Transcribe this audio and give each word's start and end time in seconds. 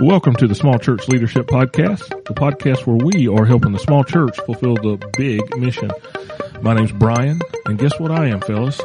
Welcome 0.00 0.34
to 0.36 0.46
the 0.46 0.54
Small 0.54 0.78
Church 0.78 1.08
Leadership 1.08 1.46
Podcast, 1.46 2.08
the 2.24 2.32
podcast 2.32 2.86
where 2.86 2.96
we 2.96 3.28
are 3.28 3.44
helping 3.44 3.72
the 3.72 3.78
small 3.78 4.02
church 4.02 4.34
fulfill 4.46 4.74
the 4.74 4.96
big 5.18 5.54
mission. 5.58 5.90
My 6.62 6.72
name's 6.72 6.90
Brian, 6.92 7.38
and 7.66 7.78
guess 7.78 8.00
what 8.00 8.10
I 8.10 8.28
am, 8.28 8.40
fellas? 8.40 8.80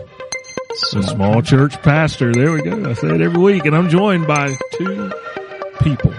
The 0.92 1.04
small 1.04 1.42
church 1.42 1.82
pastor. 1.82 2.34
There 2.34 2.52
we 2.52 2.64
go. 2.64 2.90
I 2.90 2.94
say 2.96 3.16
it 3.16 3.22
every 3.22 3.40
week, 3.42 3.66
and 3.66 3.74
I'm 3.74 3.88
joined 3.88 4.28
by 4.28 4.58
two 4.74 5.10
people. 5.82 6.14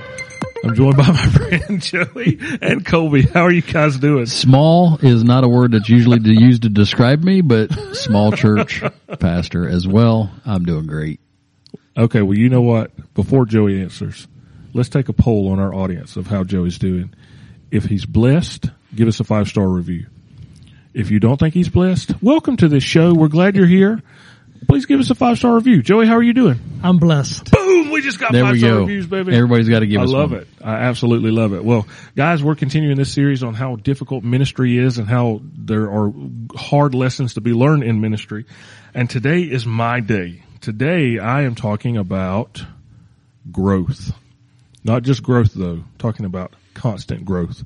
I'm 0.64 0.74
joined 0.74 0.96
by 0.96 1.06
my 1.08 1.26
friend 1.26 1.82
Joey 1.82 2.38
and 2.62 2.84
Colby. 2.84 3.22
How 3.22 3.42
are 3.42 3.52
you 3.52 3.60
guys 3.60 3.98
doing? 3.98 4.24
Small 4.24 4.96
is 5.02 5.22
not 5.22 5.44
a 5.44 5.48
word 5.48 5.72
that's 5.72 5.90
usually 5.90 6.20
used 6.22 6.62
to 6.62 6.70
describe 6.70 7.22
me, 7.22 7.42
but 7.42 7.70
small 7.94 8.32
church 8.32 8.82
pastor 9.20 9.68
as 9.68 9.86
well. 9.86 10.30
I'm 10.46 10.64
doing 10.64 10.86
great. 10.86 11.20
Okay, 11.98 12.22
well, 12.22 12.36
you 12.36 12.48
know 12.48 12.62
what? 12.62 12.92
Before 13.12 13.44
Joey 13.44 13.82
answers, 13.82 14.26
let's 14.76 14.88
take 14.90 15.08
a 15.08 15.12
poll 15.12 15.48
on 15.48 15.58
our 15.58 15.74
audience 15.74 16.16
of 16.16 16.26
how 16.26 16.44
Joey's 16.44 16.78
doing. 16.78 17.14
If 17.70 17.84
he's 17.84 18.04
blessed, 18.04 18.66
give 18.94 19.08
us 19.08 19.18
a 19.20 19.24
five 19.24 19.48
star 19.48 19.66
review. 19.66 20.06
If 20.94 21.10
you 21.10 21.18
don't 21.18 21.38
think 21.38 21.54
he's 21.54 21.68
blessed, 21.68 22.22
welcome 22.22 22.56
to 22.58 22.68
this 22.68 22.84
show. 22.84 23.12
We're 23.14 23.28
glad 23.28 23.56
you're 23.56 23.66
here. 23.66 24.02
Please 24.68 24.86
give 24.86 25.00
us 25.00 25.10
a 25.10 25.14
five 25.14 25.38
star 25.38 25.54
review. 25.54 25.82
Joey, 25.82 26.06
how 26.06 26.14
are 26.16 26.22
you 26.22 26.32
doing? 26.34 26.58
I'm 26.82 26.98
blessed. 26.98 27.50
Boom! 27.50 27.90
We 27.90 28.02
just 28.02 28.18
got 28.20 28.32
There 28.32 28.42
five 28.44 28.58
star 28.58 28.70
go. 28.70 28.80
reviews, 28.80 29.06
baby. 29.06 29.34
Everybody's 29.34 29.68
got 29.68 29.80
to 29.80 29.86
give 29.86 30.00
I 30.00 30.04
us 30.04 30.10
love 30.10 30.30
one. 30.32 30.40
it. 30.40 30.48
I 30.62 30.74
absolutely 30.74 31.30
love 31.30 31.52
it. 31.54 31.64
Well, 31.64 31.86
guys, 32.14 32.42
we're 32.42 32.54
continuing 32.54 32.96
this 32.96 33.12
series 33.12 33.42
on 33.42 33.54
how 33.54 33.76
difficult 33.76 34.24
ministry 34.24 34.76
is 34.78 34.98
and 34.98 35.08
how 35.08 35.40
there 35.42 35.90
are 35.90 36.12
hard 36.54 36.94
lessons 36.94 37.34
to 37.34 37.40
be 37.40 37.52
learned 37.52 37.82
in 37.82 38.00
ministry. 38.00 38.44
And 38.94 39.08
today 39.08 39.40
is 39.40 39.64
my 39.66 40.00
day. 40.00 40.42
Today 40.60 41.18
I 41.18 41.42
am 41.42 41.54
talking 41.54 41.96
about 41.96 42.62
growth. 43.50 44.12
Not 44.86 45.02
just 45.02 45.22
growth 45.22 45.52
though, 45.52 45.82
talking 45.98 46.26
about 46.26 46.54
constant 46.74 47.24
growth. 47.24 47.64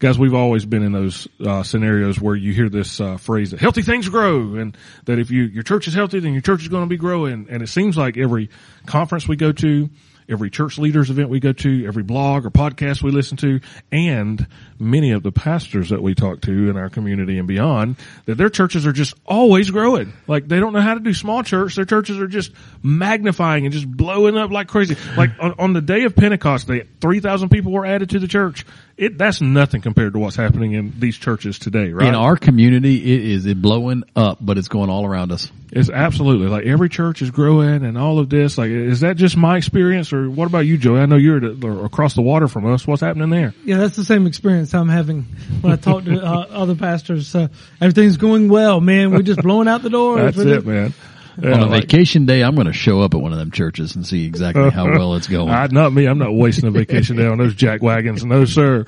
Guys, 0.00 0.18
we've 0.18 0.34
always 0.34 0.66
been 0.66 0.82
in 0.82 0.90
those 0.90 1.28
uh, 1.38 1.62
scenarios 1.62 2.20
where 2.20 2.34
you 2.34 2.52
hear 2.52 2.68
this 2.68 3.00
uh, 3.00 3.16
phrase 3.16 3.52
that 3.52 3.60
healthy 3.60 3.82
things 3.82 4.08
grow, 4.08 4.56
and 4.56 4.76
that 5.04 5.20
if 5.20 5.30
you 5.30 5.44
your 5.44 5.62
church 5.62 5.86
is 5.86 5.94
healthy, 5.94 6.18
then 6.18 6.32
your 6.32 6.42
church 6.42 6.62
is 6.62 6.68
going 6.68 6.82
to 6.82 6.88
be 6.88 6.96
growing. 6.96 7.46
And 7.48 7.62
it 7.62 7.68
seems 7.68 7.96
like 7.96 8.16
every 8.18 8.50
conference 8.86 9.28
we 9.28 9.36
go 9.36 9.52
to, 9.52 9.88
every 10.28 10.50
church 10.50 10.78
leaders 10.78 11.10
event 11.10 11.28
we 11.28 11.40
go 11.40 11.52
to, 11.52 11.86
every 11.86 12.02
blog 12.02 12.46
or 12.46 12.50
podcast 12.50 13.02
we 13.02 13.10
listen 13.10 13.36
to, 13.38 13.60
and 13.90 14.46
many 14.78 15.12
of 15.12 15.22
the 15.22 15.32
pastors 15.32 15.90
that 15.90 16.02
we 16.02 16.14
talk 16.14 16.40
to 16.42 16.70
in 16.70 16.76
our 16.76 16.88
community 16.88 17.38
and 17.38 17.48
beyond, 17.48 17.96
that 18.26 18.36
their 18.36 18.48
churches 18.48 18.86
are 18.86 18.92
just 18.92 19.14
always 19.26 19.70
growing. 19.70 20.12
Like 20.26 20.48
they 20.48 20.60
don't 20.60 20.72
know 20.72 20.80
how 20.80 20.94
to 20.94 21.00
do 21.00 21.14
small 21.14 21.42
church. 21.42 21.76
Their 21.76 21.84
churches 21.84 22.18
are 22.18 22.28
just 22.28 22.52
magnifying 22.82 23.64
and 23.64 23.72
just 23.72 23.90
blowing 23.90 24.36
up 24.36 24.50
like 24.50 24.68
crazy. 24.68 24.96
Like 25.16 25.30
on, 25.40 25.54
on 25.58 25.72
the 25.72 25.80
day 25.80 26.04
of 26.04 26.16
Pentecost, 26.16 26.66
they, 26.66 26.86
3,000 27.00 27.48
people 27.48 27.72
were 27.72 27.86
added 27.86 28.10
to 28.10 28.18
the 28.18 28.28
church. 28.28 28.64
It, 28.96 29.16
that's 29.18 29.40
nothing 29.40 29.80
compared 29.80 30.12
to 30.12 30.18
what's 30.18 30.36
happening 30.36 30.72
in 30.72 30.92
these 30.98 31.16
churches 31.16 31.58
today, 31.58 31.92
right? 31.92 32.08
In 32.08 32.14
our 32.14 32.36
community, 32.36 32.96
it 33.14 33.20
is 33.30 33.46
it 33.46 33.60
blowing 33.60 34.04
up, 34.14 34.38
but 34.40 34.58
it's 34.58 34.68
going 34.68 34.90
all 34.90 35.06
around 35.06 35.32
us. 35.32 35.50
It's 35.70 35.88
absolutely 35.88 36.48
like 36.48 36.66
every 36.66 36.90
church 36.90 37.22
is 37.22 37.30
growing 37.30 37.82
and 37.84 37.96
all 37.96 38.18
of 38.18 38.28
this. 38.28 38.58
Like, 38.58 38.68
is 38.70 39.00
that 39.00 39.16
just 39.16 39.36
my 39.38 39.56
experience 39.56 40.12
or 40.12 40.28
what 40.28 40.46
about 40.46 40.66
you, 40.66 40.76
Joey? 40.76 41.00
I 41.00 41.06
know 41.06 41.16
you're 41.16 41.38
at- 41.42 41.64
or 41.64 41.86
across 41.86 42.14
the 42.14 42.20
water 42.20 42.46
from 42.46 42.66
us. 42.66 42.86
What's 42.86 43.00
happening 43.00 43.30
there? 43.30 43.54
Yeah, 43.64 43.78
that's 43.78 43.96
the 43.96 44.04
same 44.04 44.26
experience 44.26 44.74
I'm 44.74 44.90
having 44.90 45.22
when 45.62 45.72
I 45.72 45.76
talk 45.76 46.04
to 46.04 46.22
uh, 46.22 46.46
other 46.50 46.74
pastors. 46.74 47.34
Uh, 47.34 47.48
everything's 47.80 48.18
going 48.18 48.50
well, 48.50 48.82
man. 48.82 49.12
We're 49.12 49.22
just 49.22 49.40
blowing 49.40 49.66
out 49.68 49.82
the 49.82 49.88
doors. 49.90 50.20
That's 50.20 50.36
We're 50.36 50.48
it, 50.52 50.54
just- 50.56 50.66
man. 50.66 50.94
Yeah, 51.40 51.52
On 51.54 51.60
a 51.60 51.66
like- 51.66 51.82
vacation 51.82 52.26
day, 52.26 52.42
I'm 52.42 52.54
going 52.54 52.66
to 52.66 52.72
show 52.72 53.00
up 53.00 53.14
at 53.14 53.20
one 53.20 53.32
of 53.32 53.38
them 53.38 53.50
churches 53.50 53.96
and 53.96 54.06
see 54.06 54.26
exactly 54.26 54.68
how 54.70 54.84
well 54.98 55.14
it's 55.14 55.28
going. 55.28 55.48
I, 55.50 55.66
not 55.68 55.92
me. 55.92 56.06
I'm 56.06 56.18
not 56.18 56.34
wasting 56.34 56.66
a 56.66 56.70
vacation 56.70 57.16
day 57.16 57.26
on 57.26 57.38
those 57.38 57.54
jack 57.54 57.80
wagons. 57.82 58.24
No, 58.24 58.44
sir. 58.44 58.84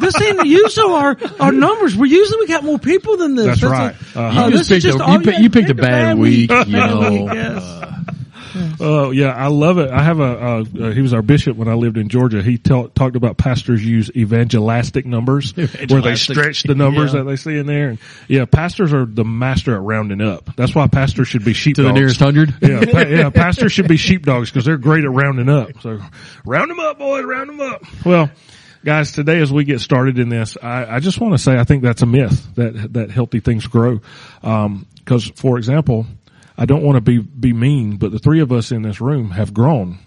This 0.00 0.20
ain't 0.20 0.44
usually 0.46 0.92
our 0.92 1.16
our 1.40 1.52
numbers. 1.52 1.96
We're 1.96 2.06
usually 2.06 2.40
we 2.40 2.46
got 2.48 2.64
more 2.64 2.78
people 2.78 3.16
than 3.16 3.34
this. 3.36 3.46
That's 3.46 3.62
a- 3.62 3.68
right. 3.68 3.94
Uh-huh. 4.14 4.40
uh, 4.44 4.48
You 4.48 4.56
this 4.58 4.68
picked 4.68 4.84
a- 4.86 5.02
all- 5.02 5.12
you 5.14 5.20
pick- 5.20 5.38
you 5.38 5.50
picked 5.50 5.70
a 5.70 5.74
picked 5.74 5.80
bad 5.82 6.18
week, 6.18 6.50
you 6.50 6.56
Bad 6.56 6.68
know. 6.68 7.10
week, 7.24 7.93
yes. 8.54 8.76
Oh 8.80 9.10
yeah, 9.10 9.28
I 9.34 9.48
love 9.48 9.78
it. 9.78 9.90
I 9.90 10.02
have 10.02 10.20
a. 10.20 10.22
Uh, 10.24 10.64
uh, 10.80 10.90
he 10.90 11.00
was 11.00 11.12
our 11.12 11.22
bishop 11.22 11.56
when 11.56 11.68
I 11.68 11.74
lived 11.74 11.96
in 11.96 12.08
Georgia. 12.08 12.42
He 12.42 12.58
ta- 12.58 12.86
talked 12.88 13.16
about 13.16 13.36
pastors 13.36 13.84
use 13.84 14.10
evangelistic 14.16 15.06
numbers, 15.06 15.52
where 15.88 16.00
they 16.02 16.14
stretch 16.14 16.62
the 16.62 16.74
numbers 16.74 17.12
Yeah. 17.12 17.20
that 17.20 17.24
they 17.24 17.36
see 17.36 17.56
in 17.58 17.66
there. 17.66 17.90
And 17.90 17.98
yeah, 18.28 18.44
pastors 18.44 18.92
are 18.92 19.06
the 19.06 19.24
master 19.24 19.74
at 19.74 19.80
rounding 19.82 20.20
up. 20.20 20.54
That's 20.56 20.74
why 20.74 20.86
pastors 20.88 21.28
should 21.28 21.44
be 21.44 21.52
to 21.52 21.58
sheepdogs. 21.58 21.86
the 21.86 21.92
nearest 21.92 22.20
hundred. 22.20 22.54
yeah, 22.62 22.84
pa- 22.84 22.98
yeah, 23.00 23.30
pastors 23.34 23.72
should 23.72 23.88
be 23.88 23.96
sheepdogs 23.96 24.50
because 24.50 24.64
they're 24.64 24.78
great 24.78 25.04
at 25.04 25.10
rounding 25.10 25.48
up. 25.48 25.70
So 25.80 26.00
round 26.44 26.70
them 26.70 26.80
up, 26.80 26.98
boys, 26.98 27.24
round 27.24 27.48
them 27.50 27.60
up. 27.60 27.82
Well, 28.04 28.30
guys, 28.84 29.12
today 29.12 29.40
as 29.40 29.52
we 29.52 29.64
get 29.64 29.80
started 29.80 30.18
in 30.18 30.28
this, 30.28 30.56
I, 30.62 30.96
I 30.96 31.00
just 31.00 31.20
want 31.20 31.34
to 31.34 31.38
say 31.38 31.56
I 31.58 31.64
think 31.64 31.82
that's 31.82 32.02
a 32.02 32.06
myth 32.06 32.54
that 32.56 32.92
that 32.94 33.10
healthy 33.10 33.40
things 33.40 33.66
grow. 33.66 34.00
Because, 34.42 35.26
for 35.36 35.58
example, 35.58 36.06
I 36.56 36.66
don't 36.66 36.82
want 36.82 36.96
to 36.96 37.00
be 37.00 37.18
be 37.18 37.52
mean, 37.52 37.96
but 37.96 38.12
the 38.12 38.18
three 38.18 38.40
of 38.40 38.52
us 38.52 38.70
in 38.70 38.82
this 38.82 39.00
room 39.00 39.32
have 39.32 39.52
grown, 39.52 39.98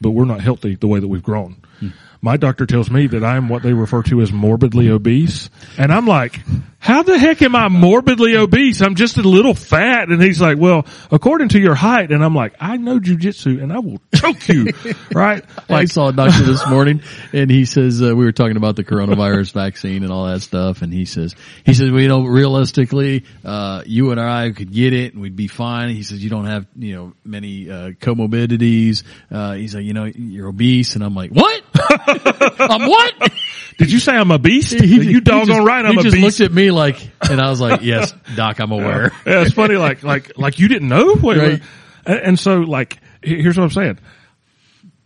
but 0.00 0.10
we're 0.10 0.24
not 0.24 0.40
healthy 0.40 0.76
the 0.76 0.86
way 0.86 1.00
that 1.00 1.08
we've 1.08 1.22
grown. 1.22 1.56
Hmm. 1.80 1.88
My 2.20 2.36
doctor 2.36 2.66
tells 2.66 2.90
me 2.90 3.06
that 3.08 3.24
I'm 3.24 3.48
what 3.48 3.62
they 3.62 3.72
refer 3.72 4.02
to 4.04 4.20
as 4.20 4.32
morbidly 4.32 4.88
obese. 4.90 5.50
And 5.76 5.92
I'm 5.92 6.06
like, 6.06 6.40
how 6.80 7.02
the 7.02 7.18
heck 7.18 7.42
am 7.42 7.56
I 7.56 7.68
morbidly 7.68 8.36
obese? 8.36 8.80
I'm 8.80 8.94
just 8.94 9.18
a 9.18 9.22
little 9.22 9.54
fat. 9.54 10.08
And 10.08 10.22
he's 10.22 10.40
like, 10.40 10.58
well, 10.58 10.86
according 11.10 11.50
to 11.50 11.60
your 11.60 11.74
height. 11.74 12.12
And 12.12 12.24
I'm 12.24 12.34
like, 12.34 12.54
I 12.60 12.76
know 12.76 13.00
jujitsu 13.00 13.60
and 13.60 13.72
I 13.72 13.80
will 13.80 14.00
choke 14.14 14.48
you. 14.48 14.68
right? 15.12 15.44
I 15.68 15.86
saw 15.86 16.08
a 16.08 16.12
doctor 16.12 16.44
this 16.44 16.66
morning, 16.70 17.02
and 17.32 17.50
he 17.50 17.64
says 17.64 18.00
uh, 18.00 18.14
we 18.14 18.24
were 18.24 18.32
talking 18.32 18.56
about 18.56 18.76
the 18.76 18.84
coronavirus 18.84 19.52
vaccine 19.52 20.04
and 20.04 20.12
all 20.12 20.26
that 20.26 20.40
stuff, 20.40 20.82
and 20.82 20.92
he 20.92 21.04
says 21.04 21.34
he 21.64 21.74
says 21.74 21.90
well, 21.90 22.00
you 22.00 22.08
know 22.08 22.24
realistically, 22.24 23.24
uh, 23.44 23.82
you 23.84 24.12
and 24.12 24.20
I 24.20 24.52
could 24.52 24.72
get 24.72 24.92
it 24.92 25.14
and 25.14 25.22
we'd 25.22 25.36
be 25.36 25.48
fine. 25.48 25.90
He 25.90 26.04
says 26.04 26.22
you 26.22 26.30
don't 26.30 26.46
have 26.46 26.66
you 26.76 26.94
know 26.94 27.12
many 27.24 27.70
uh, 27.70 27.90
comorbidities. 27.90 29.02
Uh, 29.30 29.54
he's 29.54 29.74
like 29.74 29.84
you 29.84 29.94
know 29.94 30.04
you're 30.04 30.48
obese, 30.48 30.94
and 30.94 31.02
I'm 31.02 31.14
like 31.14 31.32
what? 31.32 31.67
I'm 32.60 32.88
what? 32.88 33.32
did 33.78 33.92
you 33.92 33.98
say 33.98 34.12
I'm 34.12 34.30
a 34.30 34.38
beast? 34.38 34.72
He- 34.74 34.86
you 34.86 35.00
he 35.00 35.20
doggone 35.20 35.46
just- 35.48 35.66
right 35.66 35.84
I'm 35.84 35.98
a 35.98 36.02
beast. 36.02 36.14
he 36.16 36.22
just 36.22 36.40
looked 36.40 36.50
at 36.50 36.54
me 36.54 36.70
like, 36.70 36.96
and 37.28 37.40
I 37.40 37.50
was 37.50 37.60
like, 37.60 37.82
yes, 37.82 38.12
doc, 38.36 38.58
I'm 38.60 38.72
aware. 38.72 39.12
yeah, 39.26 39.42
it's 39.42 39.52
funny. 39.54 39.76
Like, 39.76 40.02
like, 40.02 40.36
like 40.38 40.58
you 40.58 40.68
didn't 40.68 40.88
know. 40.88 41.14
Wait, 41.22 41.38
Right. 41.38 41.48
wait. 41.52 41.62
And, 42.06 42.18
and 42.20 42.38
so, 42.38 42.60
like, 42.60 42.98
here's 43.22 43.56
what 43.56 43.64
I'm 43.64 43.70
saying. 43.70 43.98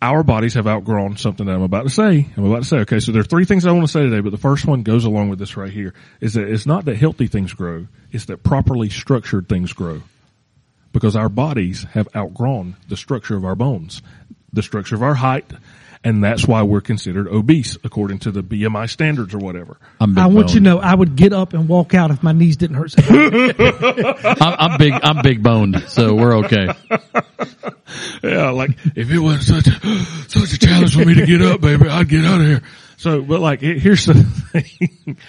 Our 0.01 0.25
bodies 0.25 0.55
have 0.55 0.67
outgrown 0.67 1.17
something 1.17 1.47
that 1.47 1.53
I'm 1.53 1.63
about 1.63 1.85
to 1.85 1.91
say. 1.91 2.27
I'm 2.37 2.45
about 2.45 2.63
to 2.65 2.69
say. 2.69 2.79
Okay, 2.79 2.99
so 2.99 3.13
there 3.13 3.21
are 3.21 3.25
three 3.25 3.45
things 3.45 3.65
I 3.67 3.71
want 3.71 3.87
to 3.87 3.93
say 3.93 4.01
today, 4.01 4.19
but 4.21 4.31
the 4.31 4.37
first 4.39 4.67
one 4.67 4.83
goes 4.83 5.05
along 5.05 5.29
with 5.29 5.39
this 5.39 5.57
right 5.57 5.71
here. 5.73 5.95
Is 6.21 6.35
that 6.35 6.49
it's 6.49 6.67
not 6.67 6.87
that 6.87 6.97
healthy 6.97 7.29
things 7.29 7.53
grow; 7.53 7.87
it's 8.11 8.25
that 8.25 8.43
properly 8.43 8.91
structured 8.91 9.49
things 9.49 9.73
grow. 9.73 10.03
Because 10.93 11.15
our 11.15 11.29
bodies 11.29 11.85
have 11.93 12.09
outgrown 12.17 12.77
the 12.89 12.97
structure 12.97 13.37
of 13.37 13.45
our 13.45 13.55
bones, 13.55 14.03
the 14.53 14.63
structure 14.63 14.97
of 14.97 15.03
our 15.05 15.15
height, 15.15 15.51
and 16.05 16.23
that's 16.23 16.47
why 16.47 16.63
we're 16.63 16.81
considered 16.81 17.29
obese 17.29 17.77
according 17.85 18.21
to 18.21 18.31
the 18.31 18.43
BMI 18.43 18.91
standards 18.91 19.35
or 19.35 19.39
whatever. 19.39 19.77
I'm 20.01 20.15
want 20.15 20.51
you 20.55 20.61
to 20.61 20.65
know 20.65 20.79
I 20.79 20.95
would 20.95 21.17
get 21.17 21.33
up 21.33 21.53
and 21.53 21.69
walk 21.69 21.95
out 21.95 22.11
if 22.11 22.23
my 22.23 22.33
knees 22.33 22.57
didn't 22.57 22.77
hurt. 22.77 22.91
So. 22.91 23.03
I'm, 24.41 24.73
I'm 24.73 24.79
big. 24.79 24.93
I'm 25.03 25.23
big 25.23 25.43
boned, 25.43 25.85
so 25.89 26.15
we're 26.15 26.39
okay. 26.39 26.69
Yeah, 28.23 28.51
like 28.51 28.71
if 28.97 29.11
it 29.11 29.19
wasn't 29.19 29.65
such 29.65 29.67
a, 29.67 30.05
such 30.29 30.53
a 30.55 30.59
challenge 30.59 30.95
for 30.95 31.05
me 31.05 31.15
to 31.15 31.27
get 31.27 31.43
up, 31.43 31.61
baby, 31.61 31.89
I'd 31.89 32.09
get 32.09 32.25
out 32.25 32.41
of 32.41 32.47
here. 32.47 32.63
So, 32.97 33.21
but 33.21 33.41
like, 33.41 33.61
here- 33.61 33.79
here's 33.79 34.07
the 34.07 34.15
thing. 34.15 35.17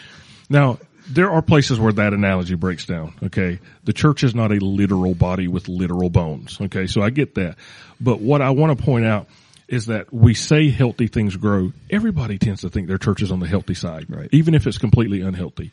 Now, 0.50 0.78
there 1.10 1.32
are 1.32 1.42
places 1.42 1.80
where 1.80 1.94
that 1.94 2.14
analogy 2.14 2.54
breaks 2.54 2.86
down. 2.86 3.16
Okay. 3.24 3.60
The 3.86 3.94
church 3.94 4.24
is 4.24 4.36
not 4.36 4.52
a 4.52 4.56
literal 4.56 5.16
body 5.16 5.48
with 5.48 5.68
literal 5.68 6.10
bones. 6.12 6.60
Okay. 6.62 6.86
So 6.86 7.02
I 7.02 7.10
get 7.10 7.36
that. 7.36 7.56
But 8.00 8.20
what 8.20 8.42
I 8.42 8.52
want 8.52 8.78
to 8.78 8.84
point 8.84 9.06
out 9.06 9.28
is 9.74 9.88
that 9.88 10.14
we 10.14 10.36
say 10.36 10.70
healthy 10.70 11.08
things 11.08 11.36
grow. 11.36 11.74
Everybody 11.90 12.38
tends 12.38 12.62
to 12.62 12.70
think 12.70 12.88
their 12.88 13.00
church 13.00 13.24
is 13.24 13.32
on 13.32 13.40
the 13.40 13.48
healthy 13.48 13.74
side, 13.74 14.06
right? 14.08 14.30
Even 14.32 14.54
if 14.54 14.68
it's 14.68 14.78
completely 14.78 15.22
unhealthy. 15.22 15.72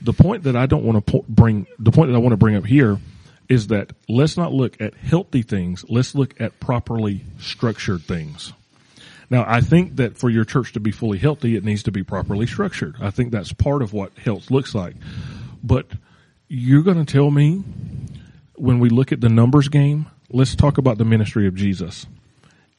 The 0.00 0.14
point 0.14 0.44
that 0.44 0.56
I 0.56 0.64
don't 0.64 0.82
want 0.82 1.06
to 1.06 1.12
po- 1.12 1.24
bring, 1.28 1.66
the 1.78 1.92
point 1.92 2.10
that 2.10 2.16
I 2.16 2.20
want 2.20 2.32
to 2.32 2.38
bring 2.38 2.56
up 2.56 2.64
here 2.64 2.98
is 3.50 3.66
that 3.66 3.92
let's 4.08 4.38
not 4.38 4.54
look 4.54 4.80
at 4.80 4.94
healthy 4.94 5.42
things. 5.42 5.84
Let's 5.90 6.14
look 6.14 6.40
at 6.40 6.58
properly 6.58 7.22
structured 7.38 8.00
things. 8.00 8.54
Now, 9.28 9.44
I 9.46 9.60
think 9.60 9.96
that 9.96 10.16
for 10.16 10.30
your 10.30 10.44
church 10.44 10.72
to 10.72 10.80
be 10.80 10.90
fully 10.90 11.18
healthy, 11.18 11.54
it 11.54 11.64
needs 11.64 11.82
to 11.82 11.92
be 11.92 12.02
properly 12.02 12.46
structured. 12.46 12.96
I 12.98 13.10
think 13.10 13.30
that's 13.30 13.52
part 13.52 13.82
of 13.82 13.92
what 13.92 14.16
health 14.16 14.50
looks 14.50 14.74
like. 14.74 14.94
But 15.62 15.86
you're 16.48 16.82
going 16.82 17.04
to 17.04 17.12
tell 17.12 17.30
me 17.30 17.62
when 18.56 18.78
we 18.78 18.88
look 18.88 19.12
at 19.12 19.20
the 19.20 19.28
numbers 19.28 19.68
game, 19.68 20.06
let's 20.30 20.56
talk 20.56 20.78
about 20.78 20.96
the 20.96 21.04
ministry 21.04 21.46
of 21.46 21.54
Jesus. 21.54 22.06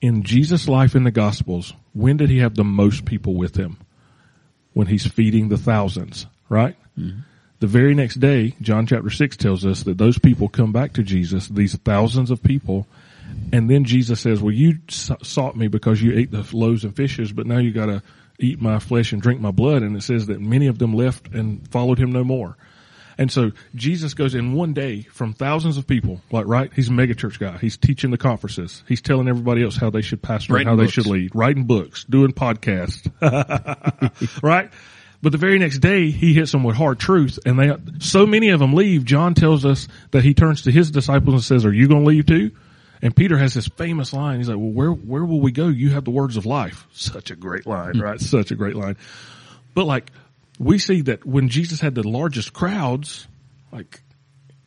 In 0.04 0.24
Jesus' 0.24 0.68
life 0.68 0.96
in 0.96 1.06
the 1.06 1.12
Gospels, 1.12 1.72
when 1.94 2.18
did 2.18 2.30
he 2.30 2.40
have 2.40 2.56
the 2.56 2.66
most 2.66 3.06
people 3.06 3.36
with 3.36 3.56
him? 3.56 3.78
When 4.74 4.88
he's 4.88 5.08
feeding 5.08 5.48
the 5.48 5.58
thousands, 5.58 6.26
right? 6.50 6.76
Mm-hmm. 7.00 7.22
The 7.62 7.68
very 7.68 7.96
next 7.96 8.16
day, 8.16 8.54
John 8.60 8.86
chapter 8.86 9.10
6 9.10 9.38
tells 9.38 9.66
us 9.66 9.84
that 9.84 9.98
those 9.98 10.20
people 10.20 10.50
come 10.50 10.74
back 10.74 10.92
to 10.94 11.04
Jesus, 11.04 11.48
these 11.48 11.78
thousands 11.78 12.32
of 12.32 12.44
people, 12.44 12.86
And 13.52 13.70
then 13.70 13.84
Jesus 13.84 14.20
says, 14.20 14.42
well, 14.42 14.54
you 14.54 14.80
sought 14.88 15.56
me 15.56 15.68
because 15.68 16.02
you 16.02 16.18
ate 16.18 16.32
the 16.32 16.46
loaves 16.54 16.84
and 16.84 16.96
fishes, 16.96 17.32
but 17.32 17.46
now 17.46 17.60
you 17.60 17.72
got 17.72 17.86
to 17.88 18.02
eat 18.40 18.62
my 18.62 18.80
flesh 18.80 19.14
and 19.14 19.22
drink 19.22 19.40
my 19.40 19.52
blood. 19.52 19.84
And 19.84 19.96
it 19.96 20.02
says 20.02 20.28
that 20.28 20.42
many 20.42 20.68
of 20.68 20.80
them 20.80 20.94
left 20.94 21.28
and 21.30 21.68
followed 21.70 22.00
him 22.00 22.12
no 22.12 22.24
more. 22.24 22.58
And 23.18 23.32
so 23.32 23.52
Jesus 23.76 24.14
goes 24.14 24.36
in 24.36 24.54
one 24.54 24.74
day 24.74 25.02
from 25.02 25.34
thousands 25.34 25.78
of 25.78 25.88
people, 25.88 26.22
like, 26.32 26.48
right? 26.48 26.72
He's 26.74 26.90
a 26.90 26.92
mega 26.92 27.16
church 27.16 27.40
guy. 27.40 27.58
He's 27.58 27.78
teaching 27.78 28.12
the 28.12 28.18
conferences. 28.18 28.84
He's 28.88 29.02
telling 29.02 29.28
everybody 29.28 29.64
else 29.64 29.76
how 29.76 29.90
they 29.90 30.02
should 30.02 30.22
pastor 30.22 30.54
and 30.54 30.66
Writing 30.66 30.68
how 30.68 30.76
they 30.76 30.90
should 30.90 31.06
lead, 31.06 31.32
writing 31.36 31.66
books, 31.66 32.04
doing 32.06 32.32
podcasts, 32.32 33.10
right? 34.44 34.72
But 35.22 35.32
the 35.32 35.38
very 35.38 35.58
next 35.58 35.80
day, 35.80 36.12
he 36.12 36.34
hits 36.34 36.52
them 36.52 36.64
with 36.64 36.76
hard 36.76 37.00
truth 37.00 37.40
and 37.46 37.58
they, 37.58 37.74
so 38.00 38.26
many 38.26 38.50
of 38.50 38.60
them 38.60 38.74
leave. 38.74 39.06
John 39.06 39.36
tells 39.36 39.66
us 39.66 39.88
that 40.12 40.24
he 40.24 40.34
turns 40.34 40.64
to 40.64 40.72
his 40.72 40.92
disciples 40.92 41.34
and 41.36 41.44
says, 41.44 41.66
are 41.66 41.74
you 41.74 41.88
going 41.88 42.02
to 42.02 42.08
leave 42.08 42.26
too? 42.26 42.52
And 43.02 43.16
Peter 43.16 43.38
has 43.38 43.54
this 43.54 43.68
famous 43.68 44.14
line. 44.14 44.38
He's 44.38 44.50
like, 44.50 44.58
well, 44.58 44.72
where, 44.72 44.90
where 44.90 45.24
will 45.24 45.40
we 45.40 45.52
go? 45.52 45.68
You 45.68 45.90
have 45.92 46.06
the 46.06 46.12
words 46.12 46.38
of 46.38 46.46
life. 46.46 46.88
Such 46.94 47.32
a 47.32 47.36
great 47.36 47.66
line, 47.66 47.96
hmm. 47.96 48.02
right? 48.02 48.20
Such 48.20 48.52
a 48.52 48.56
great 48.56 48.76
line. 48.76 48.98
But 49.74 49.86
like, 49.86 50.12
we 50.60 50.78
see 50.78 51.02
that 51.02 51.26
when 51.26 51.50
Jesus 51.50 51.80
had 51.80 51.96
the 51.96 52.08
largest 52.08 52.54
crowds, 52.54 53.28
like, 53.72 54.02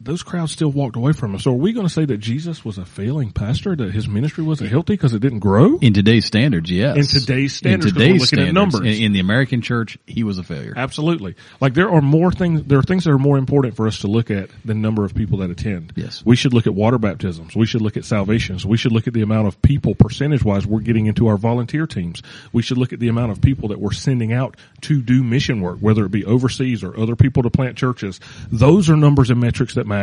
those 0.07 0.23
crowds 0.23 0.53
still 0.53 0.71
walked 0.71 0.97
away 0.97 1.13
from 1.13 1.35
him. 1.35 1.41
So 1.41 1.51
are 1.51 1.55
we 1.55 1.73
going 1.73 1.87
to 1.87 1.93
say 1.93 2.05
that 2.05 2.19
Jesus 2.19 2.65
was 2.65 2.79
a 2.79 2.85
failing 2.85 3.33
pastor, 3.33 3.77
that 3.77 3.93
his 3.93 4.09
ministry 4.09 4.45
wasn't 4.45 4.71
healthy 4.71 4.95
because 4.95 5.13
it 5.13 5.19
didn't 5.19 5.41
grow? 5.41 5.79
In 5.79 5.93
today's 5.93 6.25
standards, 6.25 6.71
yes. 6.71 6.97
In 6.97 7.21
today's 7.21 7.55
standards, 7.55 7.93
In 7.93 7.95
today's 7.95 8.21
looking 8.21 8.39
at 8.39 8.49
standards. 8.49 8.55
numbers. 8.55 8.81
In, 8.81 9.05
in 9.05 9.13
the 9.13 9.21
American 9.21 9.61
church, 9.63 9.99
he 10.07 10.23
was 10.23 10.39
a 10.39 10.45
failure. 10.45 10.73
Absolutely. 10.77 11.35
Like 11.61 11.75
there 11.75 11.91
are 11.91 12.01
more 12.01 12.31
things, 12.31 12.63
there 12.65 12.79
are 12.79 12.83
things 12.83 13.05
that 13.05 13.11
are 13.11 13.19
more 13.19 13.37
important 13.37 13.75
for 13.77 13.87
us 13.89 13.99
to 14.01 14.07
look 14.07 14.31
at 14.31 14.49
than 14.65 14.81
number 14.81 15.05
of 15.05 15.15
people 15.15 15.39
that 15.39 15.51
attend. 15.51 15.93
Yes. 15.97 16.23
We 16.25 16.37
should 16.37 16.55
look 16.55 16.67
at 16.69 16.75
water 16.75 16.99
baptisms. 16.99 17.57
We 17.57 17.67
should 17.67 17.83
look 17.83 17.97
at 17.97 18.05
salvations. 18.05 18.65
We 18.65 18.77
should 18.77 18.93
look 18.93 19.09
at 19.09 19.13
the 19.13 19.23
amount 19.23 19.49
of 19.49 19.61
people 19.61 19.97
percentage 19.97 20.45
wise 20.45 20.67
we're 20.67 20.81
getting 20.81 21.07
into 21.07 21.27
our 21.27 21.37
volunteer 21.37 21.87
teams. 21.87 22.23
We 22.53 22.63
should 22.63 22.79
look 22.79 22.93
at 22.93 23.01
the 23.01 23.09
amount 23.09 23.33
of 23.33 23.41
people 23.41 23.71
that 23.71 23.81
we're 23.81 23.93
sending 23.93 24.33
out 24.33 24.57
to 24.83 25.03
do 25.03 25.25
mission 25.25 25.61
work, 25.63 25.79
whether 25.81 26.05
it 26.05 26.11
be 26.13 26.25
overseas 26.25 26.85
or 26.85 26.97
other 26.97 27.17
people 27.17 27.43
to 27.43 27.51
plant 27.51 27.77
churches. 27.77 28.21
Those 28.53 28.89
are 28.89 28.97
numbers 28.97 29.31
and 29.31 29.41
metrics 29.41 29.75
that 29.75 29.87
matter. 29.87 29.96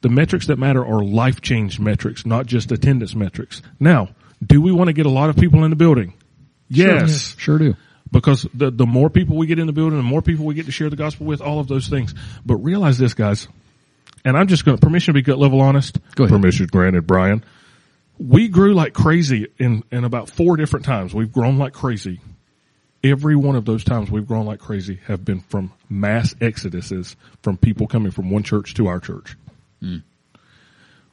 The 0.00 0.08
metrics 0.08 0.46
that 0.46 0.58
matter 0.58 0.84
are 0.84 1.02
life 1.02 1.40
change 1.40 1.80
metrics, 1.80 2.24
not 2.24 2.46
just 2.46 2.70
attendance 2.72 3.14
metrics. 3.14 3.62
Now, 3.80 4.08
do 4.44 4.60
we 4.60 4.70
want 4.72 4.88
to 4.88 4.92
get 4.92 5.06
a 5.06 5.10
lot 5.10 5.28
of 5.30 5.36
people 5.36 5.64
in 5.64 5.70
the 5.70 5.76
building? 5.76 6.14
Yes 6.68 7.34
Sure 7.38 7.58
do. 7.58 7.74
because 8.12 8.46
the 8.54 8.70
the 8.70 8.86
more 8.86 9.08
people 9.10 9.36
we 9.36 9.46
get 9.46 9.58
in 9.58 9.66
the 9.66 9.72
building, 9.72 9.96
the 9.98 10.02
more 10.02 10.22
people 10.22 10.44
we 10.44 10.54
get 10.54 10.66
to 10.66 10.72
share 10.72 10.90
the 10.90 10.96
gospel 10.96 11.26
with, 11.26 11.40
all 11.40 11.60
of 11.60 11.66
those 11.68 11.88
things. 11.88 12.14
But 12.44 12.56
realize 12.56 12.98
this, 12.98 13.14
guys, 13.14 13.48
and 14.24 14.36
I'm 14.36 14.46
just 14.48 14.64
going 14.64 14.76
to 14.76 14.80
permission 14.80 15.14
to 15.14 15.18
be 15.18 15.22
gut 15.22 15.38
level 15.38 15.60
honest. 15.60 15.98
Go 16.14 16.24
ahead. 16.24 16.36
Permission 16.40 16.66
granted, 16.66 17.06
Brian. 17.06 17.44
We 18.18 18.48
grew 18.48 18.74
like 18.74 18.92
crazy 18.94 19.46
in 19.58 19.82
in 19.90 20.04
about 20.04 20.28
four 20.30 20.56
different 20.56 20.84
times. 20.84 21.14
We've 21.14 21.32
grown 21.32 21.58
like 21.58 21.72
crazy. 21.72 22.20
Every 23.02 23.36
one 23.36 23.54
of 23.54 23.64
those 23.64 23.84
times 23.84 24.10
we've 24.10 24.26
grown 24.26 24.46
like 24.46 24.58
crazy 24.58 24.98
have 25.06 25.24
been 25.24 25.40
from 25.40 25.72
mass 25.88 26.34
exoduses 26.34 27.14
from 27.42 27.56
people 27.56 27.86
coming 27.86 28.10
from 28.10 28.30
one 28.30 28.42
church 28.42 28.74
to 28.74 28.88
our 28.88 28.98
church. 28.98 29.36
Mm. 29.82 30.02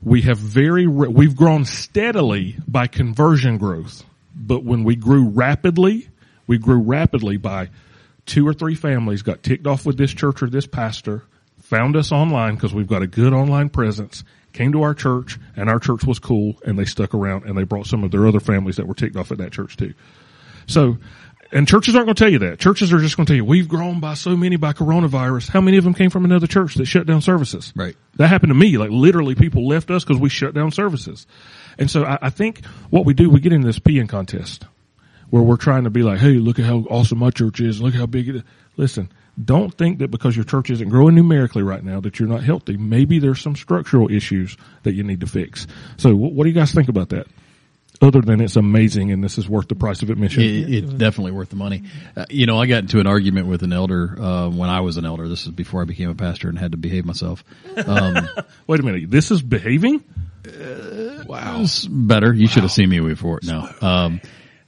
We 0.02 0.24
have 0.24 0.38
very, 0.38 0.88
we've 0.88 1.36
grown 1.36 1.66
steadily 1.66 2.56
by 2.68 2.88
conversion 2.88 3.58
growth, 3.58 4.04
but 4.36 4.64
when 4.64 4.84
we 4.84 4.96
grew 4.96 5.30
rapidly, 5.30 6.10
we 6.48 6.58
grew 6.58 6.80
rapidly 6.80 7.38
by 7.38 7.70
two 8.26 8.48
or 8.48 8.54
three 8.54 8.76
families 8.76 9.22
got 9.22 9.44
ticked 9.44 9.68
off 9.68 9.86
with 9.86 9.98
this 9.98 10.14
church 10.14 10.42
or 10.42 10.50
this 10.50 10.66
pastor, 10.66 11.24
found 11.62 11.96
us 11.96 12.12
online 12.12 12.56
because 12.56 12.74
we've 12.74 12.88
got 12.88 13.02
a 13.02 13.08
good 13.08 13.34
online 13.34 13.70
presence, 13.70 14.24
came 14.54 14.72
to 14.72 14.84
our 14.84 14.94
church 14.94 15.38
and 15.56 15.70
our 15.70 15.80
church 15.80 16.04
was 16.04 16.20
cool 16.20 16.56
and 16.66 16.78
they 16.78 16.86
stuck 16.86 17.14
around 17.14 17.44
and 17.46 17.58
they 17.58 17.64
brought 17.64 17.88
some 17.88 18.04
of 18.04 18.12
their 18.12 18.28
other 18.28 18.40
families 18.40 18.78
that 18.78 18.88
were 18.88 18.94
ticked 18.94 19.16
off 19.16 19.32
at 19.32 19.38
that 19.38 19.52
church 19.52 19.78
too. 19.78 19.94
So, 20.68 20.98
and 21.52 21.68
churches 21.68 21.96
aren't 21.96 22.08
going 22.08 22.16
to 22.16 22.24
tell 22.24 22.32
you 22.32 22.40
that. 22.40 22.60
Churches 22.60 22.92
are 22.92 23.00
just 23.00 23.18
going 23.18 23.26
to 23.26 23.32
tell 23.32 23.38
you, 23.38 23.46
we've 23.46 23.68
grown 23.68 24.00
by 24.00 24.14
so 24.16 24.36
many 24.36 24.56
by 24.56 24.74
coronavirus. 24.74 25.50
How 25.50 25.62
many 25.62 25.78
of 25.78 25.84
them 25.84 25.94
came 25.94 26.10
from 26.10 26.26
another 26.26 26.48
church 26.48 26.76
that 26.76 26.86
shut 26.86 27.06
down 27.06 27.22
services? 27.22 27.72
Right. 27.76 27.96
That 28.16 28.28
happened 28.28 28.50
to 28.50 28.56
me. 28.56 28.78
Like 28.78 28.90
literally 28.90 29.36
people 29.36 29.68
left 29.68 29.92
us 29.92 30.04
because 30.04 30.20
we 30.20 30.30
shut 30.30 30.54
down 30.54 30.72
services. 30.72 31.28
And 31.78 31.90
so 31.90 32.04
I, 32.04 32.18
I 32.24 32.30
think 32.30 32.66
what 32.90 33.06
we 33.06 33.14
do, 33.14 33.30
we 33.30 33.40
get 33.40 33.54
into 33.54 33.68
this 33.68 33.80
peeing 33.80 34.10
contest 34.10 34.66
where 35.30 35.44
we're 35.44 35.58
trying 35.58 35.84
to 35.84 35.90
be 35.90 36.04
like, 36.04 36.20
hey, 36.20 36.34
look 36.34 36.60
at 36.60 36.66
how 36.66 36.80
awesome 36.90 37.20
my 37.20 37.30
church 37.30 37.60
is. 37.60 37.82
Look 37.82 37.94
how 37.94 38.06
big 38.06 38.30
it 38.30 38.36
is. 38.38 38.44
Listen, 38.78 39.12
don't 39.44 39.74
think 39.74 40.00
that 40.00 40.10
because 40.10 40.36
your 40.36 40.46
church 40.46 40.70
isn't 40.70 40.90
growing 40.90 41.16
numerically 41.16 41.64
right 41.64 41.84
now 41.84 42.00
that 42.02 42.20
you're 42.20 42.30
not 42.30 42.44
healthy. 42.44 42.78
Maybe 42.78 43.20
there's 43.20 43.42
some 43.42 43.56
structural 43.56 44.12
issues 44.12 44.58
that 44.84 44.94
you 44.94 45.04
need 45.04 45.22
to 45.22 45.28
fix. 45.28 45.68
So 45.98 46.16
what, 46.16 46.34
what 46.34 46.44
do 46.44 46.50
you 46.50 46.56
guys 46.56 46.72
think 46.74 46.90
about 46.90 47.10
that? 47.10 47.28
Other 48.02 48.22
than 48.22 48.42
it's 48.42 48.56
amazing 48.56 49.12
and 49.12 49.24
this 49.24 49.38
is 49.38 49.48
worth 49.48 49.68
the 49.68 49.76
price 49.76 50.02
of 50.02 50.10
admission. 50.10 50.44
It, 50.44 50.74
it's 50.74 50.94
definitely 50.94 51.32
worth 51.32 51.50
the 51.50 51.56
money. 51.56 51.84
Uh, 52.16 52.26
you 52.30 52.46
know, 52.46 52.60
I 52.60 52.66
got 52.66 52.80
into 52.80 53.00
an 53.00 53.08
argument 53.08 53.48
with 53.48 53.64
an 53.64 53.74
elder 53.74 54.16
uh, 54.20 54.50
when 54.50 54.70
I 54.70 54.82
was 54.82 54.98
an 54.98 55.06
elder. 55.06 55.28
This 55.28 55.44
is 55.44 55.52
before 55.52 55.82
I 55.82 55.86
became 55.86 56.10
a 56.10 56.16
pastor 56.16 56.50
and 56.50 56.60
had 56.60 56.72
to 56.72 56.78
behave 56.78 57.06
myself. 57.06 57.44
Um, 57.86 58.28
Wait 58.68 58.80
a 58.80 58.84
minute. 58.84 59.10
This 59.10 59.32
is 59.32 59.42
behaving? 59.42 60.04
wow, 61.26 61.62
it's 61.62 61.88
better. 61.88 62.34
You 62.34 62.48
should 62.48 62.64
have 62.64 62.72
seen 62.72 62.90
me 62.90 63.00
before. 63.00 63.40
No. 63.44 63.68
Um, 63.82 64.22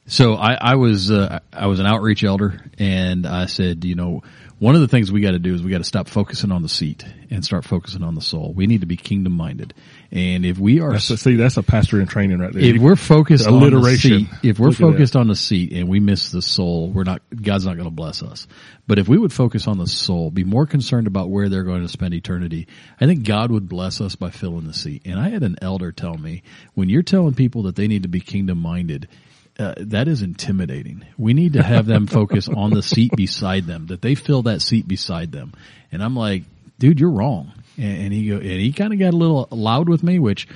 so 0.07 0.35
I, 0.35 0.53
I 0.53 0.75
was 0.75 1.11
uh, 1.11 1.39
I 1.51 1.67
was 1.67 1.79
an 1.79 1.85
outreach 1.85 2.23
elder, 2.23 2.61
and 2.79 3.27
I 3.27 3.45
said, 3.45 3.83
you 3.83 3.95
know, 3.95 4.23
one 4.59 4.75
of 4.75 4.81
the 4.81 4.87
things 4.87 5.11
we 5.11 5.21
got 5.21 5.31
to 5.31 5.39
do 5.39 5.53
is 5.53 5.61
we 5.61 5.69
got 5.69 5.79
to 5.79 5.83
stop 5.83 6.07
focusing 6.07 6.51
on 6.51 6.63
the 6.63 6.69
seat 6.69 7.05
and 7.29 7.43
start 7.43 7.65
focusing 7.65 8.03
on 8.03 8.15
the 8.15 8.21
soul. 8.21 8.53
We 8.53 8.67
need 8.67 8.81
to 8.81 8.87
be 8.87 8.95
kingdom 8.95 9.33
minded, 9.33 9.73
and 10.11 10.45
if 10.45 10.57
we 10.57 10.79
are 10.79 10.93
That's 10.93 11.09
a, 11.09 11.17
see, 11.17 11.35
that's 11.35 11.57
a 11.57 11.63
pastor 11.63 11.99
in 11.99 12.07
training 12.07 12.39
right 12.39 12.53
there. 12.53 12.63
if 12.63 12.81
we're 12.81 12.95
focused 12.95 13.47
on 13.47 13.59
the 13.59 13.67
alliteration. 13.67 14.27
seat, 14.27 14.29
if 14.43 14.59
we're 14.59 14.69
Look 14.69 14.77
focused 14.77 15.15
on 15.15 15.27
the 15.27 15.35
seat 15.35 15.73
and 15.73 15.89
we 15.89 15.99
miss 15.99 16.31
the 16.31 16.41
soul, 16.41 16.89
we're 16.89 17.03
not, 17.03 17.21
God's 17.29 17.65
not 17.65 17.75
going 17.75 17.89
to 17.89 17.95
bless 17.95 18.23
us. 18.23 18.47
But 18.87 18.99
if 18.99 19.09
we 19.09 19.17
would 19.17 19.33
focus 19.33 19.67
on 19.67 19.77
the 19.77 19.87
soul, 19.87 20.31
be 20.31 20.45
more 20.45 20.65
concerned 20.65 21.07
about 21.07 21.29
where 21.29 21.49
they're 21.49 21.63
going 21.63 21.81
to 21.81 21.89
spend 21.89 22.13
eternity, 22.13 22.67
I 23.01 23.05
think 23.05 23.25
God 23.25 23.51
would 23.51 23.67
bless 23.67 23.99
us 23.99 24.15
by 24.15 24.29
filling 24.29 24.65
the 24.65 24.73
seat. 24.73 25.01
And 25.05 25.19
I 25.19 25.29
had 25.29 25.43
an 25.43 25.57
elder 25.61 25.91
tell 25.91 26.17
me, 26.17 26.43
when 26.73 26.87
you're 26.87 27.03
telling 27.03 27.33
people 27.33 27.63
that 27.63 27.75
they 27.75 27.87
need 27.87 28.03
to 28.03 28.09
be 28.09 28.21
kingdom 28.21 28.59
minded, 28.59 29.09
uh, 29.59 29.73
that 29.77 30.07
is 30.07 30.21
intimidating. 30.21 31.05
We 31.17 31.33
need 31.33 31.53
to 31.53 31.63
have 31.63 31.85
them 31.85 32.07
focus 32.07 32.47
on 32.47 32.69
the 32.71 32.83
seat 32.83 33.11
beside 33.15 33.65
them, 33.65 33.87
that 33.87 34.01
they 34.01 34.15
fill 34.15 34.43
that 34.43 34.61
seat 34.61 34.87
beside 34.87 35.31
them. 35.31 35.53
And 35.91 36.03
I'm 36.03 36.15
like, 36.15 36.43
dude, 36.79 36.99
you're 36.99 37.11
wrong. 37.11 37.51
And, 37.77 38.03
and 38.05 38.13
he 38.13 38.27
go, 38.29 38.35
and 38.35 38.43
he 38.43 38.71
kind 38.73 38.93
of 38.93 38.99
got 38.99 39.13
a 39.13 39.17
little 39.17 39.47
loud 39.51 39.87
with 39.89 40.03
me, 40.03 40.19
which 40.19 40.47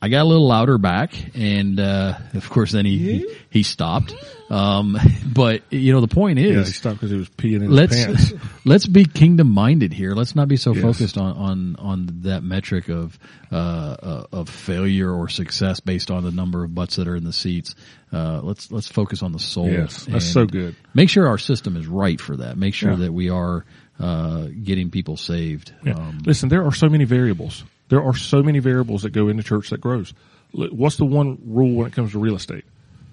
I 0.00 0.08
got 0.08 0.22
a 0.22 0.28
little 0.28 0.46
louder 0.46 0.78
back. 0.78 1.12
And, 1.34 1.80
uh, 1.80 2.18
of 2.34 2.48
course 2.50 2.72
then 2.72 2.84
he, 2.84 2.98
he, 2.98 3.36
he 3.50 3.62
stopped. 3.64 4.14
Um, 4.50 4.96
but 5.26 5.62
you 5.70 5.92
know, 5.92 6.00
the 6.00 6.08
point 6.08 6.38
yeah, 6.38 6.46
he 6.46 6.52
is, 6.52 6.76
stopped 6.76 6.96
because 6.96 7.10
he 7.10 7.18
was 7.18 7.28
peeing 7.28 7.56
in 7.62 7.70
let's 7.70 7.94
his 7.96 8.32
pants. 8.32 8.46
let's 8.64 8.86
be 8.86 9.04
kingdom 9.04 9.50
minded 9.50 9.92
here. 9.92 10.14
Let's 10.14 10.34
not 10.34 10.48
be 10.48 10.56
so 10.56 10.72
Yes. 10.72 10.82
focused 10.82 11.18
on 11.18 11.36
on 11.36 11.76
on 11.76 12.08
that 12.22 12.42
metric 12.42 12.88
of 12.88 13.18
uh, 13.52 13.56
uh, 13.56 14.26
of 14.32 14.48
failure 14.48 15.12
or 15.12 15.28
success 15.28 15.80
based 15.80 16.10
on 16.10 16.24
the 16.24 16.30
number 16.30 16.64
of 16.64 16.74
butts 16.74 16.96
that 16.96 17.08
are 17.08 17.16
in 17.16 17.24
the 17.24 17.32
seats. 17.32 17.74
Uh, 18.10 18.40
let's 18.42 18.72
let's 18.72 18.88
focus 18.88 19.22
on 19.22 19.32
the 19.32 19.38
soul. 19.38 19.68
Yes, 19.68 20.06
that's 20.06 20.24
so 20.24 20.46
good. 20.46 20.74
Make 20.94 21.10
sure 21.10 21.28
our 21.28 21.36
system 21.38 21.76
is 21.76 21.86
right 21.86 22.18
for 22.18 22.38
that. 22.38 22.56
Make 22.56 22.72
sure 22.72 22.92
Yeah. 22.92 22.96
that 23.00 23.12
we 23.12 23.28
are 23.28 23.66
uh, 23.98 24.46
getting 24.62 24.90
people 24.90 25.16
saved. 25.16 25.72
Yeah. 25.84 25.94
Um, 25.94 26.20
Listen, 26.24 26.48
there 26.48 26.64
are 26.64 26.72
so 26.72 26.88
many 26.88 27.04
variables. 27.04 27.64
There 27.88 28.02
are 28.02 28.14
so 28.14 28.42
many 28.42 28.58
variables 28.58 29.02
that 29.02 29.10
go 29.10 29.28
into 29.28 29.42
church 29.42 29.70
that 29.70 29.80
grows. 29.80 30.14
What's 30.52 30.96
the 30.96 31.04
one 31.04 31.38
rule 31.44 31.74
when 31.74 31.86
it 31.86 31.92
comes 31.92 32.12
to 32.12 32.18
real 32.18 32.36
estate? 32.36 32.64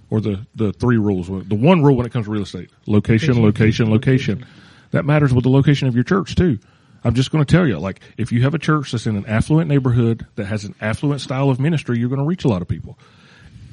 Or 0.10 0.22
the, 0.22 0.46
the 0.56 0.72
three 0.72 0.98
rules? 0.98 1.28
The 1.28 1.56
one 1.56 1.84
rule 1.84 1.96
when 1.96 2.06
it 2.06 2.14
comes 2.14 2.26
to 2.26 2.32
real 2.32 2.44
estate. 2.44 2.70
Location, 2.86 3.42
location, 3.42 3.90
location. 3.90 4.46
That 4.92 5.06
matters 5.06 5.34
with 5.34 5.44
the 5.44 5.50
location 5.50 5.88
of 5.88 5.96
your 5.96 6.04
church 6.04 6.36
too. 6.36 6.60
I'm 7.04 7.14
just 7.14 7.32
going 7.32 7.44
to 7.44 7.52
tell 7.52 7.68
you, 7.68 7.78
like, 7.78 8.00
if 8.18 8.32
you 8.32 8.44
have 8.44 8.56
a 8.56 8.60
church 8.60 8.92
that's 8.92 9.06
in 9.06 9.16
an 9.16 9.26
affluent 9.28 9.70
neighborhood 9.70 10.26
that 10.36 10.46
has 10.46 10.64
an 10.64 10.74
affluent 10.82 11.22
style 11.22 11.50
of 11.50 11.60
ministry, 11.60 12.00
you're 12.00 12.10
going 12.10 12.20
to 12.20 12.26
reach 12.26 12.46
a 12.46 12.48
lot 12.48 12.62
of 12.64 12.68
people. 12.68 12.98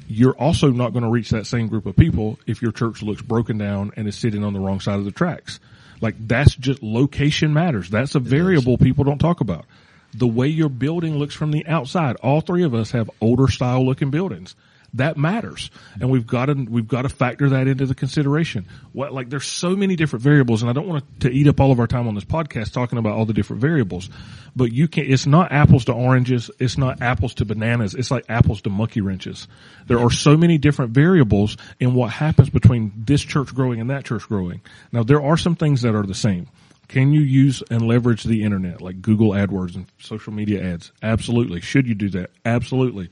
You're 0.07 0.35
also 0.35 0.69
not 0.69 0.91
going 0.91 1.03
to 1.03 1.09
reach 1.09 1.31
that 1.31 1.47
same 1.47 1.67
group 1.67 1.85
of 1.85 1.95
people 1.95 2.37
if 2.45 2.61
your 2.61 2.71
church 2.71 3.01
looks 3.01 3.21
broken 3.21 3.57
down 3.57 3.91
and 3.95 4.07
is 4.07 4.15
sitting 4.15 4.43
on 4.43 4.53
the 4.53 4.59
wrong 4.59 4.79
side 4.79 4.99
of 4.99 5.05
the 5.05 5.11
tracks. 5.11 5.59
Like 6.03 6.15
that's 6.19 6.53
just 6.53 6.83
location 6.83 7.53
matters. 7.53 7.89
That's 7.89 8.13
a 8.13 8.19
variable 8.19 8.77
people 8.77 9.05
don't 9.05 9.19
talk 9.19 9.39
about. 9.39 9.65
The 10.13 10.27
way 10.27 10.49
your 10.49 10.67
building 10.69 11.17
looks 11.17 11.33
from 11.33 11.51
the 11.51 11.65
outside. 11.65 12.17
All 12.17 12.41
three 12.41 12.63
of 12.63 12.75
us 12.75 12.91
have 12.91 13.09
older 13.21 13.47
style 13.47 13.85
looking 13.85 14.11
buildings. 14.11 14.53
That 14.95 15.17
matters. 15.17 15.71
And 15.99 16.11
we've 16.11 16.27
got 16.27 16.45
to, 16.47 16.53
we've 16.53 16.87
got 16.87 17.01
to 17.01 17.09
factor 17.09 17.49
that 17.49 17.67
into 17.67 17.85
the 17.85 17.95
consideration. 17.95 18.67
What, 18.91 19.11
like 19.11 19.29
there's 19.29 19.45
so 19.47 19.75
many 19.75 19.95
different 19.95 20.21
variables 20.21 20.61
and 20.61 20.69
I 20.69 20.73
don't 20.73 20.87
want 20.87 21.21
to 21.21 21.31
eat 21.31 21.47
up 21.47 21.59
all 21.59 21.71
of 21.71 21.79
our 21.79 21.87
time 21.87 22.07
on 22.07 22.15
this 22.15 22.25
podcast 22.25 22.73
talking 22.73 22.99
about 22.99 23.13
all 23.13 23.25
the 23.25 23.33
different 23.33 23.61
variables, 23.61 24.09
but 24.55 24.71
you 24.71 24.87
can, 24.87 25.11
it's 25.11 25.25
not 25.25 25.51
apples 25.51 25.85
to 25.85 25.93
oranges. 25.93 26.51
It's 26.59 26.77
not 26.77 27.01
apples 27.01 27.33
to 27.35 27.45
bananas. 27.45 27.95
It's 27.95 28.11
like 28.11 28.25
apples 28.29 28.61
to 28.63 28.69
monkey 28.69 29.01
wrenches. 29.01 29.47
There 29.87 29.99
are 29.99 30.11
so 30.11 30.37
many 30.37 30.59
different 30.59 30.91
variables 30.91 31.57
in 31.79 31.95
what 31.95 32.11
happens 32.11 32.49
between 32.51 32.91
this 32.95 33.21
church 33.21 33.53
growing 33.53 33.81
and 33.81 33.89
that 33.89 34.05
church 34.05 34.27
growing. 34.27 34.61
Now 34.91 35.03
there 35.03 35.21
are 35.21 35.37
some 35.37 35.55
things 35.55 35.81
that 35.81 35.95
are 35.95 36.05
the 36.05 36.13
same. 36.13 36.47
Can 36.87 37.11
you 37.11 37.21
use 37.21 37.63
and 37.71 37.87
leverage 37.87 38.23
the 38.23 38.43
internet 38.43 38.81
like 38.81 39.01
Google 39.01 39.29
AdWords 39.29 39.75
and 39.75 39.87
social 39.99 40.33
media 40.33 40.61
ads? 40.61 40.91
Absolutely. 41.01 41.61
Should 41.61 41.87
you 41.87 41.95
do 41.95 42.09
that? 42.09 42.29
Absolutely. 42.45 43.09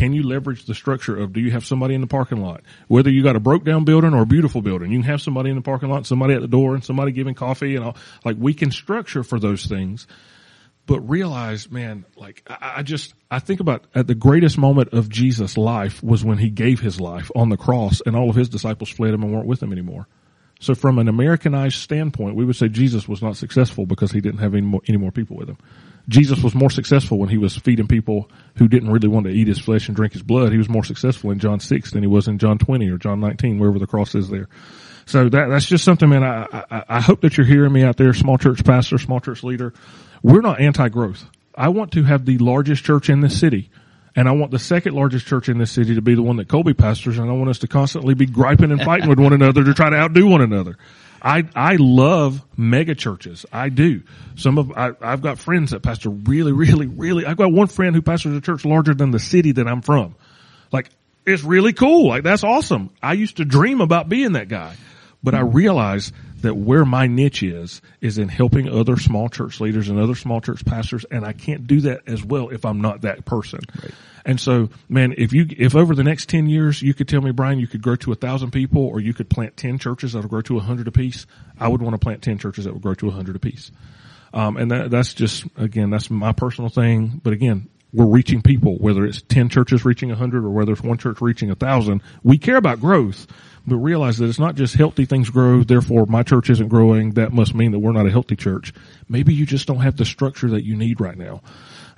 Can 0.00 0.14
you 0.14 0.22
leverage 0.22 0.64
the 0.64 0.74
structure 0.74 1.14
of 1.14 1.34
do 1.34 1.40
you 1.40 1.50
have 1.50 1.66
somebody 1.66 1.94
in 1.94 2.00
the 2.00 2.06
parking 2.06 2.40
lot? 2.40 2.62
Whether 2.88 3.10
you 3.10 3.22
got 3.22 3.36
a 3.36 3.40
broke 3.40 3.64
down 3.64 3.84
building 3.84 4.14
or 4.14 4.22
a 4.22 4.26
beautiful 4.26 4.62
building, 4.62 4.90
you 4.90 4.98
can 5.00 5.10
have 5.10 5.20
somebody 5.20 5.50
in 5.50 5.56
the 5.56 5.62
parking 5.62 5.90
lot, 5.90 6.06
somebody 6.06 6.32
at 6.32 6.40
the 6.40 6.48
door 6.48 6.74
and 6.74 6.82
somebody 6.82 7.12
giving 7.12 7.34
coffee 7.34 7.76
and 7.76 7.84
all. 7.84 7.96
Like 8.24 8.36
we 8.38 8.54
can 8.54 8.70
structure 8.70 9.22
for 9.22 9.38
those 9.38 9.66
things 9.66 10.06
but 10.86 11.00
realize, 11.08 11.70
man, 11.70 12.06
like 12.16 12.42
I, 12.48 12.74
I, 12.78 12.82
just, 12.82 13.14
I 13.30 13.38
think 13.40 13.60
about 13.60 13.84
at 13.94 14.06
the 14.06 14.14
greatest 14.14 14.58
moment 14.58 14.88
of 14.92 15.08
Jesus' 15.08 15.56
life 15.56 16.02
was 16.02 16.24
when 16.24 16.38
he 16.38 16.48
gave 16.48 16.80
his 16.80 16.98
life 16.98 17.30
on 17.36 17.50
the 17.50 17.56
cross 17.56 18.00
and 18.04 18.16
all 18.16 18.30
of 18.30 18.34
his 18.36 18.48
disciples 18.48 18.88
fled 18.88 19.14
him 19.14 19.22
and 19.22 19.32
weren't 19.32 19.46
with 19.46 19.62
him 19.62 19.70
anymore. 19.70 20.08
So 20.60 20.74
from 20.74 20.98
an 20.98 21.08
Americanized 21.08 21.76
standpoint, 21.76 22.36
we 22.36 22.44
would 22.44 22.54
say 22.54 22.68
Jesus 22.68 23.08
was 23.08 23.22
not 23.22 23.36
successful 23.36 23.86
because 23.86 24.12
he 24.12 24.20
didn't 24.20 24.40
have 24.40 24.54
any 24.54 24.66
more, 24.66 24.82
any 24.86 24.98
more 24.98 25.10
people 25.10 25.36
with 25.36 25.48
him. 25.48 25.56
Jesus 26.08 26.42
was 26.42 26.54
more 26.54 26.70
successful 26.70 27.18
when 27.18 27.30
he 27.30 27.38
was 27.38 27.56
feeding 27.56 27.86
people 27.86 28.30
who 28.56 28.68
didn't 28.68 28.90
really 28.90 29.08
want 29.08 29.26
to 29.26 29.32
eat 29.32 29.48
his 29.48 29.58
flesh 29.58 29.88
and 29.88 29.96
drink 29.96 30.12
his 30.12 30.22
blood. 30.22 30.52
He 30.52 30.58
was 30.58 30.68
more 30.68 30.84
successful 30.84 31.30
in 31.30 31.38
John 31.38 31.60
6 31.60 31.92
than 31.92 32.02
he 32.02 32.06
was 32.06 32.28
in 32.28 32.38
John 32.38 32.58
20 32.58 32.90
or 32.90 32.98
John 32.98 33.20
19, 33.20 33.58
wherever 33.58 33.78
the 33.78 33.86
cross 33.86 34.14
is 34.14 34.28
there. 34.28 34.48
So 35.06 35.28
that, 35.28 35.48
that's 35.48 35.66
just 35.66 35.82
something, 35.82 36.08
man. 36.08 36.22
I, 36.22 36.64
I, 36.70 36.84
I 36.88 37.00
hope 37.00 37.22
that 37.22 37.36
you're 37.36 37.46
hearing 37.46 37.72
me 37.72 37.82
out 37.82 37.96
there, 37.96 38.12
small 38.12 38.38
church 38.38 38.64
pastor, 38.64 38.98
small 38.98 39.20
church 39.20 39.42
leader. 39.42 39.72
We're 40.22 40.42
not 40.42 40.60
anti-growth. 40.60 41.24
I 41.54 41.68
want 41.68 41.92
to 41.92 42.02
have 42.02 42.26
the 42.26 42.38
largest 42.38 42.84
church 42.84 43.08
in 43.08 43.20
this 43.20 43.38
city. 43.38 43.70
And 44.16 44.28
I 44.28 44.32
want 44.32 44.50
the 44.50 44.58
second 44.58 44.94
largest 44.94 45.26
church 45.26 45.48
in 45.48 45.58
this 45.58 45.70
city 45.70 45.94
to 45.94 46.02
be 46.02 46.14
the 46.14 46.22
one 46.22 46.36
that 46.36 46.48
Colby 46.48 46.74
pastors, 46.74 47.18
and 47.18 47.30
I 47.30 47.32
want 47.32 47.48
us 47.50 47.60
to 47.60 47.68
constantly 47.68 48.14
be 48.14 48.26
griping 48.26 48.72
and 48.72 48.82
fighting 48.82 49.08
with 49.08 49.20
one 49.20 49.32
another 49.32 49.62
to 49.62 49.74
try 49.74 49.88
to 49.90 49.96
outdo 49.96 50.26
one 50.26 50.40
another. 50.40 50.76
I 51.22 51.46
I 51.54 51.76
love 51.76 52.42
mega 52.56 52.94
churches. 52.94 53.46
I 53.52 53.68
do. 53.68 54.02
Some 54.36 54.58
of 54.58 54.72
I, 54.72 54.92
I've 55.00 55.20
got 55.20 55.38
friends 55.38 55.70
that 55.72 55.80
pastor 55.80 56.10
really, 56.10 56.52
really, 56.52 56.86
really. 56.86 57.26
I've 57.26 57.36
got 57.36 57.52
one 57.52 57.66
friend 57.66 57.94
who 57.94 58.02
pastors 58.02 58.36
a 58.36 58.40
church 58.40 58.64
larger 58.64 58.94
than 58.94 59.10
the 59.10 59.18
city 59.18 59.52
that 59.52 59.68
I'm 59.68 59.82
from. 59.82 60.14
Like 60.72 60.90
it's 61.26 61.44
really 61.44 61.72
cool. 61.72 62.08
Like 62.08 62.22
that's 62.22 62.44
awesome. 62.44 62.90
I 63.02 63.12
used 63.12 63.36
to 63.36 63.44
dream 63.44 63.80
about 63.80 64.08
being 64.08 64.32
that 64.32 64.48
guy, 64.48 64.74
but 65.22 65.34
I 65.34 65.40
realized 65.40 66.14
that 66.42 66.54
where 66.54 66.84
my 66.84 67.06
niche 67.06 67.42
is, 67.42 67.80
is 68.00 68.18
in 68.18 68.28
helping 68.28 68.68
other 68.68 68.96
small 68.96 69.28
church 69.28 69.60
leaders 69.60 69.88
and 69.88 69.98
other 69.98 70.14
small 70.14 70.40
church 70.40 70.64
pastors. 70.64 71.04
And 71.10 71.24
I 71.24 71.32
can't 71.32 71.66
do 71.66 71.80
that 71.82 72.02
as 72.06 72.24
well 72.24 72.48
if 72.48 72.64
I'm 72.64 72.80
not 72.80 73.02
that 73.02 73.24
person. 73.24 73.60
Right. 73.82 73.92
And 74.24 74.40
so, 74.40 74.68
man, 74.88 75.14
if 75.16 75.32
you, 75.32 75.46
if 75.50 75.74
over 75.74 75.94
the 75.94 76.04
next 76.04 76.28
10 76.28 76.48
years 76.48 76.82
you 76.82 76.94
could 76.94 77.08
tell 77.08 77.20
me, 77.20 77.30
Brian, 77.30 77.58
you 77.58 77.66
could 77.66 77.82
grow 77.82 77.96
to 77.96 78.12
a 78.12 78.14
thousand 78.14 78.50
people 78.50 78.84
or 78.84 79.00
you 79.00 79.14
could 79.14 79.30
plant 79.30 79.56
10 79.56 79.78
churches 79.78 80.12
that 80.12 80.22
will 80.22 80.28
grow 80.28 80.42
to 80.42 80.58
a 80.58 80.60
hundred 80.60 80.88
apiece, 80.88 81.26
I 81.58 81.68
would 81.68 81.82
want 81.82 81.94
to 81.94 81.98
plant 81.98 82.22
10 82.22 82.38
churches 82.38 82.64
that 82.64 82.72
will 82.72 82.80
grow 82.80 82.94
to 82.94 83.08
a 83.08 83.12
hundred 83.12 83.36
apiece. 83.36 83.70
Um, 84.32 84.56
and 84.56 84.70
that, 84.70 84.90
that's 84.90 85.14
just, 85.14 85.44
again, 85.56 85.90
that's 85.90 86.10
my 86.10 86.32
personal 86.32 86.70
thing. 86.70 87.20
But 87.22 87.32
again, 87.32 87.68
we're 87.92 88.06
reaching 88.06 88.42
people, 88.42 88.76
whether 88.78 89.04
it's 89.04 89.22
10 89.22 89.48
churches 89.48 89.84
reaching 89.84 90.10
a 90.10 90.16
hundred 90.16 90.44
or 90.44 90.50
whether 90.50 90.72
it's 90.72 90.82
one 90.82 90.98
church 90.98 91.20
reaching 91.20 91.50
a 91.50 91.54
thousand. 91.54 92.02
We 92.22 92.38
care 92.38 92.56
about 92.56 92.80
growth 92.80 93.26
but 93.66 93.76
realize 93.76 94.18
that 94.18 94.28
it's 94.28 94.38
not 94.38 94.54
just 94.54 94.74
healthy 94.74 95.04
things 95.04 95.30
grow, 95.30 95.62
therefore 95.62 96.06
my 96.06 96.22
church 96.22 96.50
isn't 96.50 96.68
growing, 96.68 97.12
that 97.12 97.32
must 97.32 97.54
mean 97.54 97.72
that 97.72 97.78
we're 97.78 97.92
not 97.92 98.06
a 98.06 98.10
healthy 98.10 98.36
church. 98.36 98.72
Maybe 99.08 99.34
you 99.34 99.46
just 99.46 99.66
don't 99.66 99.80
have 99.80 99.96
the 99.96 100.04
structure 100.04 100.50
that 100.50 100.64
you 100.64 100.76
need 100.76 101.00
right 101.00 101.16
now. 101.16 101.42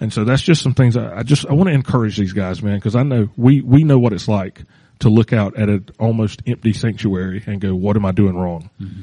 And 0.01 0.13
so 0.13 0.25
that's 0.25 0.43
just 0.43 0.63
some 0.63 0.75
things 0.75 0.97
I, 0.97 1.19
I 1.19 1.23
just, 1.23 1.47
I 1.47 1.53
want 1.53 1.69
to 1.69 1.75
encourage 1.75 2.17
these 2.17 2.33
guys, 2.33 2.63
man, 2.63 2.77
because 2.77 2.97
I 2.97 3.03
know 3.05 3.29
we, 3.37 3.61
we 3.61 3.85
know 3.85 3.99
what 3.99 4.13
it's 4.13 4.29
like 4.29 4.65
to 5.01 5.09
look 5.09 5.33
out 5.33 5.57
at 5.57 5.69
an 5.69 5.89
almost 5.99 6.43
empty 6.47 6.73
sanctuary 6.73 7.43
and 7.47 7.61
go, 7.61 7.75
what 7.75 7.97
am 7.97 8.05
I 8.05 8.13
doing 8.13 8.37
wrong? 8.37 8.71
Mm-hmm. 8.81 9.03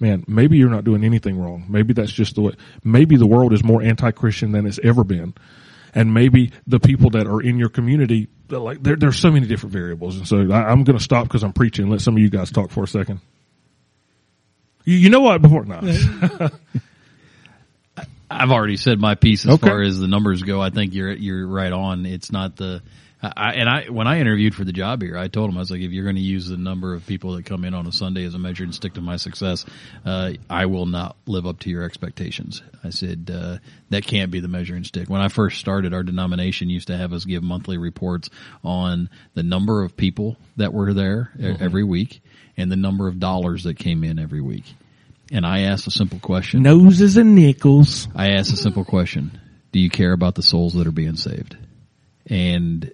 Man, 0.00 0.24
maybe 0.26 0.56
you're 0.56 0.70
not 0.70 0.84
doing 0.84 1.04
anything 1.04 1.38
wrong. 1.38 1.66
Maybe 1.68 1.92
that's 1.92 2.12
just 2.12 2.34
the 2.34 2.40
way, 2.40 2.52
maybe 2.82 3.16
the 3.16 3.26
world 3.26 3.52
is 3.52 3.62
more 3.62 3.82
anti-Christian 3.82 4.52
than 4.52 4.66
it's 4.66 4.80
ever 4.82 5.04
been 5.04 5.34
and 5.94 6.14
maybe 6.14 6.52
the 6.66 6.80
people 6.80 7.10
that 7.10 7.26
are 7.26 7.40
in 7.40 7.58
your 7.58 7.68
community, 7.68 8.28
like 8.48 8.82
there, 8.82 8.96
there's 8.96 9.18
so 9.18 9.30
many 9.30 9.46
different 9.46 9.72
variables. 9.72 10.16
And 10.16 10.26
so 10.26 10.50
I, 10.50 10.72
am 10.72 10.84
going 10.84 10.96
to 10.96 11.02
stop 11.02 11.24
because 11.24 11.42
I'm 11.42 11.52
preaching. 11.52 11.90
Let 11.90 12.00
some 12.00 12.16
of 12.16 12.22
you 12.22 12.30
guys 12.30 12.50
talk 12.50 12.70
for 12.70 12.84
a 12.84 12.88
second. 12.88 13.20
You, 14.84 14.96
you 14.96 15.10
know 15.10 15.20
what? 15.20 15.42
Before 15.42 15.64
no. 15.64 15.80
I've 18.30 18.50
already 18.50 18.78
said 18.78 18.98
my 18.98 19.14
piece 19.14 19.44
as 19.44 19.54
okay. 19.54 19.68
far 19.68 19.82
as 19.82 19.98
the 19.98 20.08
numbers 20.08 20.42
go. 20.42 20.60
I 20.60 20.70
think 20.70 20.94
you're 20.94 21.12
you're 21.12 21.46
right 21.46 21.72
on. 21.72 22.06
It's 22.06 22.32
not 22.32 22.56
the 22.56 22.82
I, 23.22 23.52
and 23.52 23.68
I, 23.68 23.84
when 23.88 24.08
I 24.08 24.18
interviewed 24.18 24.54
for 24.54 24.64
the 24.64 24.72
job 24.72 25.00
here, 25.00 25.16
I 25.16 25.28
told 25.28 25.48
him, 25.48 25.56
I 25.56 25.60
was 25.60 25.70
like, 25.70 25.80
if 25.80 25.92
you're 25.92 26.02
going 26.04 26.16
to 26.16 26.22
use 26.22 26.48
the 26.48 26.56
number 26.56 26.92
of 26.92 27.06
people 27.06 27.36
that 27.36 27.46
come 27.46 27.64
in 27.64 27.72
on 27.72 27.86
a 27.86 27.92
Sunday 27.92 28.24
as 28.24 28.34
a 28.34 28.38
measure 28.38 28.64
and 28.64 28.74
stick 28.74 28.94
to 28.94 29.00
my 29.00 29.16
success, 29.16 29.64
uh, 30.04 30.32
I 30.50 30.66
will 30.66 30.86
not 30.86 31.16
live 31.26 31.46
up 31.46 31.60
to 31.60 31.70
your 31.70 31.84
expectations. 31.84 32.62
I 32.82 32.90
said, 32.90 33.30
uh, 33.32 33.58
that 33.90 34.04
can't 34.04 34.32
be 34.32 34.40
the 34.40 34.48
measuring 34.48 34.82
stick. 34.82 35.08
When 35.08 35.20
I 35.20 35.28
first 35.28 35.60
started, 35.60 35.94
our 35.94 36.02
denomination 36.02 36.68
used 36.68 36.88
to 36.88 36.96
have 36.96 37.12
us 37.12 37.24
give 37.24 37.44
monthly 37.44 37.78
reports 37.78 38.28
on 38.64 39.08
the 39.34 39.44
number 39.44 39.84
of 39.84 39.96
people 39.96 40.36
that 40.56 40.72
were 40.74 40.92
there 40.92 41.30
mm-hmm. 41.38 41.62
every 41.62 41.84
week 41.84 42.22
and 42.56 42.72
the 42.72 42.76
number 42.76 43.06
of 43.06 43.20
dollars 43.20 43.64
that 43.64 43.78
came 43.78 44.02
in 44.02 44.18
every 44.18 44.40
week. 44.40 44.64
And 45.30 45.46
I 45.46 45.60
asked 45.60 45.86
a 45.86 45.92
simple 45.92 46.18
question. 46.18 46.62
Noses 46.62 47.16
and 47.16 47.36
nickels. 47.36 48.08
I 48.16 48.32
asked 48.32 48.52
a 48.52 48.56
simple 48.56 48.84
question. 48.84 49.40
Do 49.70 49.78
you 49.78 49.88
care 49.88 50.12
about 50.12 50.34
the 50.34 50.42
souls 50.42 50.74
that 50.74 50.86
are 50.86 50.92
being 50.92 51.16
saved? 51.16 51.56
And 52.26 52.92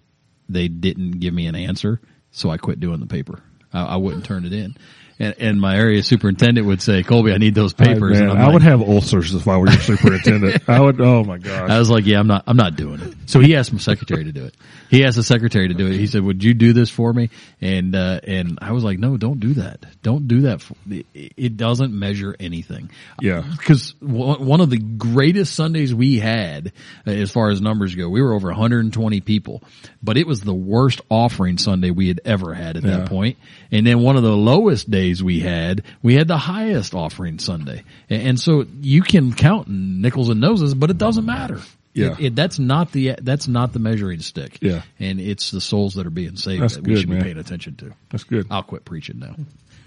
they 0.48 0.68
didn't 0.68 1.20
give 1.20 1.34
me 1.34 1.46
an 1.46 1.54
answer, 1.54 2.00
so 2.30 2.50
I 2.50 2.56
quit 2.56 2.80
doing 2.80 3.00
the 3.00 3.06
paper. 3.06 3.42
I, 3.72 3.84
I 3.84 3.96
wouldn't 3.96 4.24
turn 4.24 4.44
it 4.44 4.52
in 4.52 4.76
and, 5.18 5.34
and 5.38 5.60
my 5.60 5.76
area 5.76 6.02
superintendent 6.02 6.66
would 6.66 6.80
say, 6.80 7.02
Colby, 7.02 7.32
I 7.32 7.38
need 7.38 7.54
those 7.54 7.72
papers. 7.72 8.18
man, 8.20 8.30
I 8.30 8.44
like, 8.44 8.52
would 8.52 8.62
have 8.62 8.80
ulcers 8.80 9.34
if 9.34 9.48
I 9.48 9.56
were 9.56 9.68
your 9.68 9.80
superintendent. 9.80 10.62
I 10.68 10.80
would, 10.80 11.00
oh 11.00 11.24
my 11.24 11.38
gosh. 11.38 11.68
I 11.68 11.78
was 11.78 11.90
like, 11.90 12.06
yeah, 12.06 12.20
I'm 12.20 12.28
not, 12.28 12.44
I'm 12.46 12.56
not 12.56 12.76
doing 12.76 13.00
it. 13.00 13.14
So 13.26 13.40
he 13.40 13.56
asked 13.56 13.72
my 13.72 13.80
secretary 13.80 14.24
to 14.24 14.32
do 14.32 14.44
it. 14.44 14.54
He 14.90 15.04
asked 15.04 15.16
the 15.16 15.24
secretary 15.24 15.68
to 15.68 15.74
do 15.74 15.86
it. 15.86 15.94
He 15.94 16.06
said, 16.06 16.22
would 16.22 16.44
you 16.44 16.54
do 16.54 16.72
this 16.72 16.88
for 16.88 17.12
me? 17.12 17.30
And, 17.60 17.94
uh, 17.96 18.20
and 18.22 18.58
I 18.62 18.72
was 18.72 18.84
like, 18.84 18.98
no, 18.98 19.16
don't 19.16 19.40
do 19.40 19.54
that. 19.54 19.84
Don't 20.02 20.28
do 20.28 20.42
that. 20.42 20.62
For, 20.62 20.74
it 20.88 21.56
doesn't 21.56 21.92
measure 21.92 22.36
anything. 22.38 22.90
Yeah. 23.20 23.42
Cause 23.64 23.94
one 24.00 24.60
of 24.60 24.70
the 24.70 24.78
greatest 24.78 25.54
Sundays 25.54 25.92
we 25.92 26.18
had, 26.18 26.72
uh, 27.06 27.10
as 27.10 27.32
far 27.32 27.50
as 27.50 27.60
numbers 27.60 27.94
go, 27.94 28.08
we 28.08 28.22
were 28.22 28.34
over 28.34 28.48
120 28.48 29.20
people, 29.20 29.62
but 30.00 30.16
it 30.16 30.28
was 30.28 30.42
the 30.42 30.54
worst 30.54 31.00
offering 31.10 31.58
Sunday 31.58 31.90
we 31.90 32.06
had 32.06 32.20
ever 32.24 32.54
had 32.54 32.76
at 32.76 32.84
yeah. 32.84 32.98
that 32.98 33.08
point. 33.08 33.36
And 33.72 33.86
then 33.86 34.00
one 34.00 34.16
of 34.16 34.22
the 34.22 34.36
lowest 34.36 34.88
days 34.88 35.07
Sundays 35.08 35.22
we 35.22 35.40
had, 35.40 35.82
we 36.02 36.14
had 36.14 36.28
the 36.28 36.36
highest 36.36 36.94
offering 36.94 37.38
Sunday. 37.38 37.84
And 38.08 38.38
so 38.38 38.66
you 38.80 39.02
can 39.02 39.32
count 39.32 39.68
nickels 39.68 40.28
and 40.28 40.40
noses, 40.40 40.74
but 40.74 40.90
it 40.90 40.98
doesn't 40.98 41.24
matter. 41.24 41.60
Yeah. 41.94 42.12
It, 42.12 42.20
it, 42.20 42.36
that's 42.36 42.58
not 42.58 42.92
the 42.92 43.16
that's 43.20 43.48
not 43.48 43.72
the 43.72 43.78
measuring 43.78 44.20
stick. 44.20 44.58
Yeah. 44.60 44.82
And 45.00 45.20
it's 45.20 45.50
the 45.50 45.60
souls 45.60 45.94
that 45.94 46.06
are 46.06 46.10
being 46.10 46.36
saved 46.36 46.62
that's 46.62 46.76
that 46.76 46.84
good, 46.84 46.94
we 46.94 47.00
should 47.00 47.08
man. 47.08 47.18
be 47.18 47.24
paying 47.24 47.38
attention 47.38 47.76
to. 47.76 47.92
That's 48.10 48.24
good. 48.24 48.46
I'll 48.50 48.62
quit 48.62 48.84
preaching 48.84 49.18
now. 49.18 49.34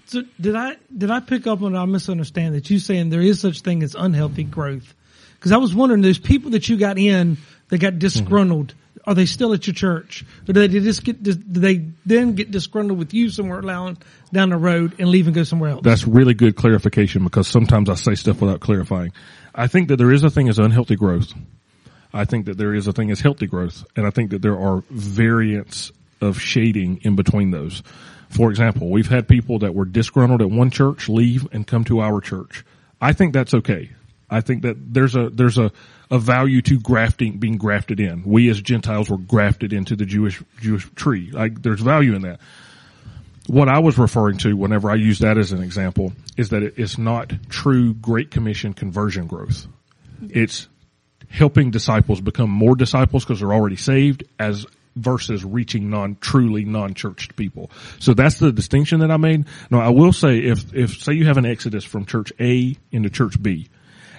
So 0.08 0.24
did 0.40 0.56
I 0.56 0.75
did 0.96 1.10
I 1.10 1.22
pick 1.22 1.48
up 1.48 1.62
on 1.62 1.75
I 1.75 1.86
misunderstand 1.86 2.56
that 2.56 2.70
you 2.70 2.80
saying 2.80 3.10
there 3.10 3.22
is 3.22 3.40
such 3.40 3.62
thing 3.62 3.82
as 3.84 3.96
unhealthy 3.96 4.44
growth? 4.44 4.94
Because 5.36 5.54
I 5.54 5.58
was 5.58 5.74
wondering, 5.74 6.01
there's 6.01 6.20
people 6.20 6.51
that 6.51 6.68
you 6.70 6.78
got 6.78 6.98
in 6.98 7.38
that 7.70 7.80
got 7.80 7.98
disgruntled. 7.98 8.68
Mm-hmm 8.68 8.78
are 9.05 9.15
they 9.15 9.25
still 9.25 9.53
at 9.53 9.65
your 9.67 9.74
church? 9.74 10.25
Or 10.48 10.53
do 10.53 10.67
they 10.67 10.79
just 10.79 11.03
get, 11.03 11.24
do 11.24 11.34
they 11.34 11.88
then 12.05 12.36
get 12.36 12.51
disgruntled 12.51 13.00
with 13.00 13.13
you 13.13 13.29
somewhere 13.29 13.62
down, 13.62 13.98
down 14.31 14.50
the 14.50 14.58
road 14.58 14.96
and 15.00 15.10
leave 15.10 15.27
and 15.27 15.36
go 15.36 15.43
somewhere 15.43 15.72
else? 15.72 15.81
That's 15.84 16.05
really 16.05 16.34
good 16.34 16.55
clarification 16.55 17.24
because 17.24 17.48
sometimes 17.48 17.89
I 17.89 17.96
say 17.96 18.15
stuff 18.15 18.41
without 18.41 18.60
clarifying. 18.60 19.13
I 19.53 19.67
think 19.67 19.89
that 19.89 19.98
there 19.98 20.12
is 20.12 20.24
a 20.24 20.29
thing 20.29 20.50
as 20.50 20.60
unhealthy 20.60 20.96
growth. 20.96 21.34
I 22.13 22.25
think 22.25 22.46
that 22.46 22.58
there 22.58 22.74
is 22.74 22.88
a 22.88 22.93
thing 22.93 23.10
as 23.12 23.22
healthy 23.22 23.48
growth. 23.48 23.86
And 23.96 24.05
I 24.05 24.10
think 24.10 24.31
that 24.31 24.41
there 24.41 24.60
are 24.60 24.84
variants 24.89 25.91
of 26.20 26.39
shading 26.39 27.01
in 27.03 27.15
between 27.15 27.51
those. 27.51 27.81
For 28.29 28.50
example, 28.50 28.89
we've 28.89 29.10
had 29.10 29.27
people 29.27 29.60
that 29.60 29.74
were 29.74 29.86
disgruntled 29.86 30.41
at 30.41 30.50
one 30.50 30.70
church 30.70 31.10
leave 31.10 31.48
and 31.51 31.65
come 31.65 31.84
to 31.86 32.01
our 32.01 32.22
church. 32.22 32.63
I 33.01 33.13
think 33.13 33.34
that's 33.34 33.53
okay. 33.53 33.89
I 34.29 34.41
think 34.41 34.62
that 34.62 34.93
there's 34.93 35.15
a, 35.15 35.29
there's 35.29 35.58
a, 35.58 35.72
a 36.12 36.20
value 36.20 36.62
to 36.62 36.77
grafting, 36.80 37.38
being 37.38 37.58
grafted 37.58 38.01
in. 38.01 38.24
We 38.25 38.50
as 38.50 38.62
Gentiles 38.62 39.10
were 39.10 39.18
grafted 39.18 39.72
into 39.72 39.96
the 39.96 40.06
Jewish, 40.06 40.44
Jewish 40.60 40.88
tree. 40.94 41.32
Like 41.32 41.62
there's 41.62 41.80
value 41.80 42.13
in 42.13 42.24
that. 42.24 42.41
What 43.48 43.70
I 43.70 43.80
was 43.80 43.98
referring 43.98 44.38
to 44.39 44.56
whenever 44.56 44.91
I 44.91 44.96
use 44.96 45.20
that 45.20 45.38
as 45.38 45.53
an 45.53 45.63
example 45.63 46.13
is 46.38 46.50
that 46.50 46.63
it's 46.63 46.98
not 46.98 47.32
true 47.50 47.94
Great 47.94 48.30
Commission 48.30 48.74
conversion 48.74 49.25
growth. 49.25 49.65
It's 50.30 50.68
helping 51.30 51.72
disciples 51.72 52.20
become 52.20 52.50
more 52.50 52.75
disciples 52.75 53.24
because 53.24 53.39
they're 53.39 53.53
already 53.53 53.77
saved 53.77 54.25
as 54.38 54.65
versus 54.96 55.46
reaching 55.46 55.89
non 55.89 56.18
truly 56.20 56.65
non 56.65 56.94
churched 56.94 57.38
people. 57.38 57.72
So 58.00 58.13
that's 58.13 58.38
the 58.38 58.51
distinction 58.51 59.00
that 59.00 59.12
I 59.12 59.18
made. 59.18 59.46
Now 59.70 59.80
I 59.80 59.89
will 59.89 60.12
say 60.12 60.39
if 60.39 60.74
if 60.75 61.01
say 61.01 61.13
you 61.13 61.25
have 61.25 61.38
an 61.38 61.46
exodus 61.46 61.86
from 61.86 62.06
church 62.06 62.34
A 62.39 62.75
into 62.91 63.10
church 63.10 63.41
B, 63.41 63.70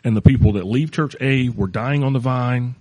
and 0.04 0.16
the 0.16 0.22
people 0.22 0.52
that 0.52 0.64
leave 0.64 0.90
church 0.90 1.16
A 1.20 1.48
were 1.48 1.66
dying 1.66 2.02
on 2.04 2.12
the 2.12 2.18
vine. 2.18 2.74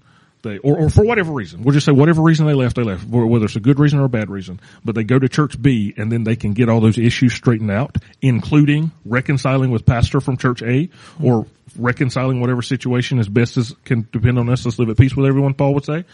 They, 0.44 0.58
or, 0.58 0.76
or 0.80 0.90
for 0.90 1.04
whatever 1.06 1.32
reason, 1.32 1.62
we'll 1.62 1.74
just 1.74 1.86
say 1.86 1.92
whatever 1.92 2.24
reason 2.24 2.48
they 2.48 2.56
left, 2.56 2.76
they 2.76 2.82
left, 2.82 3.06
whether 3.06 3.46
it's 3.46 3.56
a 3.56 3.60
good 3.60 3.80
reason 3.80 4.00
or 4.00 4.06
a 4.06 4.10
bad 4.10 4.32
reason, 4.32 4.60
but 4.84 4.96
they 4.96 5.04
go 5.04 5.20
to 5.20 5.30
church 5.30 5.62
B 5.62 5.94
and 5.98 6.12
then 6.12 6.24
they 6.24 6.36
can 6.36 6.54
get 6.54 6.68
all 6.68 6.80
those 6.82 6.98
issues 6.98 7.34
straightened 7.34 7.70
out, 7.70 7.98
including 8.24 8.92
reconciling 9.06 9.70
with 9.70 9.86
pastor 9.86 10.20
from 10.20 10.38
church 10.38 10.64
A 10.64 10.90
or 11.22 11.46
reconciling 11.78 12.42
whatever 12.42 12.64
situation 12.64 13.20
as 13.20 13.30
best 13.30 13.58
as 13.58 13.76
can 13.86 14.08
depend 14.12 14.40
on 14.40 14.50
us. 14.50 14.66
Let's 14.66 14.80
live 14.80 14.90
at 14.90 14.98
peace 14.98 15.16
with 15.16 15.28
everyone, 15.28 15.54
Paul 15.54 15.76
would 15.76 15.86
say. 15.86 16.06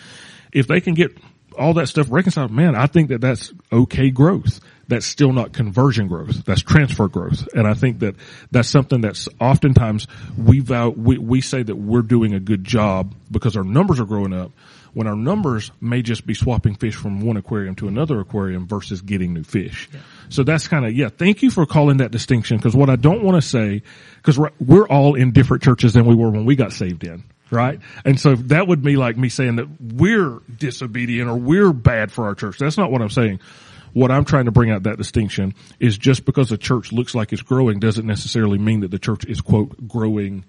If 0.51 0.67
they 0.67 0.81
can 0.81 0.93
get 0.93 1.17
all 1.57 1.75
that 1.75 1.87
stuff 1.87 2.07
reconciled, 2.09 2.51
man, 2.51 2.75
I 2.75 2.87
think 2.87 3.09
that 3.09 3.21
that's 3.21 3.53
okay 3.71 4.09
growth. 4.09 4.59
That's 4.87 5.05
still 5.05 5.33
not 5.33 5.51
conversion 5.51 6.07
growth. 6.07 6.45
That's 6.45 6.61
transfer 6.61 7.07
growth. 7.07 7.47
And 7.53 7.67
I 7.67 7.73
think 7.73 7.99
that 7.99 8.15
that's 8.51 8.69
something 8.69 9.01
that's 9.01 9.27
oftentimes 9.39 10.07
we 10.37 10.61
vow, 10.61 10.89
we, 10.89 11.17
we 11.17 11.41
say 11.41 11.61
that 11.61 11.75
we're 11.75 12.01
doing 12.01 12.33
a 12.33 12.39
good 12.39 12.63
job 12.63 13.13
because 13.29 13.57
our 13.57 13.63
numbers 13.63 13.99
are 13.99 14.05
growing 14.05 14.33
up 14.33 14.51
when 14.93 15.05
our 15.05 15.15
numbers 15.15 15.71
may 15.79 16.01
just 16.01 16.25
be 16.25 16.33
swapping 16.33 16.73
fish 16.73 16.95
from 16.95 17.21
one 17.21 17.37
aquarium 17.37 17.75
to 17.75 17.87
another 17.87 18.19
aquarium 18.19 18.65
versus 18.65 19.01
getting 19.01 19.33
new 19.33 19.43
fish. 19.43 19.89
Yeah. 19.93 19.99
So 20.29 20.43
that's 20.43 20.67
kind 20.67 20.85
of, 20.85 20.93
yeah, 20.93 21.09
thank 21.09 21.43
you 21.43 21.51
for 21.51 21.65
calling 21.65 21.97
that 21.97 22.11
distinction 22.11 22.57
because 22.57 22.75
what 22.75 22.89
I 22.89 22.95
don't 22.95 23.23
want 23.23 23.41
to 23.41 23.47
say, 23.47 23.83
because 24.15 24.39
we're, 24.39 24.49
we're 24.59 24.87
all 24.87 25.15
in 25.15 25.33
different 25.33 25.61
churches 25.61 25.93
than 25.93 26.05
we 26.05 26.15
were 26.15 26.31
when 26.31 26.45
we 26.45 26.55
got 26.55 26.73
saved 26.73 27.03
in 27.03 27.23
right? 27.49 27.79
And 28.03 28.19
so 28.19 28.35
that 28.35 28.67
would 28.67 28.81
be 28.81 28.97
like 28.97 29.17
me 29.17 29.29
saying 29.29 29.55
that 29.57 29.67
we're 29.79 30.39
disobedient 30.57 31.29
or 31.29 31.37
we're 31.37 31.71
bad 31.71 32.11
for 32.11 32.25
our 32.25 32.35
church. 32.35 32.57
That's 32.57 32.77
not 32.77 32.91
what 32.91 33.01
I'm 33.01 33.09
saying. 33.09 33.39
What 33.93 34.11
I'm 34.11 34.25
trying 34.25 34.45
to 34.45 34.51
bring 34.51 34.71
out 34.71 34.83
that 34.83 34.97
distinction 34.97 35.53
is 35.79 35.97
just 35.97 36.25
because 36.25 36.51
a 36.51 36.57
church 36.57 36.91
looks 36.91 37.15
like 37.15 37.33
it's 37.33 37.41
growing 37.41 37.79
doesn't 37.79 38.05
necessarily 38.05 38.57
mean 38.57 38.81
that 38.81 38.91
the 38.91 38.99
church 38.99 39.25
is 39.25 39.41
quote 39.41 39.87
growing 39.87 40.45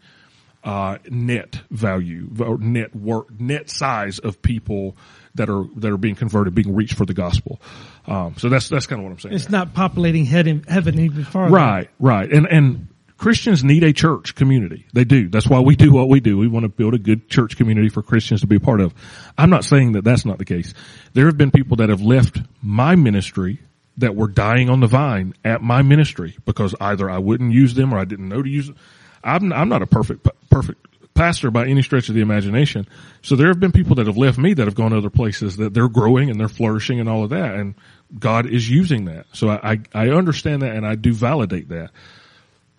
uh, 0.65 0.99
net 1.09 1.61
value 1.71 2.31
or 2.41 2.59
net 2.59 2.95
work, 2.95 3.41
net 3.41 3.71
size 3.71 4.19
of 4.19 4.43
people 4.43 4.97
that 5.35 5.49
are 5.49 5.65
that 5.77 5.91
are 5.93 5.97
being 5.97 6.17
converted, 6.17 6.55
being 6.55 6.75
reached 6.75 6.95
for 6.95 7.07
the 7.07 7.15
gospel. 7.15 7.61
Um, 8.07 8.35
so 8.37 8.49
that's 8.49 8.69
that's 8.69 8.87
kind 8.87 9.01
of 9.01 9.05
what 9.05 9.13
I'm 9.13 9.21
saying. 9.21 9.35
It's 9.35 9.49
not 9.49 9.73
populating 9.73 10.25
heaven, 10.25 10.65
heaven 10.67 10.99
even 10.99 11.25
farther. 11.25 11.55
Right, 11.55 11.91
right, 11.99 12.31
and 12.31 12.47
and 12.47 12.89
Christians 13.19 13.65
need 13.65 13.83
a 13.83 13.93
church 13.93 14.37
community. 14.37 14.87
They 14.93 15.05
do. 15.05 15.29
That's 15.29 15.49
why 15.49 15.59
we 15.59 15.75
do 15.75 15.93
what 15.93 16.09
we 16.09 16.21
do. 16.21 16.39
We 16.39 16.47
want 16.47 16.63
to 16.63 16.69
build 16.69 16.95
a 16.95 16.99
good 16.99 17.29
church 17.29 17.57
community 17.57 17.89
for 17.89 18.01
Christians 18.01 18.43
to 18.43 18.47
be 18.47 18.57
a 18.57 18.61
part 18.61 18.81
of. 18.81 18.95
I'm 19.37 19.51
not 19.51 19.65
saying 19.65 19.93
that 19.93 20.05
that's 20.05 20.25
not 20.25 20.39
the 20.39 20.45
case. 20.45 20.73
There 21.15 21.27
have 21.27 21.37
been 21.37 21.51
people 21.51 21.79
that 21.79 21.89
have 21.89 22.01
left 22.01 22.39
my 22.63 22.95
ministry 22.95 23.59
that 23.97 24.15
were 24.15 24.29
dying 24.29 24.71
on 24.71 24.79
the 24.79 24.87
vine 24.87 25.35
at 25.45 25.61
my 25.61 25.83
ministry 25.83 26.37
because 26.47 26.77
either 26.81 27.11
I 27.11 27.19
wouldn't 27.19 27.53
use 27.53 27.75
them 27.75 27.93
or 27.93 27.99
I 27.99 28.05
didn't 28.05 28.29
know 28.29 28.41
to 28.41 28.49
use 28.49 28.69
them. 28.69 28.77
I'm, 29.25 29.53
I'm 29.53 29.69
not 29.69 29.83
a 29.83 29.87
perfect, 29.87 30.29
perfect 30.49 30.87
pastor 31.15 31.51
by 31.51 31.67
any 31.67 31.83
stretch 31.83 32.09
of 32.09 32.15
the 32.15 32.21
imagination. 32.21 32.87
So 33.23 33.35
there 33.35 33.49
have 33.49 33.59
been 33.59 33.73
people 33.73 33.97
that 33.97 34.07
have 34.07 34.17
left 34.17 34.39
me 34.39 34.55
that 34.55 34.65
have 34.65 34.77
gone 34.77 34.93
to 34.93 34.99
other 34.99 35.11
places 35.11 35.57
that 35.57 35.75
they're 35.75 35.89
growing 35.89 36.31
and 36.31 36.39
they're 36.39 36.49
flourishing 36.49 37.01
and 37.01 37.09
all 37.09 37.25
of 37.25 37.31
that. 37.31 37.57
And 37.57 37.75
God 38.17 38.47
is 38.47 38.71
using 38.71 39.07
that. 39.07 39.27
So 39.33 39.49
I, 39.49 39.73
I, 39.73 39.81
I 39.93 40.09
understand 40.11 40.63
that 40.63 40.77
and 40.77 40.87
I 40.87 40.95
do 40.95 41.13
validate 41.13 41.71
that. 41.71 41.91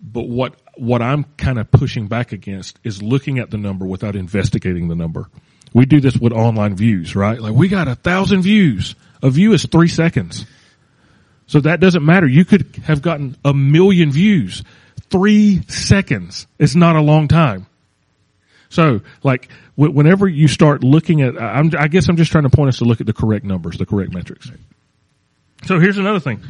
But 0.02 0.28
what, 0.28 0.54
what 0.76 1.02
I'm 1.02 1.24
kind 1.36 1.58
of 1.58 1.70
pushing 1.70 2.08
back 2.08 2.32
against 2.32 2.78
is 2.82 3.02
looking 3.02 3.38
at 3.38 3.50
the 3.50 3.58
number 3.58 3.86
without 3.86 4.16
investigating 4.16 4.88
the 4.88 4.94
number. 4.94 5.28
We 5.72 5.84
do 5.86 6.00
this 6.00 6.16
with 6.16 6.32
online 6.32 6.74
views, 6.74 7.14
right? 7.14 7.40
Like 7.40 7.54
we 7.54 7.68
got 7.68 7.86
a 7.86 7.94
thousand 7.94 8.42
views. 8.42 8.94
A 9.22 9.30
view 9.30 9.52
is 9.52 9.64
three 9.66 9.88
seconds. 9.88 10.46
So 11.46 11.60
that 11.60 11.80
doesn't 11.80 12.04
matter. 12.04 12.26
You 12.26 12.44
could 12.44 12.76
have 12.84 13.02
gotten 13.02 13.36
a 13.44 13.52
million 13.52 14.10
views. 14.10 14.62
Three 15.10 15.62
seconds 15.68 16.46
is 16.58 16.76
not 16.76 16.96
a 16.96 17.00
long 17.00 17.28
time. 17.28 17.66
So, 18.68 19.00
like, 19.24 19.48
whenever 19.74 20.28
you 20.28 20.46
start 20.46 20.84
looking 20.84 21.22
at, 21.22 21.40
I'm, 21.42 21.72
I 21.76 21.88
guess 21.88 22.08
I'm 22.08 22.16
just 22.16 22.30
trying 22.30 22.44
to 22.44 22.50
point 22.50 22.68
us 22.68 22.78
to 22.78 22.84
look 22.84 23.00
at 23.00 23.06
the 23.08 23.12
correct 23.12 23.44
numbers, 23.44 23.76
the 23.76 23.86
correct 23.86 24.12
metrics. 24.12 24.48
So 25.66 25.80
here's 25.80 25.98
another 25.98 26.20
thing. 26.20 26.40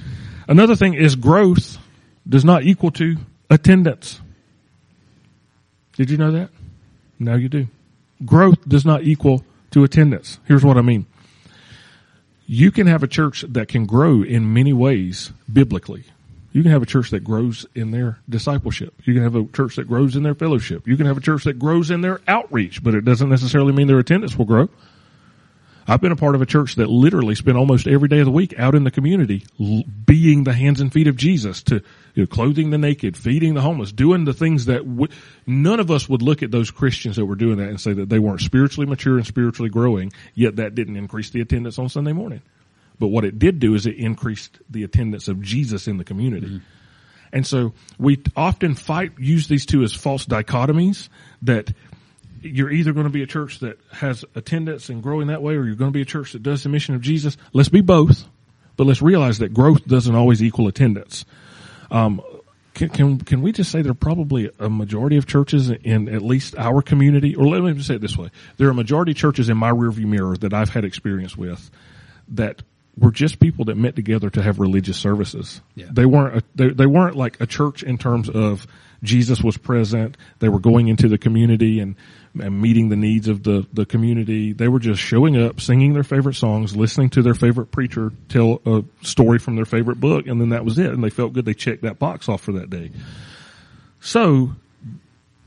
Another 0.46 0.76
thing 0.76 0.94
is 0.94 1.16
growth 1.16 1.78
does 2.28 2.44
not 2.44 2.64
equal 2.64 2.90
to 2.92 3.16
attendance. 3.50 4.20
Did 5.96 6.08
you 6.08 6.16
know 6.16 6.30
that? 6.32 6.50
Now 7.18 7.34
you 7.34 7.48
do. 7.48 7.66
Growth 8.24 8.66
does 8.66 8.86
not 8.86 9.02
equal 9.02 9.44
to 9.72 9.84
attendance. 9.84 10.38
Here's 10.46 10.64
what 10.64 10.76
I 10.76 10.82
mean. 10.82 11.06
You 12.46 12.70
can 12.70 12.86
have 12.86 13.02
a 13.02 13.08
church 13.08 13.44
that 13.48 13.68
can 13.68 13.86
grow 13.86 14.22
in 14.22 14.52
many 14.52 14.72
ways 14.72 15.32
biblically. 15.52 16.04
You 16.52 16.62
can 16.62 16.72
have 16.72 16.82
a 16.82 16.86
church 16.86 17.10
that 17.10 17.22
grows 17.22 17.64
in 17.74 17.92
their 17.92 18.18
discipleship. 18.28 18.94
You 19.04 19.14
can 19.14 19.22
have 19.22 19.36
a 19.36 19.44
church 19.44 19.76
that 19.76 19.86
grows 19.86 20.16
in 20.16 20.24
their 20.24 20.34
fellowship. 20.34 20.86
You 20.86 20.96
can 20.96 21.06
have 21.06 21.16
a 21.16 21.20
church 21.20 21.44
that 21.44 21.58
grows 21.60 21.90
in 21.90 22.00
their 22.00 22.20
outreach, 22.26 22.82
but 22.82 22.94
it 22.94 23.04
doesn't 23.04 23.28
necessarily 23.28 23.72
mean 23.72 23.86
their 23.86 24.00
attendance 24.00 24.36
will 24.36 24.46
grow. 24.46 24.68
I've 25.86 26.00
been 26.00 26.12
a 26.12 26.16
part 26.16 26.34
of 26.34 26.42
a 26.42 26.46
church 26.46 26.74
that 26.76 26.88
literally 26.88 27.36
spent 27.36 27.56
almost 27.56 27.86
every 27.86 28.08
day 28.08 28.18
of 28.18 28.24
the 28.24 28.32
week 28.32 28.58
out 28.58 28.74
in 28.74 28.84
the 28.84 28.90
community 28.90 29.44
being 30.04 30.44
the 30.44 30.52
hands 30.52 30.80
and 30.80 30.92
feet 30.92 31.06
of 31.06 31.16
Jesus 31.16 31.62
to 31.64 31.82
you 32.14 32.22
know, 32.22 32.26
clothing 32.26 32.70
the 32.70 32.78
naked, 32.78 33.16
feeding 33.16 33.54
the 33.54 33.60
homeless, 33.60 33.92
doing 33.92 34.24
the 34.24 34.32
things 34.32 34.66
that 34.66 34.78
w- 34.78 35.08
none 35.46 35.80
of 35.80 35.90
us 35.90 36.08
would 36.08 36.22
look 36.22 36.42
at 36.42 36.50
those 36.50 36.70
Christians 36.70 37.16
that 37.16 37.26
were 37.26 37.36
doing 37.36 37.58
that 37.58 37.68
and 37.68 37.80
say 37.80 37.92
that 37.92 38.08
they 38.08 38.18
weren't 38.18 38.40
spiritually 38.40 38.86
mature 38.86 39.16
and 39.16 39.26
spiritually 39.26 39.70
growing, 39.70 40.12
yet 40.34 40.56
that 40.56 40.74
didn't 40.74 40.96
increase 40.96 41.30
the 41.30 41.40
attendance 41.40 41.78
on 41.78 41.88
Sunday 41.88 42.12
morning. 42.12 42.42
But 42.98 43.08
what 43.08 43.24
it 43.24 43.38
did 43.38 43.60
do 43.60 43.74
is 43.74 43.86
it 43.86 43.96
increased 43.96 44.58
the 44.68 44.84
attendance 44.84 45.28
of 45.28 45.40
Jesus 45.40 45.88
in 45.88 45.96
the 45.96 46.04
community. 46.04 46.46
Mm-hmm. 46.46 46.64
And 47.32 47.46
so 47.46 47.72
we 47.98 48.20
often 48.36 48.74
fight, 48.74 49.12
use 49.18 49.48
these 49.48 49.64
two 49.64 49.82
as 49.82 49.94
false 49.94 50.26
dichotomies 50.26 51.08
that 51.42 51.72
you're 52.42 52.70
either 52.70 52.92
going 52.92 53.04
to 53.04 53.10
be 53.10 53.22
a 53.22 53.26
church 53.26 53.60
that 53.60 53.78
has 53.92 54.24
attendance 54.34 54.88
and 54.88 55.02
growing 55.02 55.28
that 55.28 55.42
way 55.42 55.54
or 55.54 55.64
you're 55.64 55.76
going 55.76 55.92
to 55.92 55.96
be 55.96 56.02
a 56.02 56.06
church 56.06 56.32
that 56.32 56.42
does 56.42 56.62
the 56.62 56.68
mission 56.68 56.94
of 56.94 57.00
Jesus. 57.00 57.36
Let's 57.52 57.68
be 57.68 57.82
both, 57.82 58.24
but 58.76 58.86
let's 58.86 59.02
realize 59.02 59.38
that 59.38 59.54
growth 59.54 59.86
doesn't 59.86 60.14
always 60.14 60.42
equal 60.42 60.66
attendance. 60.66 61.24
Um, 61.90 62.20
can, 62.74 62.88
can, 62.88 63.18
can 63.18 63.42
we 63.42 63.52
just 63.52 63.70
say 63.70 63.82
there 63.82 63.92
are 63.92 63.94
probably 63.94 64.50
a 64.58 64.70
majority 64.70 65.16
of 65.16 65.26
churches 65.26 65.70
in 65.70 66.08
at 66.08 66.22
least 66.22 66.56
our 66.56 66.82
community, 66.82 67.34
or 67.34 67.46
let 67.46 67.62
me 67.62 67.72
just 67.74 67.88
say 67.88 67.96
it 67.96 68.00
this 68.00 68.16
way: 68.16 68.30
there 68.56 68.68
are 68.68 68.70
a 68.70 68.74
majority 68.74 69.12
of 69.12 69.18
churches 69.18 69.48
in 69.48 69.56
my 69.56 69.70
rearview 69.70 70.06
mirror 70.06 70.36
that 70.38 70.54
I've 70.54 70.70
had 70.70 70.84
experience 70.84 71.36
with 71.36 71.70
that 72.28 72.62
were 72.96 73.10
just 73.10 73.40
people 73.40 73.64
that 73.66 73.76
met 73.76 73.96
together 73.96 74.30
to 74.30 74.42
have 74.42 74.58
religious 74.58 74.96
services. 74.96 75.60
Yeah. 75.74 75.86
They 75.90 76.06
weren't 76.06 76.36
a, 76.36 76.42
they, 76.54 76.68
they 76.68 76.86
weren't 76.86 77.16
like 77.16 77.40
a 77.40 77.46
church 77.46 77.82
in 77.82 77.98
terms 77.98 78.28
of 78.28 78.66
Jesus 79.02 79.42
was 79.42 79.56
present. 79.56 80.16
They 80.38 80.48
were 80.48 80.60
going 80.60 80.88
into 80.88 81.08
the 81.08 81.18
community 81.18 81.80
and 81.80 81.96
and 82.38 82.60
meeting 82.60 82.88
the 82.88 82.96
needs 82.96 83.28
of 83.28 83.42
the, 83.42 83.66
the 83.72 83.84
community. 83.84 84.52
They 84.52 84.68
were 84.68 84.78
just 84.78 85.00
showing 85.00 85.36
up, 85.36 85.60
singing 85.60 85.94
their 85.94 86.04
favorite 86.04 86.34
songs, 86.34 86.76
listening 86.76 87.10
to 87.10 87.22
their 87.22 87.34
favorite 87.34 87.72
preacher 87.72 88.12
tell 88.28 88.60
a 88.64 88.84
story 89.04 89.38
from 89.38 89.56
their 89.56 89.64
favorite 89.64 89.98
book, 89.98 90.26
and 90.26 90.40
then 90.40 90.50
that 90.50 90.64
was 90.64 90.78
it. 90.78 90.90
And 90.90 91.02
they 91.02 91.10
felt 91.10 91.32
good. 91.32 91.44
They 91.44 91.54
checked 91.54 91.82
that 91.82 91.98
box 91.98 92.28
off 92.28 92.42
for 92.42 92.52
that 92.52 92.70
day. 92.70 92.92
So, 94.00 94.52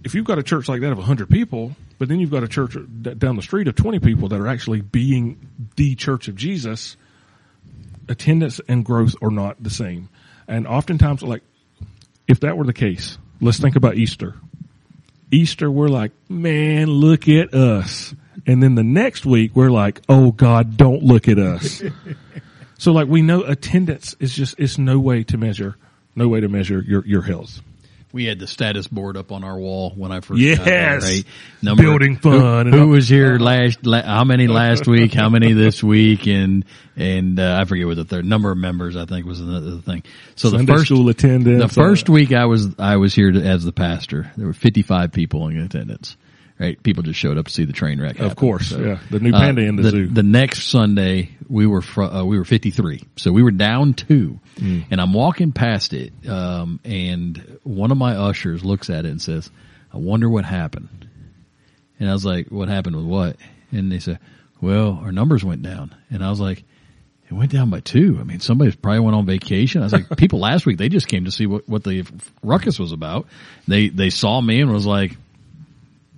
if 0.04 0.14
you've 0.14 0.26
got 0.26 0.40
a 0.40 0.44
church 0.44 0.68
like 0.68 0.82
that 0.82 0.92
of 0.92 0.98
100 0.98 1.30
people, 1.30 1.76
but 1.98 2.10
then 2.10 2.20
you've 2.20 2.32
got 2.32 2.44
a 2.44 2.48
church 2.48 2.76
down 3.18 3.38
the 3.38 3.42
street 3.42 3.68
of 3.68 3.76
20 3.76 4.00
people 4.00 4.28
that 4.30 4.40
are 4.40 4.48
actually 4.48 4.82
being 4.82 5.50
the 5.78 5.96
church 5.96 6.28
of 6.28 6.36
Jesus, 6.36 6.98
attendance 8.10 8.60
and 8.68 8.84
growth 8.84 9.16
are 9.22 9.32
not 9.32 9.62
the 9.64 9.70
same. 9.70 10.10
And 10.48 10.68
oftentimes, 10.68 11.24
like, 11.24 11.44
if 12.28 12.42
that 12.42 12.58
were 12.58 12.66
the 12.66 12.74
case, 12.74 13.18
let's 13.42 13.60
think 13.60 13.76
about 13.76 13.96
Easter. 13.96 14.36
Easter, 15.32 15.70
we're 15.70 15.88
like, 15.88 16.12
man, 16.30 16.88
look 16.88 17.28
at 17.28 17.54
us. 17.54 18.14
And 18.46 18.62
then 18.62 18.76
the 18.76 18.84
next 18.84 19.26
week, 19.26 19.56
we're 19.56 19.72
like, 19.72 20.02
oh 20.08 20.32
God, 20.32 20.78
don't 20.78 21.04
look 21.04 21.28
at 21.28 21.40
us. 21.40 21.82
so 22.78 22.92
like 22.92 23.08
we 23.08 23.22
know 23.22 23.44
attendance 23.44 24.16
is 24.20 24.34
just, 24.34 24.56
it's 24.58 24.78
no 24.78 25.00
way 25.00 25.24
to 25.24 25.38
measure, 25.38 25.76
no 26.16 26.28
way 26.28 26.40
to 26.40 26.48
measure 26.48 26.82
your, 26.82 27.06
your 27.06 27.24
health 27.24 27.62
we 28.14 28.26
had 28.26 28.38
the 28.38 28.46
status 28.46 28.88
board 28.88 29.18
up 29.18 29.32
on 29.32 29.44
our 29.44 29.58
wall 29.58 29.92
when 29.96 30.12
I 30.12 30.22
first 30.22 30.40
yes. 30.40 30.60
got 30.60 30.66
there, 30.66 31.00
right? 31.00 31.26
Number, 31.64 31.82
Building 31.82 32.16
fun. 32.18 32.72
Who, 32.72 32.78
who 32.78 32.88
was 32.90 33.10
here 33.10 33.40
last, 33.40 33.86
la, 33.86 34.04
how 34.04 34.24
many 34.24 34.48
last 34.48 34.88
week? 34.88 35.14
How 35.16 35.30
many 35.30 35.54
this 35.54 35.84
week? 35.84 36.28
And, 36.28 36.64
and, 36.96 37.40
uh, 37.40 37.58
I 37.60 37.66
forget 37.66 37.88
what 37.88 37.98
the 37.98 38.06
third 38.06 38.26
number 38.26 38.52
of 38.52 38.58
members 38.58 38.96
I 38.96 39.06
think 39.06 39.26
was 39.26 39.40
the 39.40 39.82
thing. 39.82 40.04
So 40.36 40.52
Sunday 40.52 40.66
the 40.66 40.74
first, 40.74 40.86
school 40.86 41.10
attendance. 41.10 41.64
The 41.64 41.68
first 41.68 42.08
uh, 42.08 42.14
week 42.14 42.32
I 42.32 42.46
was, 42.46 42.76
I 42.78 42.98
was 42.98 43.16
here 43.16 43.32
to, 43.32 43.42
as 43.42 43.66
the 43.66 43.74
pastor. 43.74 44.32
There 44.38 44.46
were 44.46 44.54
55 44.54 45.12
people 45.12 45.48
in 45.48 45.60
attendance 45.60 46.16
right? 46.64 46.82
People 46.82 47.04
just 47.04 47.20
showed 47.20 47.38
up 47.38 47.48
to 47.48 47.52
see 47.52 47.66
the 47.66 47.74
train 47.74 48.00
wreck. 48.00 48.16
Happen. 48.16 48.32
Of 48.32 48.36
course, 48.36 48.70
so, 48.70 48.80
yeah. 48.80 49.00
The 49.10 49.20
new 49.20 49.32
panda 49.32 49.62
uh, 49.62 49.66
in 49.66 49.76
the, 49.76 49.84
the, 49.84 49.90
zoo. 49.90 50.08
The 50.08 50.24
next 50.24 50.68
Sunday 50.70 51.32
we 51.50 51.68
were 51.68 51.82
fr- 51.82 52.04
uh, 52.04 52.24
we 52.24 52.38
were 52.38 52.46
53, 52.46 53.02
so 53.18 53.32
we 53.32 53.44
were 53.44 53.52
down 53.52 53.94
two, 53.94 54.40
mm. 54.56 54.86
and 54.90 55.02
I'm 55.02 55.14
walking 55.14 55.52
past 55.52 55.94
it, 55.94 56.14
um, 56.28 56.80
and 56.84 57.60
one 57.64 57.92
of 57.92 57.98
my 57.98 58.16
ushers 58.16 58.64
looks 58.64 58.90
at 58.90 59.06
it 59.06 59.10
and 59.10 59.22
says, 59.22 59.52
"I 59.92 59.98
wonder 59.98 60.30
what 60.30 60.46
happened." 60.46 61.08
And 62.00 62.10
I 62.10 62.14
was 62.14 62.26
like, 62.26 62.48
"What 62.48 62.70
happened 62.70 62.96
with 62.96 63.06
what?" 63.06 63.38
And 63.72 63.92
they 63.92 64.00
said, 64.00 64.20
"Well, 64.62 65.00
our 65.04 65.12
numbers 65.12 65.44
went 65.44 65.62
down," 65.62 65.94
and 66.10 66.24
I 66.24 66.30
was 66.30 66.40
like. 66.40 66.64
It 67.26 67.36
went 67.36 67.54
down 67.54 67.70
by 67.70 67.80
two. 67.80 68.18
I 68.20 68.26
mean, 68.26 68.42
somebody 68.42 68.74
probably 68.74 69.00
went 69.00 69.16
on 69.16 69.26
vacation. 69.26 69.82
I 69.82 69.86
was 69.86 69.94
like, 69.94 70.10
people 70.18 70.40
last 70.40 70.66
week, 70.66 70.78
they 70.78 70.90
just 70.90 71.08
came 71.08 71.24
to 71.24 71.32
see 71.32 71.48
what, 71.48 71.68
what 71.70 71.84
the 71.84 72.06
ruckus 72.44 72.78
was 72.78 72.92
about. 72.92 73.28
They, 73.66 73.88
they 73.88 74.10
saw 74.10 74.42
me 74.42 74.60
and 74.60 74.72
was 74.72 74.86
like, 74.86 75.16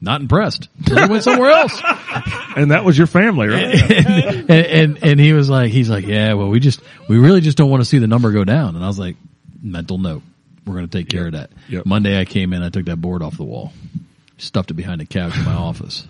not 0.06 0.22
impressed. 0.22 0.70
So 0.88 0.96
he 0.96 1.10
went 1.10 1.24
somewhere 1.24 1.50
else. 1.50 1.82
and 2.56 2.72
that 2.72 2.86
was 2.86 2.96
your 2.96 3.08
family, 3.08 3.48
right? 3.48 3.74
and, 3.92 4.50
and, 4.52 5.04
and 5.04 5.20
he 5.20 5.34
was 5.34 5.50
like, 5.50 5.72
he's 5.72 5.90
like, 5.90 6.06
yeah, 6.06 6.34
well, 6.34 6.48
we 6.48 6.60
just, 6.60 6.80
we 7.10 7.18
really 7.18 7.42
just 7.42 7.58
don't 7.58 7.72
want 7.72 7.82
to 7.82 7.86
see 7.86 7.98
the 7.98 8.08
number 8.08 8.32
go 8.32 8.44
down. 8.44 8.76
And 8.76 8.86
I 8.86 8.88
was 8.88 9.00
like, 9.00 9.18
mental 9.62 9.98
note. 9.98 10.22
We're 10.66 10.76
going 10.76 10.88
to 10.88 10.98
take 10.98 11.10
care 11.10 11.26
yep. 11.26 11.28
of 11.28 11.34
that. 11.34 11.50
Yep. 11.70 11.86
Monday 11.86 12.20
I 12.20 12.26
came 12.26 12.54
in, 12.54 12.62
I 12.62 12.70
took 12.70 12.86
that 12.86 13.02
board 13.02 13.24
off 13.24 13.36
the 13.36 13.44
wall, 13.44 13.74
stuffed 14.38 14.72
it 14.72 14.76
behind 14.76 15.02
the 15.02 15.06
couch 15.06 15.36
in 15.36 15.44
my 15.44 15.54
office. 15.54 16.08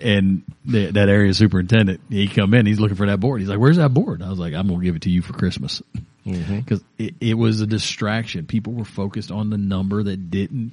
And 0.00 0.42
the, 0.64 0.90
that 0.92 1.08
area 1.08 1.32
superintendent, 1.32 2.00
he 2.08 2.26
come 2.26 2.54
in, 2.54 2.66
he's 2.66 2.80
looking 2.80 2.96
for 2.96 3.06
that 3.06 3.20
board. 3.20 3.40
He's 3.40 3.50
like, 3.50 3.58
"Where's 3.58 3.76
that 3.76 3.92
board?" 3.92 4.22
I 4.22 4.30
was 4.30 4.38
like, 4.38 4.54
"I'm 4.54 4.66
gonna 4.66 4.82
give 4.82 4.96
it 4.96 5.02
to 5.02 5.10
you 5.10 5.20
for 5.20 5.34
Christmas," 5.34 5.82
mm-hmm. 6.24 6.56
because 6.60 6.82
it, 6.96 7.14
it 7.20 7.34
was 7.34 7.60
a 7.60 7.66
distraction. 7.66 8.46
People 8.46 8.72
were 8.72 8.86
focused 8.86 9.30
on 9.30 9.50
the 9.50 9.58
number 9.58 10.02
that 10.02 10.30
didn't 10.30 10.72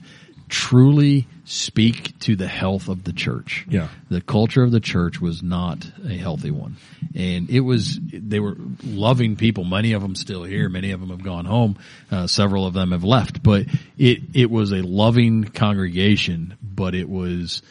truly 0.50 1.28
speak 1.46 2.18
to 2.20 2.36
the 2.36 2.48
health 2.48 2.90
of 2.90 3.04
the 3.04 3.14
church. 3.14 3.66
Yeah. 3.70 3.88
The 4.10 4.22
culture 4.22 4.64
of 4.64 4.72
the 4.72 4.80
church 4.80 5.22
was 5.22 5.42
not 5.42 5.86
a 6.04 6.18
healthy 6.18 6.52
one. 6.52 6.78
And 7.16 7.50
it 7.50 7.62
was, 7.62 8.00
they 8.02 8.40
were 8.40 8.58
loving 8.84 9.36
people. 9.36 9.64
Many 9.64 9.94
of 9.94 10.02
them 10.02 10.16
still 10.16 10.44
here. 10.44 10.68
Many 10.70 10.92
of 10.92 11.00
them 11.00 11.10
have 11.10 11.24
gone 11.24 11.46
home. 11.46 11.78
Uh, 12.12 12.28
several 12.28 12.66
of 12.66 12.74
them 12.74 12.92
have 12.92 13.04
left, 13.04 13.42
but 13.42 13.66
it, 13.98 14.22
it 14.34 14.52
was 14.52 14.72
a 14.72 14.82
loving 14.82 15.44
congregation, 15.46 16.58
but 16.62 16.96
it 16.96 17.08
was 17.08 17.62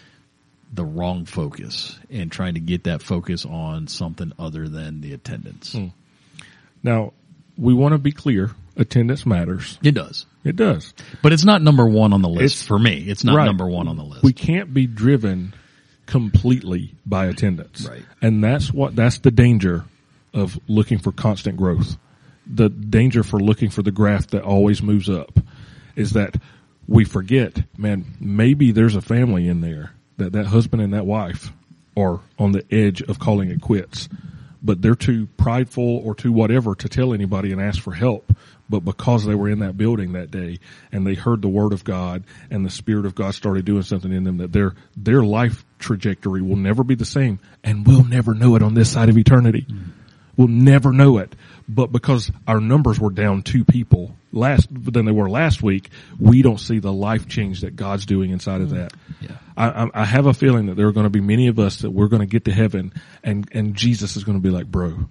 the 0.73 0.85
wrong 0.85 1.25
focus 1.25 1.99
and 2.11 2.31
trying 2.31 2.55
to 2.55 2.61
get 2.61 2.85
that 2.85 3.03
focus 3.03 3.45
on 3.45 3.89
something 3.89 4.33
other 4.39 4.69
than 4.69 5.01
the 5.01 5.15
attendance. 5.15 5.77
Now, 6.83 7.13
we 7.57 7.75
want 7.75 7.93
to 7.93 7.99
be 7.99 8.13
clear. 8.13 8.51
Attendance 8.79 9.27
matters. 9.27 9.79
It 9.83 9.93
does. 9.93 10.25
It 10.45 10.57
does. 10.57 10.95
But 11.23 11.33
it's 11.33 11.45
not 11.45 11.61
number 11.63 11.87
one 11.87 12.13
on 12.13 12.23
the 12.23 12.29
list 12.29 12.57
It's- 12.57 12.63
for 12.67 12.79
me. 12.79 13.05
It's 13.09 13.25
not 13.25 13.37
Right. 13.37 13.45
number 13.45 13.69
one 13.69 13.89
on 13.89 13.97
the 13.97 14.05
list. 14.05 14.23
We 14.23 14.33
can't 14.33 14.73
be 14.73 14.87
driven 14.87 15.53
completely 16.07 16.95
by 17.05 17.27
attendance. 17.27 17.87
Right. 17.89 18.03
And 18.23 18.43
that's 18.43 18.73
what, 18.73 18.97
that's 18.97 19.19
the 19.19 19.31
danger 19.31 19.85
of 20.33 20.59
looking 20.69 20.99
for 20.99 21.13
constant 21.13 21.57
growth. 21.57 21.97
The 22.47 22.69
danger 22.71 23.23
for 23.23 23.39
looking 23.39 23.69
for 23.71 23.83
the 23.83 23.91
graph 23.91 24.29
that 24.29 24.43
always 24.43 24.83
moves 24.83 25.11
up 25.11 25.39
is 25.97 26.13
that 26.13 26.37
we 26.87 27.05
forget, 27.05 27.63
man, 27.77 28.05
maybe 28.21 28.71
there's 28.71 28.97
a 28.97 29.03
family 29.03 29.49
in 29.49 29.61
there 29.61 29.91
that 30.17 30.33
that 30.33 30.47
husband 30.47 30.81
and 30.83 30.95
that 30.95 31.05
wife 31.05 31.53
are 31.97 32.21
on 32.39 32.53
the 32.53 32.65
edge 32.73 33.03
of 33.03 33.19
calling 33.19 33.51
it 33.51 33.61
quits, 33.61 34.09
but 34.63 34.81
they're 34.81 34.95
too 34.95 35.29
prideful 35.37 35.85
or 36.05 36.15
too 36.15 36.33
whatever 36.33 36.75
to 36.75 36.89
tell 36.89 37.13
anybody 37.13 37.53
and 37.53 37.61
ask 37.61 37.83
for 37.83 37.93
help. 37.93 38.33
But 38.69 38.81
because 38.81 39.25
they 39.25 39.35
were 39.35 39.49
in 39.49 39.61
that 39.61 39.77
building 39.77 40.13
that 40.13 40.31
day 40.31 40.59
and 40.93 41.07
they 41.07 41.15
heard 41.15 41.43
the 41.43 41.49
word 41.49 41.73
of 41.73 41.85
God 41.85 42.25
and 42.51 42.65
the 42.65 42.71
spirit 42.71 43.07
of 43.07 43.15
God 43.15 43.35
started 43.35 43.65
doing 43.65 43.83
something 43.83 44.13
in 44.13 44.25
them 44.25 44.39
that 44.39 44.53
their, 44.53 44.75
their 44.97 45.23
life 45.23 45.65
trajectory 45.79 46.43
will 46.43 46.57
never 46.57 46.85
be 46.85 46.95
the 46.95 47.07
same 47.07 47.39
and 47.65 47.87
we'll 47.87 48.05
never 48.05 48.35
know 48.35 48.57
it 48.57 48.63
on 48.63 48.75
this 48.75 48.93
side 48.93 49.09
of 49.09 49.17
eternity. 49.17 49.67
We'll 50.37 50.49
never 50.49 50.93
know 50.93 51.19
it. 51.19 51.35
But 51.69 51.93
because 51.93 52.31
our 52.47 52.61
numbers 52.61 53.01
were 53.01 53.11
down 53.11 53.43
two 53.43 53.65
people 53.65 54.15
last 54.33 54.69
than 54.71 55.05
they 55.05 55.13
were 55.13 55.29
last 55.29 55.63
week, 55.63 55.91
we 56.19 56.43
don't 56.43 56.61
see 56.61 56.79
the 56.79 56.93
life 56.93 57.27
change 57.29 57.63
that 57.63 57.75
God's 57.75 58.07
doing 58.07 58.31
inside 58.31 58.61
of 58.61 58.71
that. 58.71 58.93
Yeah. 59.21 59.37
I, 59.57 59.69
I, 59.69 59.91
I 59.95 60.05
have 60.05 60.27
a 60.27 60.33
feeling 60.33 60.67
that 60.67 60.77
there 60.77 60.87
are 60.87 60.93
going 60.93 61.05
to 61.05 61.11
be 61.11 61.21
many 61.21 61.49
of 61.49 61.59
us 61.59 61.81
that 61.81 61.91
we're 61.91 62.07
going 62.07 62.21
to 62.21 62.27
get 62.27 62.45
to 62.45 62.53
heaven 62.53 62.93
and, 63.25 63.49
and 63.53 63.75
Jesus 63.75 64.17
is 64.17 64.25
going 64.25 64.39
to 64.39 64.43
be 64.43 64.51
like, 64.51 64.67
bro, 64.67 65.09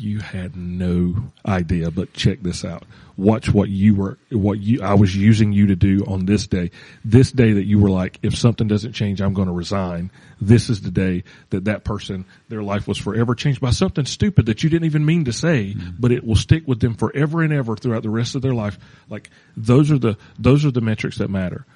you 0.00 0.18
had 0.20 0.56
no 0.56 1.14
idea, 1.46 1.90
but 1.90 2.12
check 2.12 2.42
this 2.42 2.64
out. 2.64 2.84
Watch 3.16 3.52
what 3.52 3.68
you 3.68 3.94
were, 3.94 4.18
what 4.30 4.58
you, 4.60 4.82
I 4.82 4.94
was 4.94 5.14
using 5.14 5.52
you 5.52 5.66
to 5.66 5.76
do 5.76 6.04
on 6.06 6.26
this 6.26 6.46
day. 6.46 6.70
This 7.04 7.30
day 7.32 7.52
that 7.52 7.64
you 7.64 7.78
were 7.78 7.90
like, 7.90 8.18
if 8.22 8.36
something 8.36 8.66
doesn't 8.66 8.92
change, 8.92 9.20
I'm 9.20 9.34
going 9.34 9.48
to 9.48 9.52
resign. 9.54 10.10
This 10.40 10.70
is 10.70 10.80
the 10.80 10.90
day 10.90 11.24
that 11.50 11.66
that 11.66 11.84
person, 11.84 12.24
their 12.48 12.62
life 12.62 12.88
was 12.88 12.96
forever 12.96 13.34
changed 13.34 13.60
by 13.60 13.70
something 13.70 14.06
stupid 14.06 14.46
that 14.46 14.62
you 14.62 14.70
didn't 14.70 14.86
even 14.86 15.04
mean 15.04 15.26
to 15.26 15.32
say, 15.32 15.74
mm-hmm. 15.74 15.90
but 15.98 16.12
it 16.12 16.24
will 16.24 16.36
stick 16.36 16.66
with 16.66 16.80
them 16.80 16.94
forever 16.94 17.42
and 17.42 17.52
ever 17.52 17.76
throughout 17.76 18.02
the 18.02 18.10
rest 18.10 18.34
of 18.34 18.42
their 18.42 18.54
life. 18.54 18.78
Like 19.08 19.28
those 19.56 19.90
are 19.90 19.98
the, 19.98 20.16
those 20.38 20.64
are 20.64 20.70
the 20.70 20.80
metrics 20.80 21.18
that 21.18 21.28
matter. 21.28 21.66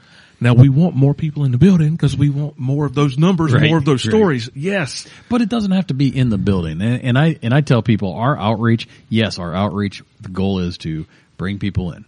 Now 0.40 0.54
we 0.54 0.68
want 0.68 0.94
more 0.96 1.14
people 1.14 1.44
in 1.44 1.52
the 1.52 1.58
building 1.58 1.92
because 1.92 2.16
we 2.16 2.28
want 2.30 2.58
more 2.58 2.84
of 2.86 2.94
those 2.94 3.16
numbers, 3.18 3.52
Right, 3.52 3.68
more 3.68 3.78
of 3.78 3.84
those 3.84 4.04
right. 4.04 4.10
stories. 4.12 4.50
Yes. 4.54 5.06
But 5.28 5.42
it 5.42 5.48
doesn't 5.48 5.70
have 5.70 5.86
to 5.88 5.94
be 5.94 6.14
in 6.16 6.28
the 6.28 6.38
building. 6.38 6.82
And, 6.82 7.02
and 7.02 7.18
I 7.18 7.38
and 7.42 7.54
I 7.54 7.60
tell 7.60 7.82
people 7.82 8.12
our 8.14 8.36
outreach, 8.38 8.88
yes, 9.08 9.38
our 9.38 9.54
outreach, 9.54 10.02
the 10.20 10.28
goal 10.28 10.58
is 10.58 10.78
to 10.78 11.06
bring 11.36 11.58
people 11.58 11.92
in, 11.92 12.04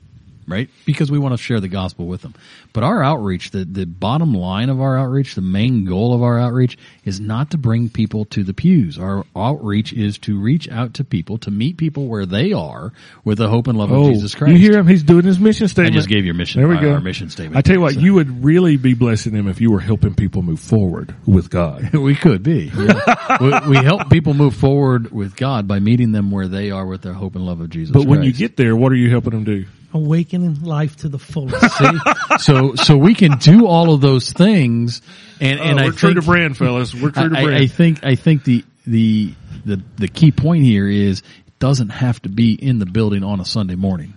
right? 0.47 0.69
Because 0.85 1.11
we 1.11 1.19
want 1.19 1.37
to 1.37 1.43
share 1.43 1.61
the 1.61 1.69
gospel 1.69 2.07
with 2.07 2.23
them. 2.23 2.35
But 2.73 2.85
our 2.85 3.03
outreach, 3.03 3.51
the 3.51 3.65
the 3.65 3.87
bottom 3.87 4.35
line 4.35 4.69
of 4.69 4.81
our 4.81 4.99
outreach, 4.99 5.35
the 5.35 5.41
main 5.41 5.85
goal 5.85 6.15
of 6.15 6.23
our 6.23 6.39
outreach 6.39 6.77
is 7.05 7.21
not 7.21 7.51
to 7.53 7.59
bring 7.59 7.89
people 7.89 8.25
to 8.27 8.45
the 8.45 8.55
pews. 8.55 8.99
Our 8.99 9.25
outreach 9.35 9.93
is 9.93 10.19
to 10.19 10.39
reach 10.39 10.69
out 10.69 10.95
to 10.95 11.05
people, 11.05 11.39
to 11.39 11.51
meet 11.51 11.77
people 11.77 12.07
where 12.07 12.27
they 12.27 12.53
are 12.53 12.93
with 13.25 13.39
the 13.39 13.49
hope 13.49 13.67
and 13.67 13.79
love 13.79 13.91
of 13.91 13.99
oh, 13.99 14.13
Jesus 14.13 14.35
Christ. 14.35 14.51
Oh, 14.51 14.55
You 14.57 14.61
hear 14.61 14.79
him? 14.79 14.87
He's 14.87 15.03
doing 15.03 15.25
his 15.25 15.39
mission 15.39 15.69
statement. 15.69 15.95
I 15.95 15.97
just 15.97 16.09
gave 16.09 16.25
your 16.25 16.35
mission, 16.35 16.61
There 16.61 16.69
we 16.69 16.77
our, 16.77 16.83
go. 16.83 16.93
our 16.95 17.01
mission 17.01 17.31
statement. 17.31 17.57
I 17.57 17.63
tell 17.63 17.77
you 17.77 17.81
what, 17.81 17.95
So- 17.95 18.01
you 18.01 18.15
would 18.15 18.45
really 18.45 18.77
be 18.77 18.95
blessing 18.95 19.33
them 19.33 19.49
if 19.49 19.61
you 19.61 19.71
were 19.71 19.81
helping 19.81 20.15
people 20.15 20.43
move 20.43 20.61
forward 20.61 21.15
with 21.27 21.51
God. 21.51 21.91
We 22.07 22.15
could 22.15 22.45
be. 22.45 22.71
yeah. 22.77 23.39
we, 23.65 23.71
we 23.71 23.77
help 23.79 24.11
people 24.11 24.33
move 24.33 24.55
forward 24.55 25.11
with 25.11 25.35
God 25.35 25.67
by 25.67 25.81
meeting 25.81 26.13
them 26.13 26.31
where 26.31 26.47
they 26.47 26.71
are 26.71 26.87
with 26.87 27.03
their 27.03 27.15
hope 27.15 27.35
and 27.35 27.45
love 27.45 27.61
of 27.61 27.71
Jesus. 27.71 27.93
But 27.93 28.07
when 28.07 28.23
you 28.23 28.33
get 28.33 28.57
there, 28.57 28.77
what 28.77 28.93
are 28.93 28.97
you 28.97 29.11
helping 29.11 29.33
them 29.33 29.43
do? 29.43 29.65
Awakening 29.95 30.63
life 30.63 30.97
to 30.97 31.09
the 31.09 31.19
fullest. 31.19 31.61
See? 31.79 32.39
so 32.39 32.75
so 32.75 32.97
we 32.97 33.15
can 33.15 33.39
do 33.39 33.67
all 33.67 33.93
of 33.95 34.01
those 34.01 34.33
things, 34.33 35.01
and 35.41 35.59
and 35.61 35.79
Oh, 35.79 35.83
I 35.83 35.87
we're 35.87 35.93
true 35.93 36.11
think 36.13 36.21
to 36.21 36.27
brand, 36.27 36.57
fellas. 36.57 36.95
We're 36.95 37.11
true 37.11 37.29
to 37.31 37.37
I, 37.37 37.41
I- 37.41 37.45
brand. 37.45 37.63
I 37.63 37.67
think 37.67 38.05
I 38.05 38.15
think 38.15 38.45
the 38.45 38.65
the 38.87 39.33
the 39.65 39.83
the 39.97 40.09
key 40.09 40.33
point 40.33 40.65
here 40.65 40.89
is 40.89 41.21
it 41.47 41.59
doesn't 41.59 41.89
have 41.91 42.21
to 42.23 42.29
be 42.29 42.53
in 42.55 42.79
the 42.79 42.87
building 42.87 43.25
on 43.25 43.41
a 43.41 43.45
Sunday 43.45 43.75
morning. 43.77 44.13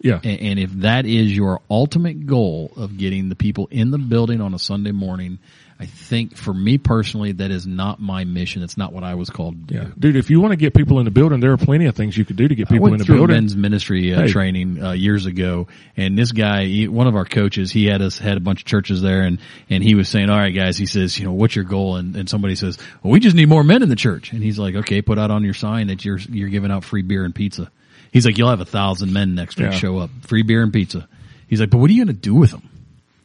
Yeah. 0.00 0.20
And, 0.22 0.40
and 0.40 0.58
if 0.58 0.70
that 0.80 1.06
is 1.06 1.34
your 1.34 1.60
ultimate 1.70 2.26
goal 2.26 2.72
of 2.76 2.96
getting 2.96 3.28
the 3.28 3.36
people 3.36 3.68
in 3.70 3.90
the 3.90 3.98
building 3.98 4.40
on 4.40 4.54
a 4.54 4.58
Sunday 4.58 4.92
morning, 4.92 5.38
I 5.80 5.86
think 5.86 6.36
for 6.36 6.52
me 6.52 6.76
personally, 6.76 7.30
that 7.32 7.52
is 7.52 7.64
not 7.64 8.00
my 8.00 8.24
mission. 8.24 8.64
It's 8.64 8.76
not 8.76 8.92
what 8.92 9.04
I 9.04 9.14
was 9.14 9.30
called 9.30 9.68
to 9.68 9.74
do. 9.74 9.80
Yeah. 9.80 9.88
Dude, 9.96 10.16
if 10.16 10.28
you 10.28 10.40
want 10.40 10.50
to 10.50 10.56
get 10.56 10.74
people 10.74 10.98
in 10.98 11.04
the 11.04 11.12
building, 11.12 11.38
there 11.38 11.52
are 11.52 11.56
plenty 11.56 11.86
of 11.86 11.94
things 11.94 12.16
you 12.18 12.24
could 12.24 12.34
do 12.34 12.48
to 12.48 12.54
get 12.56 12.68
people 12.68 12.92
in 12.92 12.98
the 12.98 13.04
building. 13.04 13.36
men's 13.36 13.54
ministry 13.56 14.12
uh, 14.12 14.22
Hey. 14.22 14.28
training 14.28 14.82
uh, 14.82 14.90
years 14.92 15.26
ago, 15.26 15.68
and 15.96 16.18
this 16.18 16.32
guy, 16.32 16.64
he, 16.64 16.88
one 16.88 17.06
of 17.06 17.14
our 17.14 17.24
coaches, 17.24 17.70
he 17.70 17.86
had 17.86 18.02
us 18.02 18.18
had 18.18 18.36
a 18.36 18.40
bunch 18.40 18.62
of 18.62 18.66
churches 18.66 19.02
there, 19.02 19.22
and 19.22 19.38
and 19.70 19.84
he 19.84 19.94
was 19.94 20.08
saying, 20.08 20.30
"All 20.30 20.36
right, 20.38 20.50
guys," 20.54 20.76
he 20.76 20.86
says, 20.86 21.16
"You 21.16 21.26
know, 21.26 21.32
what's 21.32 21.54
your 21.54 21.64
goal?" 21.64 21.94
And 21.94 22.16
and 22.16 22.28
somebody 22.28 22.56
says, 22.56 22.76
"Well, 23.04 23.12
we 23.12 23.20
just 23.20 23.36
need 23.36 23.48
more 23.48 23.62
men 23.62 23.84
in 23.84 23.88
the 23.88 23.94
church," 23.96 24.32
and 24.32 24.42
he's 24.42 24.58
like, 24.58 24.74
"Okay, 24.74 25.00
put 25.00 25.16
out 25.16 25.30
on 25.30 25.44
your 25.44 25.54
sign 25.54 25.86
that 25.88 26.04
you're 26.04 26.18
you're 26.18 26.48
giving 26.48 26.72
out 26.72 26.82
free 26.82 27.02
beer 27.02 27.24
and 27.24 27.32
pizza." 27.32 27.70
He's 28.12 28.24
like, 28.26 28.38
"You'll 28.38 28.50
have 28.50 28.60
a 28.60 28.64
thousand 28.64 29.12
men 29.12 29.34
next 29.34 29.58
week 29.58 29.70
Yeah. 29.72 29.78
show 29.78 29.98
up, 29.98 30.10
free 30.22 30.42
beer 30.42 30.62
and 30.62 30.72
pizza." 30.72 31.08
He's 31.48 31.60
like, 31.60 31.70
"But 31.70 31.78
what 31.78 31.90
are 31.90 31.92
you 31.94 32.04
going 32.04 32.14
to 32.16 32.20
do 32.20 32.34
with 32.34 32.50
them?" 32.50 32.62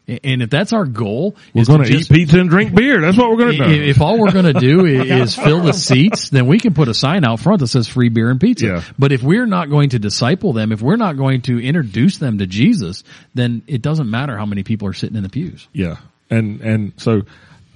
And 0.06 0.42
if 0.42 0.50
that's 0.50 0.74
our 0.74 0.84
goal, 0.86 1.38
We're 1.54 1.62
is 1.62 1.68
going 1.70 1.84
to 1.84 1.90
just- 1.90 2.12
eat 2.12 2.14
pizza 2.14 2.38
and 2.42 2.50
drink 2.50 2.76
beer. 2.76 3.00
That's 3.00 3.18
what 3.18 3.30
we're 3.32 3.38
going 3.38 3.58
to 3.58 3.66
do. 3.66 3.84
If 3.84 4.02
all 4.02 4.20
we're 4.20 4.32
going 4.34 4.54
to 4.54 4.60
do 4.60 4.86
is 4.86 5.34
fill 5.34 5.62
the 5.62 5.72
seats, 5.72 6.30
then 6.30 6.46
we 6.46 6.60
can 6.60 6.74
put 6.74 6.90
a 6.90 6.94
sign 6.94 7.24
out 7.24 7.40
front 7.40 7.62
that 7.62 7.68
says 7.68 7.88
free 7.88 8.10
beer 8.10 8.30
and 8.30 8.40
pizza. 8.42 8.66
Yeah. 8.66 8.82
But 9.00 9.14
if 9.14 9.24
we're 9.24 9.46
not 9.46 9.70
going 9.70 9.92
to 9.92 10.00
disciple 10.00 10.52
them, 10.52 10.74
if 10.74 10.82
we're 10.82 10.98
not 10.98 11.16
going 11.16 11.42
to 11.44 11.58
introduce 11.58 12.18
them 12.18 12.40
to 12.40 12.46
Jesus, 12.48 13.06
then 13.34 13.62
it 13.66 13.82
doesn't 13.82 14.10
matter 14.12 14.38
how 14.38 14.46
many 14.46 14.64
people 14.64 14.90
are 14.90 14.94
sitting 14.94 15.16
in 15.16 15.24
the 15.24 15.30
pews. 15.30 15.66
Yeah, 15.72 15.96
and 16.30 16.60
and 16.60 16.92
so 16.98 17.22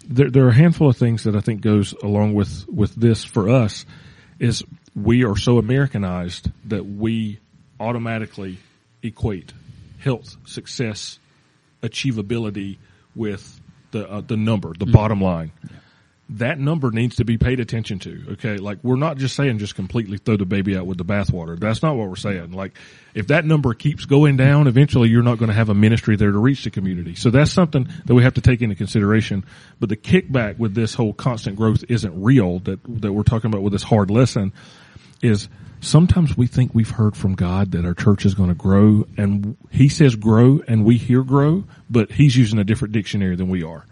there 0.09 0.29
there 0.29 0.45
are 0.47 0.49
a 0.49 0.53
handful 0.53 0.89
of 0.89 0.97
things 0.97 1.23
that 1.23 1.35
I 1.37 1.39
think 1.39 1.61
goes 1.61 1.93
along 2.03 2.33
with 2.33 2.65
with 2.67 2.93
this 2.93 3.23
for 3.23 3.49
us 3.49 3.85
is 4.37 4.63
we 4.95 5.23
are 5.23 5.37
so 5.37 5.59
Americanized 5.59 6.49
that 6.67 6.85
we 6.85 7.39
automatically 7.79 8.57
equate 9.03 9.53
health, 9.99 10.35
success, 10.45 11.19
achievability 11.81 12.77
with 13.15 13.59
the 13.91 14.09
uh, 14.09 14.21
the 14.21 14.37
number, 14.37 14.73
the 14.77 14.85
bottom 14.85 15.21
line. 15.21 15.51
That 16.31 16.59
number 16.59 16.91
needs 16.91 17.15
to 17.17 17.25
be 17.25 17.37
paid 17.37 17.61
attention 17.61 17.99
to. 17.99 18.23
Okay, 18.33 18.57
like 18.57 18.79
we're 18.83 18.97
not 18.97 19.15
just 19.15 19.33
saying 19.33 19.59
just 19.59 19.75
completely 19.75 20.17
throw 20.17 20.35
the 20.35 20.45
baby 20.45 20.75
out 20.75 20.85
with 20.85 20.97
the 20.97 21.05
bathwater. 21.05 21.57
That's 21.57 21.81
not 21.81 21.95
what 21.95 22.09
we're 22.09 22.17
saying. 22.17 22.51
Like 22.51 22.73
if 23.13 23.27
that 23.27 23.45
number 23.45 23.73
keeps 23.73 24.03
going 24.03 24.35
down, 24.35 24.67
eventually 24.67 25.07
you're 25.07 25.23
not 25.23 25.37
going 25.37 25.47
to 25.47 25.55
have 25.55 25.69
a 25.69 25.73
ministry 25.73 26.17
there 26.17 26.31
to 26.31 26.37
reach 26.37 26.65
the 26.65 26.69
community. 26.69 27.15
So 27.15 27.29
that's 27.29 27.51
something 27.51 27.87
that 28.05 28.13
we 28.13 28.23
have 28.23 28.33
to 28.33 28.41
take 28.41 28.61
into 28.61 28.75
consideration. 28.75 29.45
But 29.79 29.87
the 29.87 29.95
kickback 29.95 30.57
with 30.57 30.75
this 30.75 30.93
whole 30.93 31.13
constant 31.13 31.55
growth 31.55 31.85
isn't 31.87 32.21
real 32.21 32.59
that 32.59 32.81
that 33.01 33.13
we're 33.13 33.23
talking 33.23 33.49
about 33.49 33.61
with 33.61 33.71
this 33.71 33.83
hard 33.83 34.11
lesson 34.11 34.51
is 35.21 35.47
sometimes 35.79 36.37
we 36.37 36.47
think 36.47 36.73
we've 36.73 36.91
heard 36.91 37.15
from 37.15 37.35
God 37.35 37.71
that 37.71 37.85
our 37.85 37.93
church 37.93 38.25
is 38.25 38.33
going 38.33 38.49
to 38.49 38.55
grow 38.55 39.05
and 39.17 39.57
he 39.71 39.89
says 39.89 40.15
grow 40.15 40.61
and 40.67 40.85
we 40.85 40.97
hear 40.97 41.23
grow, 41.23 41.65
but 41.89 42.11
he's 42.11 42.35
using 42.35 42.59
a 42.59 42.63
different 42.63 42.93
dictionary 42.93 43.35
than 43.35 43.49
we 43.49 43.63
are 43.63 43.85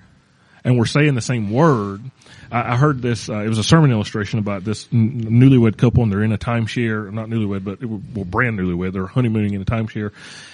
and 0.66 0.78
we're 0.78 0.86
saying 0.86 1.14
the 1.14 1.22
same 1.22 1.52
word. 1.52 2.02
I, 2.52 2.76
heard 2.78 3.02
this. 3.02 3.30
Uh, 3.30 3.40
it 3.40 3.50
was 3.50 3.58
a 3.58 3.64
sermon 3.64 3.92
illustration 3.92 4.40
about 4.40 4.64
this 4.64 4.88
n- 4.94 5.22
newlywed 5.22 5.78
couple, 5.78 6.04
and 6.04 6.12
they're 6.12 6.24
in 6.24 6.32
a 6.32 6.38
timeshare. 6.38 7.12
Not 7.12 7.30
newlywed, 7.30 7.64
but 7.64 7.82
it, 7.82 7.86
well, 7.86 8.26
brand 8.26 8.60
newlywed. 8.60 8.94
They're 8.94 9.06
honeymooning 9.06 9.54
in 9.54 9.62
a 9.62 9.66
timeshare, 9.66 10.12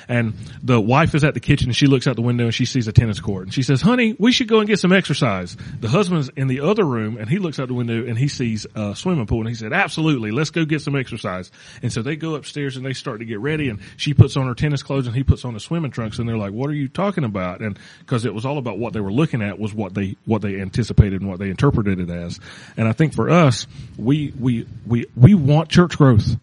and 0.07 0.33
the 0.61 0.79
wife 0.79 1.15
is 1.15 1.23
at 1.23 1.33
the 1.33 1.39
kitchen, 1.39 1.69
and 1.69 1.75
she 1.75 1.87
looks 1.87 2.07
out 2.07 2.15
the 2.17 2.21
window 2.21 2.45
and 2.45 2.53
she 2.53 2.65
sees 2.65 2.87
a 2.87 2.91
tennis 2.91 3.19
court, 3.19 3.43
and 3.43 3.53
she 3.53 3.63
says, 3.63 3.81
"Honey, 3.81 4.15
we 4.19 4.31
should 4.31 4.47
go 4.47 4.59
and 4.59 4.67
get 4.67 4.79
some 4.79 4.91
exercise." 4.91 5.55
The 5.79 5.89
husband's 5.89 6.29
in 6.35 6.47
the 6.47 6.61
other 6.61 6.83
room, 6.83 7.17
and 7.17 7.29
he 7.29 7.39
looks 7.39 7.59
out 7.59 7.69
the 7.69 7.73
window 7.73 8.05
and 8.05 8.17
he 8.17 8.27
sees 8.27 8.67
a 8.75 8.95
swimming 8.95 9.27
pool, 9.27 9.39
and 9.39 9.49
he 9.49 9.55
said, 9.55 9.73
"Absolutely, 9.73 10.31
let's 10.31 10.49
go 10.49 10.65
get 10.65 10.81
some 10.81 10.95
exercise." 10.95 11.51
And 11.81 11.91
so 11.91 12.01
they 12.01 12.17
go 12.17 12.35
upstairs 12.35 12.77
and 12.77 12.85
they 12.85 12.93
start 12.93 13.19
to 13.19 13.25
get 13.25 13.39
ready, 13.39 13.69
and 13.69 13.79
she 13.97 14.13
puts 14.13 14.35
on 14.35 14.47
her 14.47 14.55
tennis 14.55 14.83
clothes 14.83 15.07
and 15.07 15.15
he 15.15 15.23
puts 15.23 15.45
on 15.45 15.53
his 15.53 15.63
swimming 15.63 15.91
trunks, 15.91 16.19
and 16.19 16.27
they're 16.27 16.37
like, 16.37 16.51
"What 16.51 16.69
are 16.69 16.73
you 16.73 16.89
talking 16.89 17.23
about?" 17.23 17.61
And 17.61 17.79
because 17.99 18.25
it 18.25 18.33
was 18.33 18.45
all 18.45 18.57
about 18.57 18.77
what 18.77 18.93
they 18.93 18.99
were 18.99 19.13
looking 19.13 19.41
at 19.41 19.57
was 19.57 19.73
what 19.73 19.93
they 19.93 20.01
they 20.01 20.15
what 20.25 20.41
they 20.41 20.59
anticipated 20.59 21.21
and 21.21 21.29
what 21.29 21.39
they 21.39 21.49
interpreted 21.61 21.99
it 21.99 22.09
as. 22.09 22.39
And 22.77 22.87
I 22.87 22.93
think 22.93 23.13
for 23.13 23.29
us, 23.29 23.67
we 23.97 24.33
we 24.37 24.67
we 24.85 25.05
we 25.15 25.33
want 25.33 25.69
church 25.69 25.97
growth. 25.97 26.37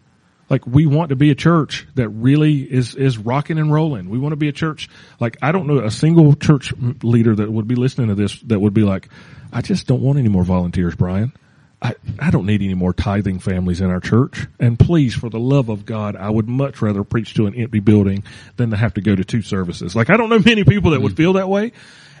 Like 0.49 0.65
we 0.65 0.87
want 0.87 1.09
to 1.09 1.15
be 1.15 1.29
a 1.29 1.35
church 1.35 1.87
that 1.95 2.09
really 2.09 2.61
is 2.61 2.95
is 2.95 3.17
rocking 3.17 3.59
and 3.59 3.71
rolling. 3.71 4.09
We 4.09 4.17
want 4.17 4.31
to 4.31 4.37
be 4.37 4.47
a 4.47 4.53
church 4.53 4.89
like 5.19 5.37
I 5.41 5.51
don't 5.51 5.67
know 5.67 5.79
a 5.79 5.91
single 5.91 6.33
church 6.35 6.73
leader 7.03 7.35
that 7.35 7.51
would 7.51 7.67
be 7.67 7.75
listening 7.75 8.07
to 8.07 8.15
this 8.15 8.39
that 8.41 8.59
would 8.59 8.73
be 8.73 8.81
like, 8.81 9.09
I 9.53 9.61
just 9.61 9.87
don't 9.87 10.01
want 10.01 10.17
any 10.17 10.29
more 10.29 10.43
volunteers, 10.43 10.95
Brian. 10.95 11.33
I, 11.81 11.95
I 12.19 12.29
don't 12.29 12.45
need 12.45 12.61
any 12.61 12.73
more 12.73 12.91
tithing 12.91 13.39
families 13.39 13.79
in 13.79 13.89
our 13.89 14.01
church. 14.01 14.47
And 14.59 14.77
please, 14.77 15.15
for 15.15 15.29
the 15.29 15.39
love 15.39 15.69
of 15.69 15.85
God, 15.85 16.17
I 16.17 16.29
would 16.29 16.49
much 16.49 16.81
rather 16.81 17.05
preach 17.05 17.35
to 17.35 17.47
an 17.47 17.55
empty 17.55 17.79
building 17.79 18.25
than 18.57 18.71
to 18.71 18.75
have 18.75 18.95
to 18.95 19.01
go 19.01 19.15
to 19.15 19.23
two 19.23 19.41
services. 19.41 19.95
Like 19.95 20.09
I 20.09 20.17
don't 20.17 20.29
know 20.29 20.39
many 20.39 20.65
people 20.65 20.91
that 20.91 21.01
would 21.01 21.13
mm. 21.13 21.17
feel 21.17 21.33
that 21.33 21.47
way. 21.47 21.71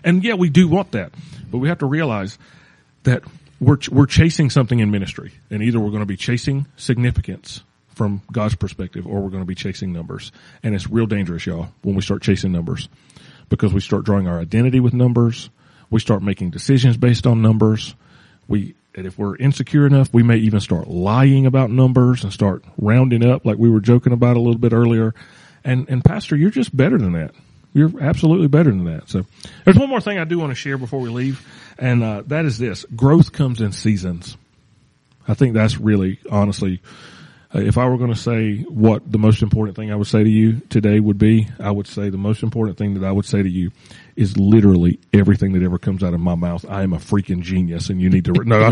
And 0.03 0.23
yeah, 0.23 0.35
we 0.35 0.49
do 0.49 0.67
want 0.67 0.91
that, 0.93 1.11
but 1.51 1.57
we 1.57 1.67
have 1.67 1.79
to 1.79 1.85
realize 1.85 2.37
that 3.03 3.23
we're, 3.59 3.77
we're 3.91 4.05
chasing 4.05 4.49
something 4.49 4.79
in 4.79 4.91
ministry 4.91 5.33
and 5.49 5.61
either 5.61 5.79
we're 5.79 5.89
going 5.89 6.01
to 6.01 6.05
be 6.05 6.17
chasing 6.17 6.65
significance 6.77 7.63
from 7.95 8.21
God's 8.31 8.55
perspective 8.55 9.05
or 9.05 9.21
we're 9.21 9.29
going 9.29 9.43
to 9.43 9.47
be 9.47 9.55
chasing 9.55 9.91
numbers. 9.91 10.31
And 10.63 10.73
it's 10.73 10.89
real 10.89 11.05
dangerous, 11.05 11.45
y'all, 11.45 11.69
when 11.81 11.95
we 11.95 12.01
start 12.01 12.21
chasing 12.21 12.51
numbers 12.51 12.87
because 13.49 13.73
we 13.73 13.81
start 13.81 14.05
drawing 14.05 14.27
our 14.27 14.39
identity 14.39 14.79
with 14.79 14.93
numbers. 14.93 15.49
We 15.89 15.99
start 15.99 16.23
making 16.23 16.51
decisions 16.51 16.95
based 16.95 17.27
on 17.27 17.41
numbers. 17.41 17.95
We, 18.47 18.75
and 18.95 19.05
if 19.05 19.17
we're 19.17 19.35
insecure 19.35 19.85
enough, 19.85 20.13
we 20.13 20.23
may 20.23 20.37
even 20.37 20.59
start 20.59 20.87
lying 20.87 21.45
about 21.45 21.71
numbers 21.71 22.23
and 22.23 22.31
start 22.31 22.63
rounding 22.77 23.25
up 23.25 23.45
like 23.45 23.57
we 23.57 23.69
were 23.69 23.81
joking 23.81 24.13
about 24.13 24.37
a 24.37 24.39
little 24.39 24.59
bit 24.59 24.71
earlier. 24.71 25.13
And, 25.63 25.89
and 25.89 26.03
pastor, 26.03 26.35
you're 26.35 26.51
just 26.51 26.75
better 26.75 26.97
than 26.97 27.13
that. 27.13 27.35
You're 27.73 28.01
absolutely 28.01 28.47
better 28.47 28.71
than 28.71 28.85
that. 28.85 29.09
So 29.09 29.25
there's 29.63 29.77
one 29.77 29.89
more 29.89 30.01
thing 30.01 30.17
I 30.17 30.23
do 30.23 30.39
want 30.39 30.51
to 30.51 30.55
share 30.55 30.77
before 30.77 30.99
we 30.99 31.09
leave. 31.09 31.45
And, 31.77 32.03
uh, 32.03 32.23
that 32.27 32.45
is 32.45 32.57
this. 32.57 32.85
Growth 32.95 33.31
comes 33.31 33.61
in 33.61 33.71
seasons. 33.71 34.37
I 35.27 35.35
think 35.35 35.53
that's 35.53 35.77
really 35.79 36.19
honestly, 36.31 36.81
uh, 37.53 37.59
if 37.59 37.77
I 37.77 37.87
were 37.87 37.97
going 37.97 38.11
to 38.11 38.19
say 38.19 38.63
what 38.63 39.11
the 39.11 39.19
most 39.19 39.43
important 39.43 39.75
thing 39.75 39.91
I 39.91 39.95
would 39.95 40.07
say 40.07 40.23
to 40.23 40.29
you 40.29 40.61
today 40.69 40.99
would 40.99 41.19
be, 41.19 41.47
I 41.59 41.69
would 41.69 41.85
say 41.85 42.09
the 42.09 42.17
most 42.17 42.41
important 42.41 42.79
thing 42.79 42.95
that 42.95 43.05
I 43.05 43.11
would 43.11 43.25
say 43.25 43.43
to 43.43 43.49
you 43.49 43.71
is 44.15 44.37
literally 44.37 44.99
everything 45.13 45.53
that 45.53 45.61
ever 45.61 45.77
comes 45.77 46.03
out 46.03 46.15
of 46.15 46.19
my 46.19 46.33
mouth. 46.33 46.65
I 46.67 46.81
am 46.81 46.93
a 46.93 46.97
freaking 46.97 47.41
genius 47.41 47.89
and 47.91 48.01
you 48.01 48.09
need 48.09 48.25
to, 48.25 48.33
re- 48.33 48.45
no, 48.45 48.71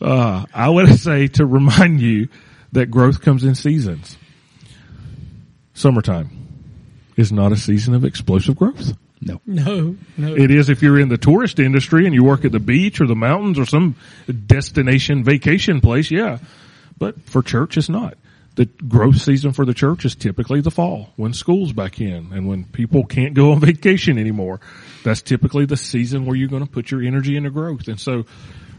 uh, 0.02 0.44
I 0.52 0.68
would 0.68 0.98
say 0.98 1.28
to 1.28 1.46
remind 1.46 2.00
you 2.00 2.28
that 2.72 2.90
growth 2.90 3.22
comes 3.22 3.44
in 3.44 3.54
seasons. 3.54 4.18
Summertime 5.72 6.37
is 7.18 7.32
not 7.32 7.52
a 7.52 7.56
season 7.56 7.94
of 7.94 8.04
explosive 8.04 8.56
growth. 8.56 8.92
No. 9.20 9.40
No, 9.44 9.96
no. 10.16 10.34
It 10.34 10.52
is 10.52 10.70
if 10.70 10.80
you're 10.80 11.00
in 11.00 11.08
the 11.08 11.18
tourist 11.18 11.58
industry 11.58 12.06
and 12.06 12.14
you 12.14 12.22
work 12.22 12.44
at 12.44 12.52
the 12.52 12.60
beach 12.60 13.00
or 13.00 13.06
the 13.06 13.16
mountains 13.16 13.58
or 13.58 13.66
some 13.66 13.96
destination 14.46 15.24
vacation 15.24 15.80
place, 15.80 16.10
yeah. 16.10 16.38
But 16.96 17.20
for 17.22 17.42
church, 17.42 17.76
it's 17.76 17.88
not. 17.88 18.16
The 18.54 18.66
growth 18.66 19.20
season 19.20 19.52
for 19.52 19.64
the 19.64 19.74
church 19.74 20.04
is 20.04 20.14
typically 20.14 20.60
the 20.60 20.70
fall 20.70 21.12
when 21.16 21.32
school's 21.32 21.72
back 21.72 22.00
in 22.00 22.32
and 22.32 22.48
when 22.48 22.64
people 22.64 23.04
can't 23.04 23.34
go 23.34 23.52
on 23.52 23.60
vacation 23.60 24.16
anymore. 24.18 24.60
That's 25.02 25.22
typically 25.22 25.66
the 25.66 25.76
season 25.76 26.24
where 26.24 26.36
you're 26.36 26.48
going 26.48 26.64
to 26.64 26.70
put 26.70 26.90
your 26.90 27.02
energy 27.02 27.36
into 27.36 27.50
growth. 27.50 27.88
And 27.88 27.98
so 27.98 28.26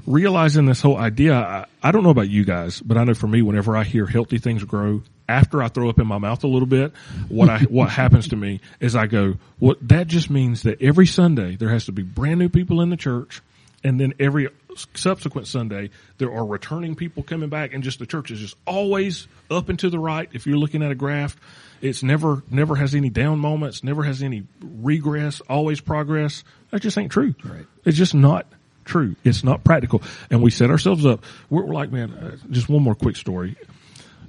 realizing 0.05 0.65
this 0.65 0.81
whole 0.81 0.97
idea, 0.97 1.33
I, 1.33 1.65
I 1.83 1.91
don't 1.91 2.03
know 2.03 2.09
about 2.09 2.29
you 2.29 2.45
guys, 2.45 2.79
but 2.81 2.97
I 2.97 3.03
know 3.03 3.13
for 3.13 3.27
me, 3.27 3.41
whenever 3.41 3.75
I 3.75 3.83
hear 3.83 4.05
healthy 4.05 4.37
things 4.37 4.63
grow, 4.63 5.03
after 5.29 5.61
I 5.61 5.67
throw 5.69 5.89
up 5.89 5.99
in 5.99 6.07
my 6.07 6.17
mouth 6.17 6.43
a 6.43 6.47
little 6.47 6.67
bit, 6.67 6.91
what 7.29 7.49
I, 7.49 7.59
what 7.69 7.89
happens 7.89 8.29
to 8.29 8.35
me 8.35 8.59
is 8.79 8.95
I 8.95 9.07
go, 9.07 9.35
what, 9.59 9.77
that 9.87 10.07
just 10.07 10.29
means 10.29 10.63
that 10.63 10.81
every 10.81 11.07
Sunday 11.07 11.55
there 11.55 11.69
has 11.69 11.85
to 11.85 11.91
be 11.91 12.03
brand 12.03 12.39
new 12.39 12.49
people 12.49 12.81
in 12.81 12.89
the 12.89 12.97
church. 12.97 13.41
And 13.81 13.97
then 13.97 14.13
every 14.19 14.49
subsequent 14.93 15.47
Sunday, 15.47 15.91
there 16.17 16.33
are 16.33 16.45
returning 16.45 16.95
people 16.95 17.23
coming 17.23 17.47
back 17.47 17.73
and 17.73 17.81
just 17.81 17.99
the 17.99 18.05
church 18.05 18.29
is 18.29 18.39
just 18.39 18.55
always 18.67 19.27
up 19.49 19.69
and 19.69 19.79
to 19.79 19.89
the 19.89 19.99
right. 19.99 20.27
If 20.33 20.47
you're 20.47 20.57
looking 20.57 20.83
at 20.83 20.91
a 20.91 20.95
graph, 20.95 21.37
it's 21.81 22.03
never, 22.03 22.43
never 22.51 22.75
has 22.75 22.93
any 22.93 23.09
down 23.09 23.39
moments, 23.39 23.83
never 23.83 24.03
has 24.03 24.21
any 24.21 24.43
regress, 24.61 25.41
always 25.41 25.79
progress. 25.79 26.43
That 26.71 26.81
just 26.81 26.97
ain't 26.97 27.11
true. 27.11 27.35
Right. 27.43 27.65
It's 27.85 27.97
just 27.97 28.13
not 28.13 28.47
true. 28.83 29.15
It's 29.23 29.43
not 29.45 29.63
practical. 29.63 30.01
And 30.29 30.41
we 30.41 30.51
set 30.51 30.69
ourselves 30.69 31.05
up. 31.05 31.23
We're, 31.49 31.63
we're 31.63 31.73
like, 31.73 31.91
man, 31.91 32.11
uh, 32.11 32.37
just 32.49 32.67
one 32.67 32.83
more 32.83 32.95
quick 32.95 33.15
story. 33.15 33.55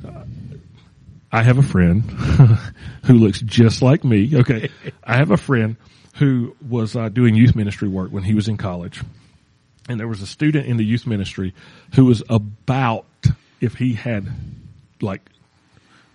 Uh, 0.07 0.25
I 1.33 1.43
have 1.43 1.59
a 1.59 1.63
friend 1.63 2.03
who 3.05 3.15
looks 3.15 3.41
just 3.41 3.83
like 3.83 4.03
me. 4.05 4.37
Okay. 4.37 4.71
I 5.05 5.17
have 5.17 5.31
a 5.31 5.37
friend 5.37 5.77
who 6.17 6.57
was 6.67 6.97
uh, 6.97 7.09
doing 7.09 7.35
youth 7.35 7.55
ministry 7.55 7.89
work 7.89 8.11
when 8.11 8.25
he 8.25 8.35
was 8.35 8.49
in 8.49 8.57
college. 8.57 9.01
And 9.89 9.99
there 9.99 10.09
was 10.09 10.23
a 10.23 10.27
student 10.27 10.67
in 10.67 10.77
the 10.77 10.85
youth 10.85 11.07
ministry 11.07 11.55
who 11.95 12.05
was 12.05 12.23
about, 12.29 13.07
if 13.61 13.75
he 13.75 13.95
had 13.95 14.29
like 15.01 15.23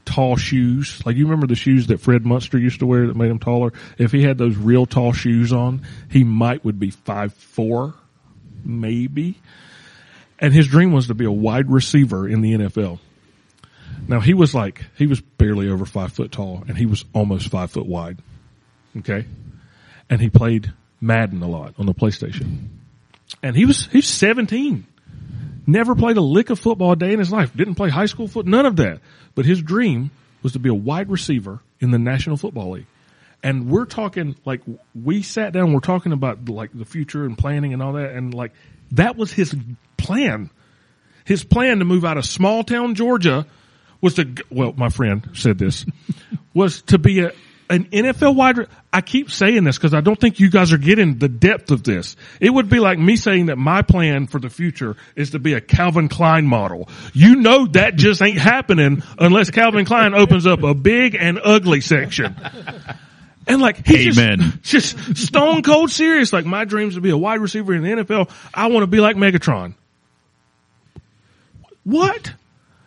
tall 0.06 0.38
shoes, 0.38 1.01
like 1.06 1.15
you 1.15 1.25
remember 1.25 1.47
the 1.47 1.56
shoes 1.56 1.88
that 1.88 1.99
Fred 1.99 2.25
Munster 2.25 2.58
used 2.58 2.80
to 2.80 2.86
wear 2.86 3.08
that 3.08 3.15
made 3.15 3.32
him 3.32 3.39
taller? 3.39 3.73
If 3.97 4.12
he 4.12 4.23
had 4.23 4.38
those 4.38 4.56
real 4.56 4.86
tall 4.86 5.13
shoes 5.13 5.51
on, 5.51 5.86
he 6.10 6.23
might 6.23 6.63
would 6.63 6.80
be 6.80 6.91
five 6.91 7.34
four, 7.34 7.93
maybe. 8.63 9.39
And 10.39 10.54
his 10.54 10.67
dream 10.67 10.91
was 10.91 11.08
to 11.08 11.13
be 11.13 11.25
a 11.25 11.32
wide 11.32 11.71
receiver 11.71 12.28
in 12.28 12.41
the 12.41 12.54
NFL. 12.54 12.99
Now 14.08 14.20
he 14.20 14.34
was 14.34 14.54
like, 14.54 14.86
he 14.98 15.08
was 15.08 15.22
barely 15.22 15.70
over 15.70 15.86
five 15.86 16.13
foot 16.13 16.32
tall 16.32 16.63
and 16.68 16.78
he 16.78 16.86
was 16.86 17.06
almost 17.13 17.50
five 17.50 17.72
foot 17.72 17.86
wide. 17.86 18.20
Okay. 18.98 19.26
And 20.10 20.22
he 20.22 20.30
played 20.30 20.72
Madden 21.02 21.41
a 21.41 21.48
lot 21.48 21.74
on 21.78 21.86
the 21.86 21.94
PlayStation. 21.94 22.68
And 23.41 23.56
he 23.56 23.65
was, 23.65 23.88
he's 23.88 24.08
17. 24.08 24.86
Never 25.68 25.96
played 25.96 26.18
a 26.18 26.22
lick 26.22 26.52
of 26.52 26.60
football 26.60 26.91
a 26.91 26.96
day 26.96 27.13
in 27.13 27.20
his 27.20 27.32
life. 27.32 27.56
Didn't 27.56 27.76
play 27.76 27.89
high 27.89 28.06
school 28.06 28.28
foot, 28.28 28.46
none 28.46 28.65
of 28.65 28.76
that. 28.76 29.00
But 29.34 29.46
his 29.46 29.62
dream 29.62 30.12
was 30.44 30.54
to 30.54 30.60
be 30.60 30.70
a 30.70 30.76
wide 30.76 31.10
receiver 31.10 31.60
in 31.80 31.89
the 31.89 31.98
National 31.98 32.38
Football 32.38 32.72
League. 32.72 32.86
And 33.41 33.68
we're 33.70 33.86
talking 33.86 34.36
like 34.46 34.62
we 34.94 35.22
sat 35.24 35.54
down, 35.54 35.74
we're 35.74 35.80
talking 35.80 36.12
about 36.12 36.48
like 36.50 36.72
the 36.74 36.86
future 36.86 37.26
and 37.26 37.38
planning 37.38 37.74
and 37.74 37.82
all 37.82 37.94
that. 37.94 38.12
And 38.12 38.34
like 38.34 38.54
that 38.91 39.18
was 39.18 39.32
his 39.32 39.56
plan. 39.98 40.50
His 41.26 41.44
plan 41.44 41.80
to 41.80 41.86
move 41.86 42.06
out 42.06 42.18
of 42.18 42.26
small 42.26 42.63
town 42.63 42.94
Georgia 42.94 43.46
was 44.06 44.13
to, 44.13 44.36
well, 44.52 44.72
my 44.78 44.89
friend 44.89 45.28
said 45.34 45.58
this, 45.58 45.84
was 46.54 46.84
to 46.84 47.00
be 47.00 47.22
a, 47.22 47.32
an 47.72 47.86
NFL 47.86 48.36
wide, 48.36 48.68
I 48.94 49.02
keep 49.02 49.32
saying 49.32 49.63
this 49.63 49.80
because 49.80 49.96
I 49.96 50.02
don't 50.02 50.22
think 50.22 50.39
you 50.39 50.52
guys 50.52 50.72
are 50.72 50.78
getting 50.78 51.18
the 51.18 51.28
depth 51.28 51.72
of 51.72 51.82
this. 51.82 52.15
It 52.39 52.52
would 52.52 52.70
be 52.70 52.80
like 52.80 53.00
me 53.00 53.15
saying 53.15 53.48
that 53.48 53.58
my 53.58 53.82
plan 53.82 54.28
for 54.28 54.39
the 54.39 54.52
future 54.52 54.96
is 55.15 55.32
to 55.32 55.39
be 55.39 55.54
a 55.54 55.60
Calvin 55.60 56.08
Klein 56.08 56.46
model. 56.46 56.88
You 57.13 57.38
know 57.38 57.65
that 57.65 57.96
just 57.96 58.22
ain't 58.22 58.38
happening 58.38 59.02
unless 59.18 59.50
Calvin 59.50 59.86
Klein 59.86 60.13
opens 60.13 60.46
up 60.46 60.62
a 60.62 60.76
big 60.76 61.15
and 61.15 61.39
ugly 61.44 61.82
section. 61.82 62.36
And 63.48 63.60
like, 63.60 63.88
he's 63.88 64.20
Amen. 64.20 64.60
Just, 64.62 64.98
just 64.98 65.28
stone 65.28 65.63
cold 65.63 65.89
serious. 65.89 66.32
Like 66.32 66.46
my 66.46 66.63
dreams 66.65 66.94
to 66.94 67.02
be 67.02 67.10
a 67.10 67.18
wide 67.18 67.39
receiver 67.39 67.74
in 67.74 67.82
the 67.82 68.04
NFL. 68.04 68.30
I 68.54 68.68
want 68.68 68.84
to 68.84 68.88
be 68.88 69.00
like 69.00 69.15
Megatron. 69.15 69.74
What? 71.84 72.34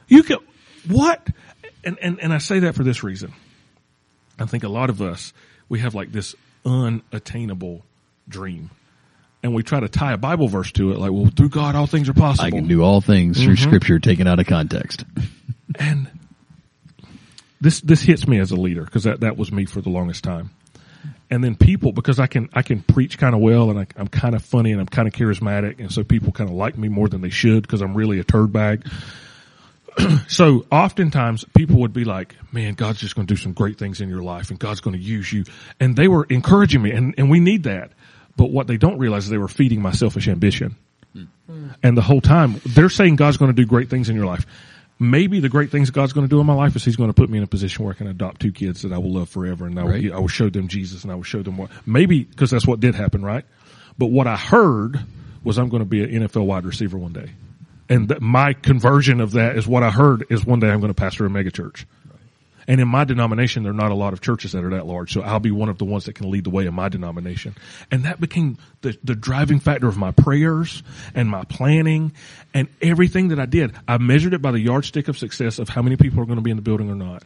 You 0.09 0.23
can, 0.23 0.39
what? 0.89 1.27
And, 1.85 1.99
and, 2.01 2.21
and 2.21 2.33
I 2.33 2.39
say 2.39 2.61
that 2.61 2.75
for 2.75 2.85
this 2.85 3.03
reason. 3.03 3.33
I 4.39 4.47
think 4.47 4.65
a 4.65 4.69
lot 4.69 4.91
of 4.91 5.03
us, 5.03 5.33
we 5.69 5.81
have 5.81 5.95
like 5.95 6.13
this 6.13 6.35
unattainable 6.65 7.83
dream. 8.29 8.71
And 9.43 9.55
we 9.55 9.63
try 9.63 9.79
to 9.79 9.89
tie 9.89 10.13
a 10.13 10.17
Bible 10.17 10.49
verse 10.49 10.73
to 10.73 10.91
it, 10.91 10.99
like, 10.99 11.13
well, 11.13 11.31
through 11.35 11.51
God, 11.51 11.77
all 11.77 11.87
things 11.87 12.09
are 12.09 12.15
possible. 12.15 12.47
I 12.47 12.51
can 12.51 12.67
do 12.67 12.83
all 12.83 13.01
things 13.01 13.41
through 13.41 13.55
mm-hmm. 13.55 13.69
scripture 13.69 14.01
taken 14.01 14.27
out 14.27 14.39
of 14.39 14.47
context. 14.47 15.05
And 15.79 16.11
this, 17.61 17.83
this 17.83 18.01
hits 18.01 18.27
me 18.27 18.39
as 18.39 18.51
a 18.51 18.57
leader 18.57 18.83
because 18.83 19.05
that, 19.05 19.21
that 19.21 19.37
was 19.37 19.53
me 19.53 19.67
for 19.67 19.83
the 19.83 19.91
longest 19.91 20.25
time. 20.25 20.51
And 21.31 21.45
then 21.45 21.57
people, 21.57 21.93
because 21.93 22.19
I 22.19 22.27
can, 22.27 22.49
I 22.55 22.63
can 22.63 22.83
preach 22.83 23.19
kind 23.19 23.35
of 23.35 23.43
well 23.43 23.71
and 23.71 23.79
I, 23.79 23.87
I'm 23.97 24.09
kind 24.09 24.35
of 24.35 24.43
funny 24.43 24.73
and 24.73 24.81
I'm 24.81 24.87
kind 24.87 25.07
of 25.07 25.13
charismatic. 25.13 25.79
And 25.79 25.93
so 25.93 26.03
people 26.03 26.33
kind 26.33 26.49
of 26.49 26.57
like 26.57 26.79
me 26.79 26.89
more 26.89 27.09
than 27.09 27.21
they 27.21 27.29
should 27.29 27.63
because 27.63 27.83
I'm 27.83 27.95
really 27.95 28.19
a 28.19 28.25
turd 28.25 28.51
bag. 28.51 28.89
so 30.29 30.67
oftentimes 30.71 31.45
people 31.57 31.81
would 31.81 31.93
be 31.93 32.05
like, 32.05 32.35
man, 32.53 32.75
God's 32.75 33.01
just 33.01 33.15
going 33.15 33.27
to 33.27 33.35
do 33.35 33.39
some 33.41 33.53
great 33.53 33.79
things 33.79 34.01
in 34.01 34.09
your 34.09 34.23
life 34.23 34.51
and 34.51 34.59
God's 34.59 34.81
going 34.81 34.97
to 34.97 35.03
use 35.03 35.33
you. 35.33 35.45
And 35.81 35.97
they 35.97 36.09
were 36.09 36.25
encouraging 36.25 36.83
me 36.83 36.93
and, 36.93 37.15
and 37.19 37.31
we 37.31 37.41
need 37.41 37.65
that. 37.65 37.93
But 38.37 38.51
what 38.51 38.67
they 38.67 38.77
don't 38.77 38.99
realize 38.99 39.25
is 39.25 39.31
they 39.31 39.39
were 39.39 39.49
feeding 39.49 39.83
my 39.83 39.93
selfish 39.93 40.29
ambition. 40.29 40.77
Hmm. 41.13 41.69
And 41.83 41.97
the 41.97 42.03
whole 42.03 42.21
time 42.21 42.61
they're 42.65 42.91
saying 42.91 43.17
God's 43.17 43.37
going 43.37 43.51
to 43.51 43.57
do 43.57 43.67
great 43.67 43.91
things 43.91 44.09
in 44.09 44.17
your 44.17 44.27
life. 44.27 44.47
Maybe 45.01 45.39
the 45.41 45.49
great 45.49 45.71
things 45.71 45.91
God's 45.91 46.13
going 46.13 46.27
to 46.27 46.31
do 46.31 46.41
in 46.41 46.47
my 46.47 46.55
life 46.55 46.75
is 46.75 46.85
He's 46.85 46.97
going 46.97 47.09
to 47.09 47.15
put 47.15 47.31
me 47.31 47.39
in 47.39 47.45
a 47.45 47.49
position 47.49 47.85
where 47.85 47.95
I 47.95 47.97
can 47.97 48.09
adopt 48.09 48.41
two 48.41 48.51
kids 48.51 48.83
that 48.83 48.93
I 48.93 48.99
will 48.99 49.13
love 49.13 49.29
forever, 49.29 49.67
and 49.67 49.79
I 49.79 49.85
will, 49.85 49.91
Right. 49.93 50.13
I 50.13 50.19
will 50.19 50.29
show 50.29 50.51
them 50.51 50.67
Jesus, 50.67 51.05
and 51.05 51.13
I 51.13 51.15
will 51.15 51.23
show 51.23 51.41
them 51.43 51.57
what. 51.57 51.71
Maybe 51.87 52.25
because 52.25 52.51
that's 52.51 52.67
what 52.67 52.81
did 52.81 52.97
happen, 52.97 53.25
right? 53.25 53.45
But 53.97 54.07
what 54.07 54.27
I 54.27 54.37
heard 54.37 54.99
was 55.45 55.57
I'm 55.57 55.69
going 55.69 55.83
to 55.83 55.89
be 55.89 56.03
an 56.03 56.27
NFL 56.27 56.47
wide 56.47 56.65
receiver 56.65 56.99
one 56.99 57.13
day, 57.13 57.31
and 57.89 58.09
that 58.09 58.21
my 58.21 58.53
conversion 58.53 59.21
of 59.21 59.33
that 59.33 59.57
is 59.57 59.67
what 59.67 59.83
I 59.83 59.91
heard 59.91 60.27
is 60.31 60.45
one 60.45 60.61
day 60.61 60.69
I'm 60.69 60.81
going 60.81 60.93
to 60.93 61.01
pastor 61.01 61.27
a 61.27 61.29
megachurch. 61.29 61.85
And 62.69 62.83
in 62.83 62.89
my 62.89 63.05
denomination, 63.05 63.63
there 63.63 63.73
are 63.73 63.75
not 63.75 63.93
a 63.93 63.95
lot 63.95 64.13
of 64.13 64.21
churches 64.21 64.53
that 64.53 64.63
are 64.63 64.71
that 64.71 64.85
large. 64.85 65.15
So 65.15 65.23
I'll 65.23 65.41
be 65.41 65.51
one 65.51 65.71
of 65.71 65.79
the 65.79 65.87
ones 65.87 66.05
that 66.05 66.13
can 66.13 66.31
lead 66.31 66.45
the 66.45 66.51
way 66.51 66.67
in 66.67 66.75
my 66.75 66.91
denomination. 66.91 67.57
And 67.91 68.05
that 68.05 68.21
became 68.21 68.59
the, 68.83 68.95
the 69.03 69.15
driving 69.15 69.59
factor 69.59 69.89
of 69.89 69.97
my 69.97 70.11
prayers 70.11 70.83
and 71.15 71.31
my 71.31 71.45
planning 71.45 72.13
and 72.53 72.69
everything 72.83 73.29
that 73.29 73.41
I 73.41 73.47
did. 73.47 73.75
I 73.89 73.97
measured 73.97 74.35
it 74.35 74.43
by 74.43 74.53
the 74.53 74.61
yardstick 74.61 75.09
of 75.09 75.17
success 75.17 75.59
of 75.59 75.71
how 75.71 75.81
many 75.81 75.97
people 75.97 76.21
are 76.21 76.27
going 76.27 76.37
to 76.37 76.43
be 76.43 76.51
in 76.51 76.59
the 76.59 76.63
building 76.63 76.91
or 76.91 76.95
not. 76.95 77.23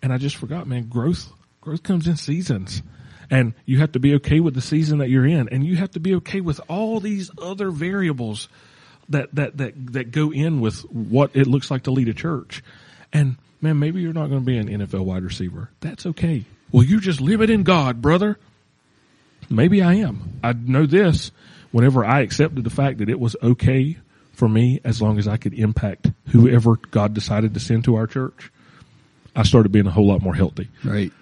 And 0.00 0.10
I 0.10 0.16
just 0.16 0.36
forgot, 0.36 0.66
man, 0.66 0.88
growth, 0.88 1.30
growth 1.60 1.82
comes 1.82 2.08
in 2.08 2.16
seasons. 2.16 2.82
And 3.30 3.52
you 3.66 3.80
have 3.80 3.92
to 3.92 4.00
be 4.00 4.14
okay 4.14 4.40
with 4.40 4.54
the 4.54 4.62
season 4.62 4.98
that 4.98 5.10
you're 5.10 5.26
in. 5.26 5.50
And 5.50 5.64
you 5.64 5.76
have 5.76 5.90
to 5.90 6.00
be 6.00 6.14
okay 6.14 6.40
with 6.40 6.62
all 6.66 6.98
these 6.98 7.30
other 7.42 7.70
variables 7.70 8.48
that, 9.08 9.34
that, 9.34 9.56
that, 9.58 9.92
that 9.92 10.10
go 10.10 10.32
in 10.32 10.60
with 10.60 10.80
what 10.90 11.34
it 11.34 11.46
looks 11.46 11.70
like 11.70 11.84
to 11.84 11.90
lead 11.90 12.08
a 12.08 12.14
church. 12.14 12.62
And 13.12 13.36
man, 13.60 13.78
maybe 13.78 14.00
you're 14.00 14.12
not 14.12 14.28
going 14.28 14.40
to 14.40 14.46
be 14.46 14.58
an 14.58 14.68
NFL 14.68 15.04
wide 15.04 15.22
receiver. 15.22 15.70
That's 15.80 16.06
okay. 16.06 16.44
Well, 16.72 16.82
you 16.82 17.00
just 17.00 17.20
live 17.20 17.40
it 17.40 17.50
in 17.50 17.62
God, 17.62 18.02
brother. 18.02 18.38
Maybe 19.48 19.82
I 19.82 19.94
am. 19.94 20.40
I 20.42 20.52
know 20.52 20.86
this 20.86 21.30
whenever 21.70 22.04
I 22.04 22.20
accepted 22.20 22.64
the 22.64 22.70
fact 22.70 22.98
that 22.98 23.08
it 23.08 23.20
was 23.20 23.36
okay 23.42 23.98
for 24.32 24.48
me 24.48 24.80
as 24.84 25.00
long 25.00 25.18
as 25.18 25.28
I 25.28 25.36
could 25.36 25.54
impact 25.54 26.10
whoever 26.28 26.76
God 26.76 27.14
decided 27.14 27.54
to 27.54 27.60
send 27.60 27.84
to 27.84 27.96
our 27.96 28.06
church. 28.06 28.50
I 29.34 29.42
started 29.42 29.72
being 29.72 29.86
a 29.86 29.90
whole 29.90 30.06
lot 30.06 30.22
more 30.22 30.34
healthy. 30.34 30.68
Right. 30.84 31.12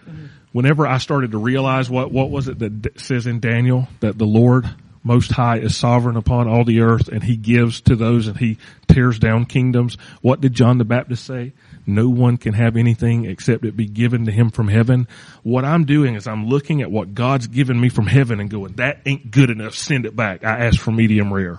Whenever 0.53 0.87
I 0.87 0.99
started 0.99 1.33
to 1.33 1.39
realize 1.39 1.91
what, 1.91 2.13
what 2.13 2.31
was 2.31 2.49
it 2.49 2.59
that 2.61 3.01
says 3.01 3.27
in 3.27 3.41
Daniel 3.41 3.89
that 4.01 4.17
the 4.17 4.27
Lord 4.27 4.69
most 5.05 5.31
high 5.31 5.59
is 5.59 5.77
sovereign 5.77 6.17
upon 6.17 6.49
all 6.49 6.65
the 6.65 6.81
earth 6.81 7.09
and 7.09 7.23
he 7.23 7.37
gives 7.37 7.83
to 7.83 7.95
those 7.95 8.27
and 8.27 8.39
he 8.39 8.57
tears 8.89 9.19
down 9.19 9.45
kingdoms. 9.45 9.99
What 10.23 10.41
did 10.41 10.55
John 10.55 10.79
the 10.79 10.85
Baptist 10.85 11.25
say? 11.25 11.53
No 11.87 12.09
one 12.09 12.39
can 12.39 12.55
have 12.55 12.77
anything 12.77 13.27
except 13.27 13.67
it 13.67 13.77
be 13.77 13.87
given 13.87 14.25
to 14.25 14.33
him 14.33 14.51
from 14.51 14.69
heaven. 14.69 15.07
What 15.43 15.67
I'm 15.67 15.85
doing 15.85 16.15
is 16.15 16.27
I'm 16.27 16.49
looking 16.49 16.81
at 16.81 16.91
what 16.91 17.15
God's 17.15 17.47
given 17.47 17.79
me 17.79 17.91
from 17.91 18.07
heaven 18.07 18.41
and 18.41 18.49
going, 18.49 18.73
that 18.75 19.01
ain't 19.05 19.31
good 19.31 19.51
enough. 19.51 19.75
Send 19.75 20.07
it 20.07 20.17
back. 20.17 20.43
I 20.43 20.67
asked 20.67 20.79
for 20.79 20.91
medium 20.91 21.33
rare. 21.33 21.59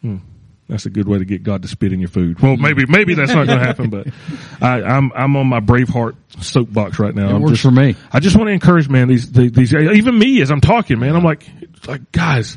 Hmm. 0.00 0.16
That's 0.70 0.86
a 0.86 0.90
good 0.90 1.08
way 1.08 1.18
to 1.18 1.24
get 1.24 1.42
God 1.42 1.62
to 1.62 1.68
spit 1.68 1.92
in 1.92 1.98
your 1.98 2.08
food. 2.08 2.38
Well, 2.40 2.56
maybe, 2.56 2.86
maybe 2.86 3.14
that's 3.14 3.32
not 3.32 3.48
going 3.48 3.58
to 3.58 3.64
happen, 3.64 3.90
but 3.90 4.06
I, 4.60 4.82
I'm, 4.82 5.10
I'm 5.16 5.36
on 5.36 5.48
my 5.48 5.58
Braveheart 5.58 6.14
soapbox 6.40 7.00
right 7.00 7.12
now. 7.12 7.30
It 7.30 7.34
I'm 7.34 7.42
works 7.42 7.54
just, 7.54 7.62
for 7.62 7.72
me. 7.72 7.96
I 8.12 8.20
just 8.20 8.36
want 8.36 8.46
to 8.48 8.52
encourage, 8.52 8.88
man, 8.88 9.08
these, 9.08 9.32
these, 9.32 9.50
these, 9.50 9.74
even 9.74 10.16
me 10.16 10.40
as 10.40 10.50
I'm 10.50 10.60
talking, 10.60 11.00
man, 11.00 11.16
I'm 11.16 11.24
like, 11.24 11.44
like, 11.88 12.12
guys, 12.12 12.56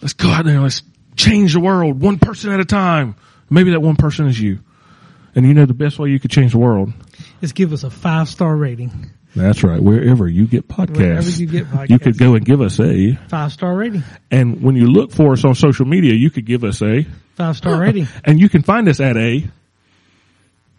let's 0.00 0.14
go 0.14 0.30
out 0.30 0.46
there 0.46 0.60
let's 0.60 0.82
change 1.14 1.52
the 1.52 1.60
world 1.60 2.00
one 2.00 2.18
person 2.18 2.50
at 2.52 2.58
a 2.58 2.64
time. 2.64 3.16
Maybe 3.50 3.72
that 3.72 3.80
one 3.80 3.96
person 3.96 4.26
is 4.28 4.40
you. 4.40 4.60
And 5.34 5.46
you 5.46 5.52
know 5.52 5.66
the 5.66 5.74
best 5.74 5.98
way 5.98 6.08
you 6.08 6.18
could 6.18 6.30
change 6.30 6.52
the 6.52 6.58
world? 6.58 6.92
Is 7.42 7.52
give 7.52 7.74
us 7.74 7.84
a 7.84 7.90
five 7.90 8.28
star 8.28 8.56
rating. 8.56 9.10
That's 9.34 9.62
right. 9.64 9.82
Wherever 9.82 10.28
you 10.28 10.46
get 10.46 10.68
podcasts. 10.68 10.96
Wherever 10.96 11.30
you 11.30 11.46
get 11.46 11.90
You 11.90 11.98
could 11.98 12.18
go 12.18 12.34
and 12.34 12.44
give 12.44 12.60
us 12.60 12.78
a, 12.80 13.14
Five 13.28 13.52
star 13.52 13.74
rating. 13.74 14.02
and 14.30 14.62
when 14.62 14.76
you 14.76 14.86
look 14.86 15.10
for 15.12 15.32
us 15.32 15.44
on 15.44 15.54
social 15.54 15.86
media, 15.86 16.12
you 16.14 16.30
could 16.30 16.44
give 16.44 16.64
us 16.64 16.82
a, 16.82 17.06
Five 17.36 17.56
star 17.56 17.80
rating. 17.80 18.06
and 18.24 18.38
you 18.38 18.48
can 18.48 18.62
find 18.62 18.88
us 18.88 19.00
at 19.00 19.16
a 19.16 19.40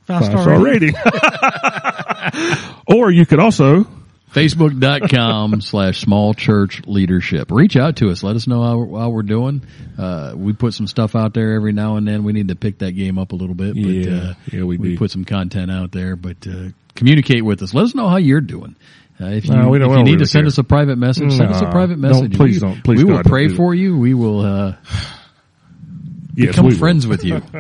Five 0.06 0.22
five 0.22 0.26
star 0.26 0.42
star 0.44 0.60
rating. 0.60 0.94
rating. 0.94 2.58
or 2.88 3.10
you 3.12 3.26
could 3.26 3.40
also, 3.40 3.86
Facebook.com 4.32 5.62
slash 5.62 6.00
small 6.02 6.34
church 6.34 6.82
leadership. 6.86 7.52
Reach 7.52 7.76
out 7.78 7.96
to 7.98 8.10
us. 8.10 8.22
Let 8.24 8.36
us 8.36 8.48
know 8.48 8.62
how, 8.64 9.00
how 9.00 9.10
we're 9.10 9.22
doing. 9.24 9.62
Uh, 9.98 10.34
we 10.36 10.54
put 10.54 10.74
some 10.74 10.88
stuff 10.88 11.16
out 11.16 11.34
there 11.34 11.54
every 11.54 11.72
now 11.72 11.96
and 11.98 12.08
then. 12.08 12.24
We 12.24 12.34
need 12.34 12.50
to 12.50 12.56
pick 12.56 12.80
that 12.80 12.92
game 12.92 13.18
up 13.18 13.32
a 13.32 13.36
little 13.36 13.56
bit. 13.56 13.74
But, 13.76 13.82
Yeah. 13.84 14.16
uh, 14.16 14.34
Yeah, 14.52 14.64
we 14.64 14.78
do. 14.78 14.98
put 14.98 15.12
some 15.12 15.24
content 15.26 15.72
out 15.72 15.92
there, 15.92 16.16
but, 16.16 16.46
uh, 16.48 16.70
communicate 16.96 17.44
with 17.44 17.62
us. 17.62 17.74
Let 17.74 17.86
us 17.86 17.96
know 17.96 18.08
how 18.10 18.18
you're 18.18 18.42
doing. 18.42 18.76
Uh, 19.22 19.26
if 19.28 19.46
you, 19.46 19.54
No, 19.54 19.74
if 19.74 19.82
you 19.82 19.88
need 19.88 19.96
really 20.06 20.18
to 20.18 20.26
send 20.26 20.44
care. 20.44 20.48
us 20.48 20.58
a 20.58 20.64
private 20.64 20.98
message, 20.98 21.32
send 21.34 21.52
us 21.52 21.62
a 21.62 21.66
Nah, 21.66 21.72
private 21.72 22.02
don't- 22.02 22.02
message. 22.02 22.36
please 22.36 22.62
we, 22.62 22.68
don't. 22.68 22.84
Please, 22.84 22.98
we 22.98 23.04
will 23.04 23.18
God, 23.18 23.24
don't 23.24 23.32
pray 23.32 23.48
do 23.48 23.54
it. 23.54 23.58
for 23.58 23.76
you. 23.76 23.98
We 23.98 24.14
will, 24.16 24.42
uh, 24.42 24.76
yes, 26.36 26.48
become 26.48 26.66
we 26.66 26.72
will. 26.74 26.80
friends 26.80 27.06
with 27.08 27.24
you. 27.24 27.42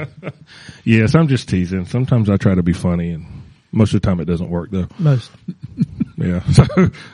Yes, 0.86 1.16
I'm 1.16 1.30
just 1.30 1.48
teasing. 1.48 1.86
Sometimes 1.86 2.30
I 2.30 2.36
try 2.36 2.56
to 2.56 2.62
be 2.64 2.74
funny 2.74 3.12
and 3.12 3.26
most 3.72 3.94
of 3.94 4.02
the 4.02 4.06
time 4.06 4.20
it 4.20 4.26
doesn't 4.26 4.50
work 4.50 4.70
though. 4.70 4.88
Most. 5.00 5.32
Yeah. 6.24 6.42
So, 6.54 6.66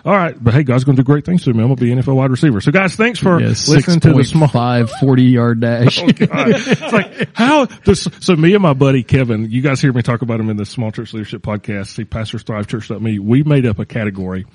all 0.05 0.13
right. 0.13 0.35
But 0.41 0.53
hey, 0.53 0.63
God's 0.63 0.83
going 0.83 0.95
to 0.95 1.01
do 1.01 1.05
great 1.05 1.25
things 1.25 1.43
to 1.45 1.53
me. 1.53 1.61
I'm 1.61 1.67
going 1.67 1.77
to 1.77 1.83
be 1.83 1.91
an 1.91 1.99
NFL 1.99 2.15
wide 2.15 2.29
receiver. 2.29 2.61
So 2.61 2.71
guys, 2.71 2.95
thanks 2.95 3.19
for 3.19 3.39
yeah, 3.39 3.47
listening 3.47 3.99
to 4.01 4.13
the 4.13 4.23
small. 4.23 4.47
6.5 4.49 4.99
40 4.99 5.23
yard 5.23 5.59
dash. 5.61 5.99
Oh, 6.01 6.07
It's 6.07 6.93
like 6.93 7.35
how 7.35 7.65
this, 7.65 8.07
so 8.19 8.35
me 8.35 8.53
and 8.53 8.61
my 8.61 8.73
buddy 8.73 9.03
Kevin, 9.03 9.49
you 9.49 9.61
guys 9.61 9.81
hear 9.81 9.93
me 9.93 10.01
talk 10.01 10.21
about 10.21 10.39
him 10.39 10.49
in 10.49 10.57
the 10.57 10.65
small 10.65 10.91
church 10.91 11.13
leadership 11.13 11.41
podcast, 11.41 11.87
see 11.87 12.03
pastors 12.05 12.43
thrive 12.43 12.67
church.me. 12.67 13.19
We 13.19 13.43
made 13.43 13.65
up 13.65 13.79
a 13.79 13.85
category 13.85 14.45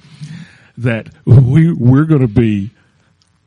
that 0.79 1.09
we, 1.25 1.73
we're 1.73 2.05
going 2.05 2.23
to 2.23 2.29
be 2.29 2.71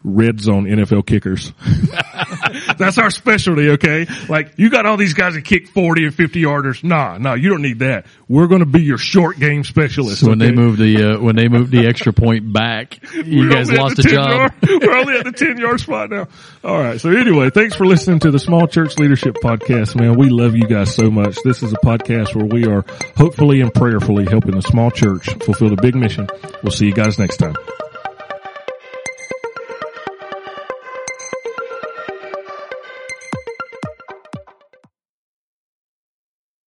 red 0.08 0.39
zone 0.39 0.65
NFL 0.65 1.06
kickers. 1.06 1.52
That's 2.78 2.98
our 2.98 3.10
specialty, 3.10 3.72
okay? 3.72 4.08
Like, 4.30 4.54
you 4.58 4.70
got 4.70 4.86
all 4.86 4.98
these 4.98 5.13
guys 5.13 5.34
that 5.34 5.43
kick 5.43 5.67
40 5.67 6.06
and 6.06 6.15
50 6.15 6.41
yarders. 6.41 6.84
Nah, 6.84 7.17
nah, 7.17 7.34
you 7.34 7.50
don't 7.50 7.62
need 7.62 7.80
that. 7.80 8.06
We're 8.28 8.48
gonna 8.48 8.65
be 8.65 8.82
your 8.84 8.98
short 8.98 9.38
game 9.38 9.63
specialists. 9.63 10.22
So 10.22 10.30
when 10.30 10.39
they 10.39 10.48
okay? 10.48 10.56
moved 10.56 10.80
the 10.80 11.13
uh, 11.13 11.20
when 11.20 11.36
they 11.36 11.48
moved 11.48 11.72
the 11.72 11.88
extra 11.88 12.13
point 12.13 12.52
back, 12.52 13.00
you 13.13 13.48
We're 13.48 13.50
guys 13.50 13.72
lost 13.72 14.00
a 14.00 14.04
job. 14.04 14.30
Yard, 14.30 14.54
we're 14.82 14.96
only 14.96 15.17
at 15.17 15.26
the 15.26 15.32
10 15.32 15.58
yard 15.58 15.80
spot 15.80 16.10
now. 16.10 16.28
All 16.63 16.78
right. 16.78 17.00
So 17.00 17.12
anyway, 17.12 17.50
thanks 17.50 17.76
for 17.76 17.86
listening 17.86 18.20
to 18.20 18.32
the 18.32 18.39
Small 18.39 18.67
Church 18.67 18.98
Leadership 18.98 19.36
Podcast, 19.43 19.96
man. 19.96 20.17
We 20.17 20.30
love 20.30 20.56
you 20.56 20.67
guys 20.67 20.93
so 20.93 21.10
much. 21.10 21.38
This 21.43 21.63
is 21.63 21.74
a 21.74 21.78
podcast 21.78 22.36
where 22.36 22.46
we 22.46 22.67
are 22.67 22.86
hopefully 23.15 23.62
and 23.62 23.74
prayerfully 23.74 24.26
helping 24.26 24.56
the 24.56 24.62
small 24.62 24.91
church 24.91 25.30
fulfill 25.43 25.70
the 25.70 25.82
big 25.82 25.96
mission. 25.96 26.28
We'll 26.63 26.72
see 26.72 26.88
you 26.88 26.93
guys 26.93 27.17
next 27.17 27.38
time. 27.38 27.56